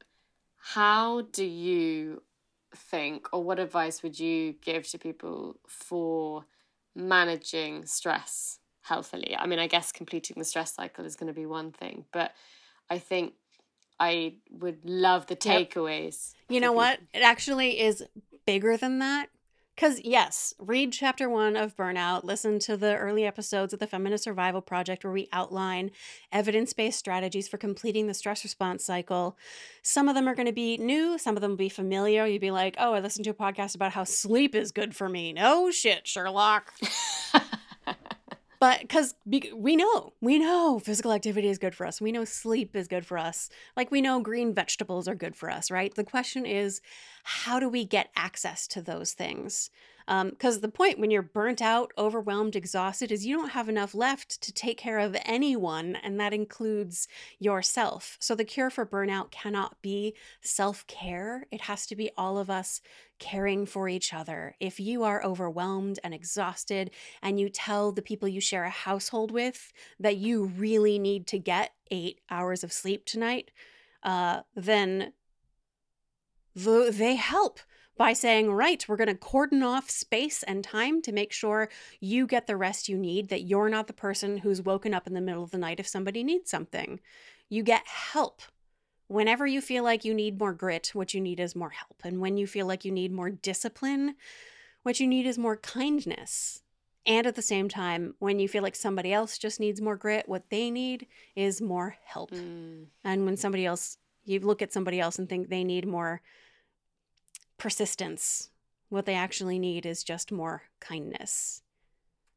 how 0.58 1.22
do 1.22 1.46
you 1.46 2.24
think, 2.76 3.28
or 3.34 3.44
what 3.44 3.60
advice 3.60 4.02
would 4.02 4.20
you 4.20 4.54
give 4.62 4.88
to 4.90 4.98
people 4.98 5.60
for 5.68 6.46
managing 6.96 7.86
stress 7.86 8.60
healthily? 8.82 9.36
I 9.38 9.46
mean, 9.46 9.60
I 9.60 9.68
guess 9.68 9.92
completing 9.92 10.38
the 10.40 10.46
stress 10.46 10.74
cycle 10.74 11.06
is 11.06 11.16
going 11.16 11.28
to 11.28 11.34
be 11.34 11.46
one 11.46 11.72
thing, 11.72 12.06
but 12.12 12.32
I 12.90 12.98
think 12.98 13.34
I 14.00 14.36
would 14.50 14.80
love 14.86 15.28
the 15.28 15.38
Yep. 15.44 15.70
takeaways. 15.72 16.34
You 16.50 16.60
know 16.62 16.72
what? 16.72 17.00
It 17.14 17.22
actually 17.22 17.80
is 17.80 18.04
bigger 18.46 18.78
than 18.78 19.00
that. 19.00 19.30
Because, 19.76 20.00
yes, 20.04 20.54
read 20.60 20.94
chapter 20.94 21.28
one 21.28 21.56
of 21.56 21.76
Burnout, 21.76 22.24
listen 22.24 22.60
to 22.60 22.78
the 22.78 22.96
early 22.96 23.26
episodes 23.26 23.74
of 23.74 23.80
the 23.80 23.88
Feminist 23.88 24.24
Survival 24.24 24.62
Project 24.62 25.04
where 25.04 25.14
we 25.14 25.28
outline 25.34 25.90
evidence 26.32 26.74
based 26.74 27.00
strategies 27.00 27.48
for 27.48 27.58
completing 27.58 28.06
the 28.06 28.14
stress 28.14 28.44
response 28.44 28.86
cycle. 28.86 29.36
Some 29.82 30.08
of 30.08 30.16
them 30.16 30.28
are 30.28 30.36
going 30.36 30.46
to 30.46 30.52
be 30.52 30.78
new, 30.78 31.18
some 31.18 31.36
of 31.36 31.42
them 31.42 31.52
will 31.52 31.58
be 31.58 31.70
familiar. 31.70 32.26
You'd 32.28 32.42
be 32.42 32.52
like, 32.52 32.76
oh, 32.78 32.94
I 32.94 33.00
listened 33.00 33.26
to 33.26 33.32
a 33.32 33.34
podcast 33.34 33.74
about 33.74 33.94
how 33.94 34.04
sleep 34.04 34.54
is 34.54 34.72
good 34.72 34.96
for 34.96 35.10
me. 35.10 35.34
No 35.34 35.72
shit, 35.72 36.08
Sherlock. 36.08 36.72
But 38.64 38.80
because 38.80 39.16
we 39.26 39.76
know, 39.76 40.14
we 40.22 40.40
know 40.40 40.80
physical 40.80 41.12
activity 41.12 41.50
is 41.50 41.58
good 41.58 41.76
for 41.76 41.86
us. 41.86 42.00
We 42.00 42.14
know 42.14 42.24
sleep 42.24 42.78
is 42.78 42.88
good 42.88 43.06
for 43.06 43.18
us. 43.18 43.50
Like 43.76 43.92
we 43.92 44.00
know 44.00 44.22
green 44.22 44.54
vegetables 44.54 45.06
are 45.06 45.16
good 45.16 45.36
for 45.36 45.52
us, 45.52 45.70
right? 45.70 45.94
The 45.94 46.06
question 46.06 46.46
is, 46.46 46.80
how 47.26 47.60
do 47.60 47.68
we 47.68 47.84
get 47.84 48.08
access 48.16 48.66
to 48.68 48.82
those 48.82 49.12
things? 49.12 49.70
Because 50.06 50.60
the 50.60 50.70
point 50.70 51.00
when 51.00 51.12
you're 51.12 51.22
burnt 51.22 51.62
out, 51.62 51.92
overwhelmed, 51.98 52.56
exhausted 52.56 53.12
is 53.12 53.26
you 53.26 53.36
don't 53.36 53.52
have 53.52 53.70
enough 53.70 53.96
left 53.96 54.42
to 54.42 54.54
take 54.54 54.78
care 54.78 55.00
of 55.00 55.16
anyone, 55.26 55.96
and 55.96 56.20
that 56.20 56.34
includes 56.34 57.08
yourself. 57.40 58.18
So 58.20 58.36
the 58.36 58.44
cure 58.44 58.70
for 58.70 58.86
burnout 58.86 59.32
cannot 59.32 59.82
be 59.82 60.16
self 60.42 60.86
care, 60.88 61.46
it 61.52 61.62
has 61.62 61.86
to 61.88 61.96
be 61.96 62.12
all 62.18 62.38
of 62.38 62.50
us 62.50 62.82
caring 63.20 63.66
for 63.66 63.88
each 63.88 64.14
other. 64.14 64.56
If 64.60 64.80
you 64.80 65.04
are 65.04 65.24
overwhelmed 65.24 66.00
and 66.04 66.14
exhausted, 66.14 66.92
and 67.22 67.40
you 67.40 67.50
tell 67.50 67.92
the 67.92 68.02
people 68.02 68.28
you 68.28 68.42
share 68.42 68.66
a 68.66 68.70
household 68.70 69.32
with 69.32 69.72
that 70.00 70.18
you 70.18 70.46
really 70.46 71.00
need 71.00 71.28
to 71.28 71.40
get 71.40 71.72
eight 71.92 72.20
hours 72.30 72.64
of 72.64 72.74
sleep 72.74 73.06
tonight, 73.06 73.52
uh, 74.04 74.42
then 74.56 75.14
the, 76.56 76.94
they 76.94 77.16
help 77.16 77.60
by 77.98 78.14
saying, 78.14 78.52
right, 78.52 78.84
we're 78.88 78.98
going 78.98 79.08
to 79.08 79.16
cordon 79.16 79.62
off 79.62 79.90
space 79.90 80.44
and 80.44 80.64
time 80.64 81.02
to 81.04 81.12
make 81.12 81.32
sure 81.32 81.70
you 82.00 82.26
get 82.26 82.48
the 82.48 82.58
rest 82.58 82.90
you 82.90 82.98
need, 82.98 83.30
that 83.30 83.44
you're 83.44 83.70
not 83.70 83.88
the 83.88 83.94
person 83.94 84.38
who's 84.38 84.62
woken 84.62 84.94
up 84.94 85.06
in 85.06 85.14
the 85.14 85.22
middle 85.22 85.44
of 85.44 85.52
the 85.52 85.58
night 85.58 85.80
if 85.80 85.88
somebody 85.88 86.24
needs 86.24 86.50
something. 86.50 87.00
You 87.50 87.64
get 87.64 87.86
help. 87.86 88.42
Whenever 89.08 89.46
you 89.46 89.62
feel 89.62 89.84
like 89.84 90.04
you 90.04 90.14
need 90.14 90.40
more 90.40 90.54
grit, 90.54 90.92
what 90.94 91.14
you 91.14 91.22
need 91.22 91.40
is 91.40 91.56
more 91.56 91.70
help. 91.70 92.02
And 92.04 92.20
when 92.20 92.38
you 92.38 92.48
feel 92.48 92.66
like 92.66 92.84
you 92.84 92.92
need 92.92 93.12
more 93.12 93.30
discipline, 93.30 94.16
what 94.82 95.00
you 95.00 95.08
need 95.08 95.28
is 95.28 95.38
more 95.38 95.58
kindness. 95.58 96.62
And 97.06 97.28
at 97.28 97.36
the 97.36 97.42
same 97.42 97.68
time, 97.68 98.16
when 98.20 98.40
you 98.40 98.48
feel 98.48 98.64
like 98.64 98.76
somebody 98.76 99.14
else 99.14 99.38
just 99.38 99.60
needs 99.60 99.82
more 99.82 99.98
grit, 99.98 100.28
what 100.28 100.50
they 100.50 100.72
need 100.72 101.06
is 101.36 101.62
more 101.62 101.98
help. 102.06 102.32
Mm. 102.32 102.86
And 103.04 103.26
when 103.26 103.38
somebody 103.38 103.66
else, 103.66 103.98
you 104.26 104.40
look 104.40 104.62
at 104.62 104.72
somebody 104.72 105.00
else 105.00 105.20
and 105.20 105.28
think 105.28 105.50
they 105.50 105.66
need 105.66 105.86
more 105.86 106.22
persistence, 107.64 108.50
what 108.90 109.06
they 109.06 109.16
actually 109.16 109.58
need 109.58 109.86
is 109.86 110.04
just 110.04 110.34
more 110.34 110.64
kindness. 110.82 111.62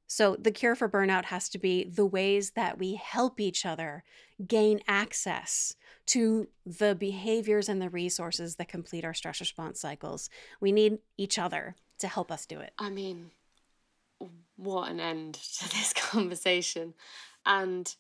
So, 0.07 0.37
the 0.37 0.53
cure 0.53 0.77
for 0.77 0.89
burnout 0.89 1.25
has 1.25 1.49
to 1.49 1.59
be 1.59 1.83
the 1.83 2.07
ways 2.07 2.53
that 2.53 2.79
we 2.79 2.95
help 2.95 3.41
each 3.41 3.67
other 3.67 4.05
gain 4.47 4.79
access 4.87 5.75
to 6.07 6.47
the 6.65 6.95
behaviors 6.95 7.69
and 7.69 7.83
the 7.83 7.91
resources 7.91 8.55
that 8.55 8.69
complete 8.69 9.05
our 9.05 9.15
stress 9.15 9.41
response 9.41 9.81
cycles. 9.81 10.31
We 10.61 10.71
need 10.71 10.99
each 11.19 11.41
other 11.41 11.75
to 11.99 12.07
help 12.07 12.31
us 12.31 12.47
do 12.47 12.61
it. 12.61 12.73
I 12.79 12.89
mean, 12.89 13.33
what 14.55 14.93
an 14.93 15.01
end 15.01 15.35
to 15.35 15.69
this 15.71 15.93
conversation. 15.97 16.95
And 17.45 17.93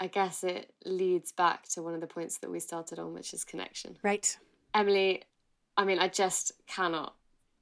I 0.00 0.08
guess 0.08 0.42
it 0.42 0.72
leads 0.84 1.30
back 1.30 1.68
to 1.68 1.82
one 1.82 1.94
of 1.94 2.00
the 2.00 2.08
points 2.08 2.38
that 2.38 2.50
we 2.50 2.58
started 2.58 2.98
on, 2.98 3.14
which 3.14 3.32
is 3.32 3.44
connection. 3.44 3.96
Right? 4.02 4.36
Emily, 4.74 5.22
I 5.76 5.84
mean, 5.84 5.98
I 5.98 6.08
just 6.08 6.52
cannot 6.66 7.14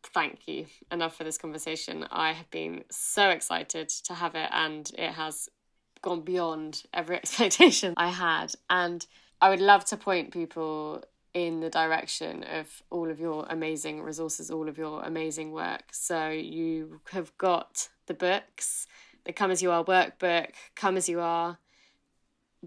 thank 0.02 0.48
you 0.48 0.66
enough 0.90 1.16
for 1.16 1.24
this 1.24 1.38
conversation. 1.38 2.06
I 2.10 2.32
have 2.32 2.50
been 2.50 2.84
so 2.90 3.30
excited 3.30 3.88
to 4.04 4.14
have 4.14 4.34
it, 4.34 4.48
and 4.52 4.90
it 4.98 5.12
has 5.12 5.48
gone 6.02 6.22
beyond 6.22 6.82
every 6.92 7.16
expectation 7.22 7.94
I 7.96 8.08
had. 8.10 8.52
And 8.68 9.06
I 9.40 9.50
would 9.50 9.60
love 9.60 9.84
to 9.86 9.96
point 9.96 10.32
people 10.32 11.04
in 11.32 11.60
the 11.60 11.70
direction 11.70 12.42
of 12.42 12.82
all 12.90 13.10
of 13.10 13.20
your 13.20 13.46
amazing 13.48 14.02
resources, 14.02 14.50
all 14.50 14.68
of 14.68 14.76
your 14.76 15.02
amazing 15.02 15.52
work. 15.52 15.84
So 15.92 16.28
you 16.28 17.00
have 17.12 17.36
got 17.38 17.88
the 18.06 18.14
books, 18.14 18.86
the 19.24 19.32
Come 19.32 19.50
As 19.50 19.62
You 19.62 19.70
Are 19.70 19.84
workbook, 19.84 20.48
Come 20.74 20.96
As 20.96 21.08
You 21.08 21.20
Are, 21.20 21.58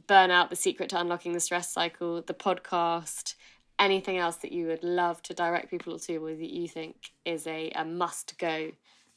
Burnout, 0.08 0.50
The 0.50 0.56
Secret 0.56 0.90
to 0.90 1.00
Unlocking 1.00 1.34
the 1.34 1.40
Stress 1.40 1.72
Cycle, 1.72 2.22
the 2.22 2.34
podcast, 2.34 3.36
anything 3.80 4.18
else 4.18 4.38
that 4.38 4.52
you 4.52 4.68
would 4.68 4.84
love 4.84 5.22
to 5.24 5.34
direct 5.34 5.70
people 5.70 6.00
to 6.00 6.18
or 6.18 6.36
that 6.36 6.50
you 6.50 6.68
think 6.68 7.12
is 7.26 7.48
a, 7.48 7.72
a 7.72 7.84
must 7.84 8.38
go 8.38 8.72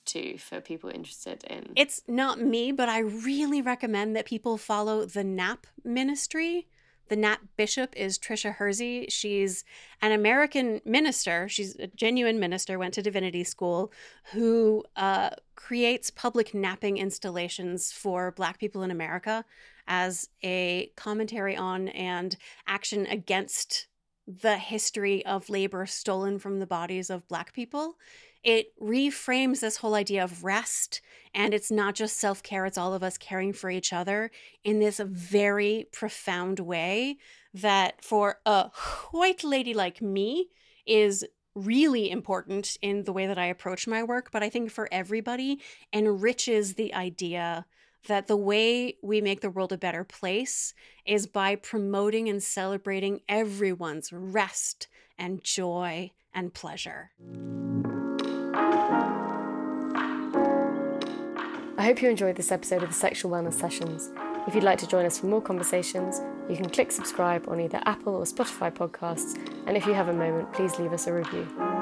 to 0.06 0.38
for 0.38 0.60
people 0.60 0.88
interested 0.88 1.44
in 1.44 1.72
It's 1.76 2.02
not 2.08 2.40
me, 2.40 2.72
but 2.72 2.88
I 2.88 3.00
really 3.00 3.60
recommend 3.60 4.16
that 4.16 4.24
people 4.24 4.56
follow 4.56 5.04
the 5.04 5.24
NAP 5.24 5.66
ministry. 5.84 6.68
The 7.08 7.16
NAP 7.16 7.40
bishop 7.56 7.94
is 7.96 8.18
Tricia 8.18 8.54
Hersey. 8.54 9.06
She's 9.08 9.64
an 10.02 10.12
American 10.12 10.80
minister. 10.84 11.48
She's 11.48 11.76
a 11.76 11.86
genuine 11.88 12.40
minister, 12.40 12.78
went 12.78 12.94
to 12.94 13.02
divinity 13.02 13.44
school, 13.44 13.92
who 14.32 14.84
uh, 14.96 15.30
creates 15.54 16.10
public 16.10 16.52
napping 16.54 16.96
installations 16.96 17.92
for 17.92 18.32
Black 18.32 18.58
people 18.58 18.82
in 18.82 18.90
America 18.90 19.44
as 19.86 20.28
a 20.42 20.90
commentary 20.96 21.56
on 21.56 21.88
and 21.88 22.36
action 22.66 23.06
against 23.06 23.86
the 24.26 24.58
history 24.58 25.24
of 25.24 25.48
labor 25.48 25.86
stolen 25.86 26.38
from 26.38 26.58
the 26.58 26.66
bodies 26.66 27.10
of 27.10 27.28
Black 27.28 27.52
people. 27.52 27.96
It 28.42 28.72
reframes 28.80 29.60
this 29.60 29.78
whole 29.78 29.94
idea 29.94 30.22
of 30.22 30.44
rest, 30.44 31.00
and 31.34 31.52
it's 31.52 31.70
not 31.70 31.94
just 31.94 32.18
self 32.18 32.42
care, 32.42 32.66
it's 32.66 32.78
all 32.78 32.94
of 32.94 33.02
us 33.02 33.18
caring 33.18 33.52
for 33.52 33.70
each 33.70 33.92
other 33.92 34.30
in 34.62 34.78
this 34.78 35.00
very 35.04 35.86
profound 35.92 36.60
way 36.60 37.18
that 37.54 38.04
for 38.04 38.38
a 38.46 38.70
white 39.10 39.42
lady 39.42 39.74
like 39.74 40.00
me 40.00 40.48
is 40.86 41.24
really 41.54 42.10
important 42.10 42.76
in 42.82 43.04
the 43.04 43.12
way 43.12 43.26
that 43.26 43.38
I 43.38 43.46
approach 43.46 43.86
my 43.86 44.02
work, 44.02 44.30
but 44.30 44.42
I 44.42 44.50
think 44.50 44.70
for 44.70 44.88
everybody 44.92 45.60
enriches 45.92 46.74
the 46.74 46.94
idea 46.94 47.66
that 48.06 48.26
the 48.26 48.36
way 48.36 48.96
we 49.02 49.20
make 49.20 49.40
the 49.40 49.50
world 49.50 49.72
a 49.72 49.78
better 49.78 50.04
place 50.04 50.74
is 51.04 51.26
by 51.26 51.56
promoting 51.56 52.28
and 52.28 52.42
celebrating 52.42 53.20
everyone's 53.28 54.12
rest 54.12 54.88
and 55.18 55.42
joy 55.42 56.10
and 56.34 56.52
pleasure. 56.52 57.10
I 61.78 61.82
hope 61.84 62.02
you 62.02 62.08
enjoyed 62.08 62.36
this 62.36 62.50
episode 62.50 62.82
of 62.82 62.88
the 62.88 62.94
Sexual 62.94 63.30
Wellness 63.30 63.54
Sessions. 63.54 64.10
If 64.46 64.54
you'd 64.54 64.64
like 64.64 64.78
to 64.78 64.86
join 64.86 65.06
us 65.06 65.18
for 65.18 65.26
more 65.26 65.42
conversations, 65.42 66.20
you 66.48 66.56
can 66.56 66.70
click 66.70 66.92
subscribe 66.92 67.48
on 67.48 67.60
either 67.60 67.80
Apple 67.84 68.14
or 68.14 68.24
Spotify 68.24 68.72
podcasts, 68.72 69.36
and 69.66 69.76
if 69.76 69.86
you 69.86 69.94
have 69.94 70.08
a 70.08 70.12
moment, 70.12 70.52
please 70.52 70.78
leave 70.78 70.92
us 70.92 71.06
a 71.06 71.12
review. 71.12 71.75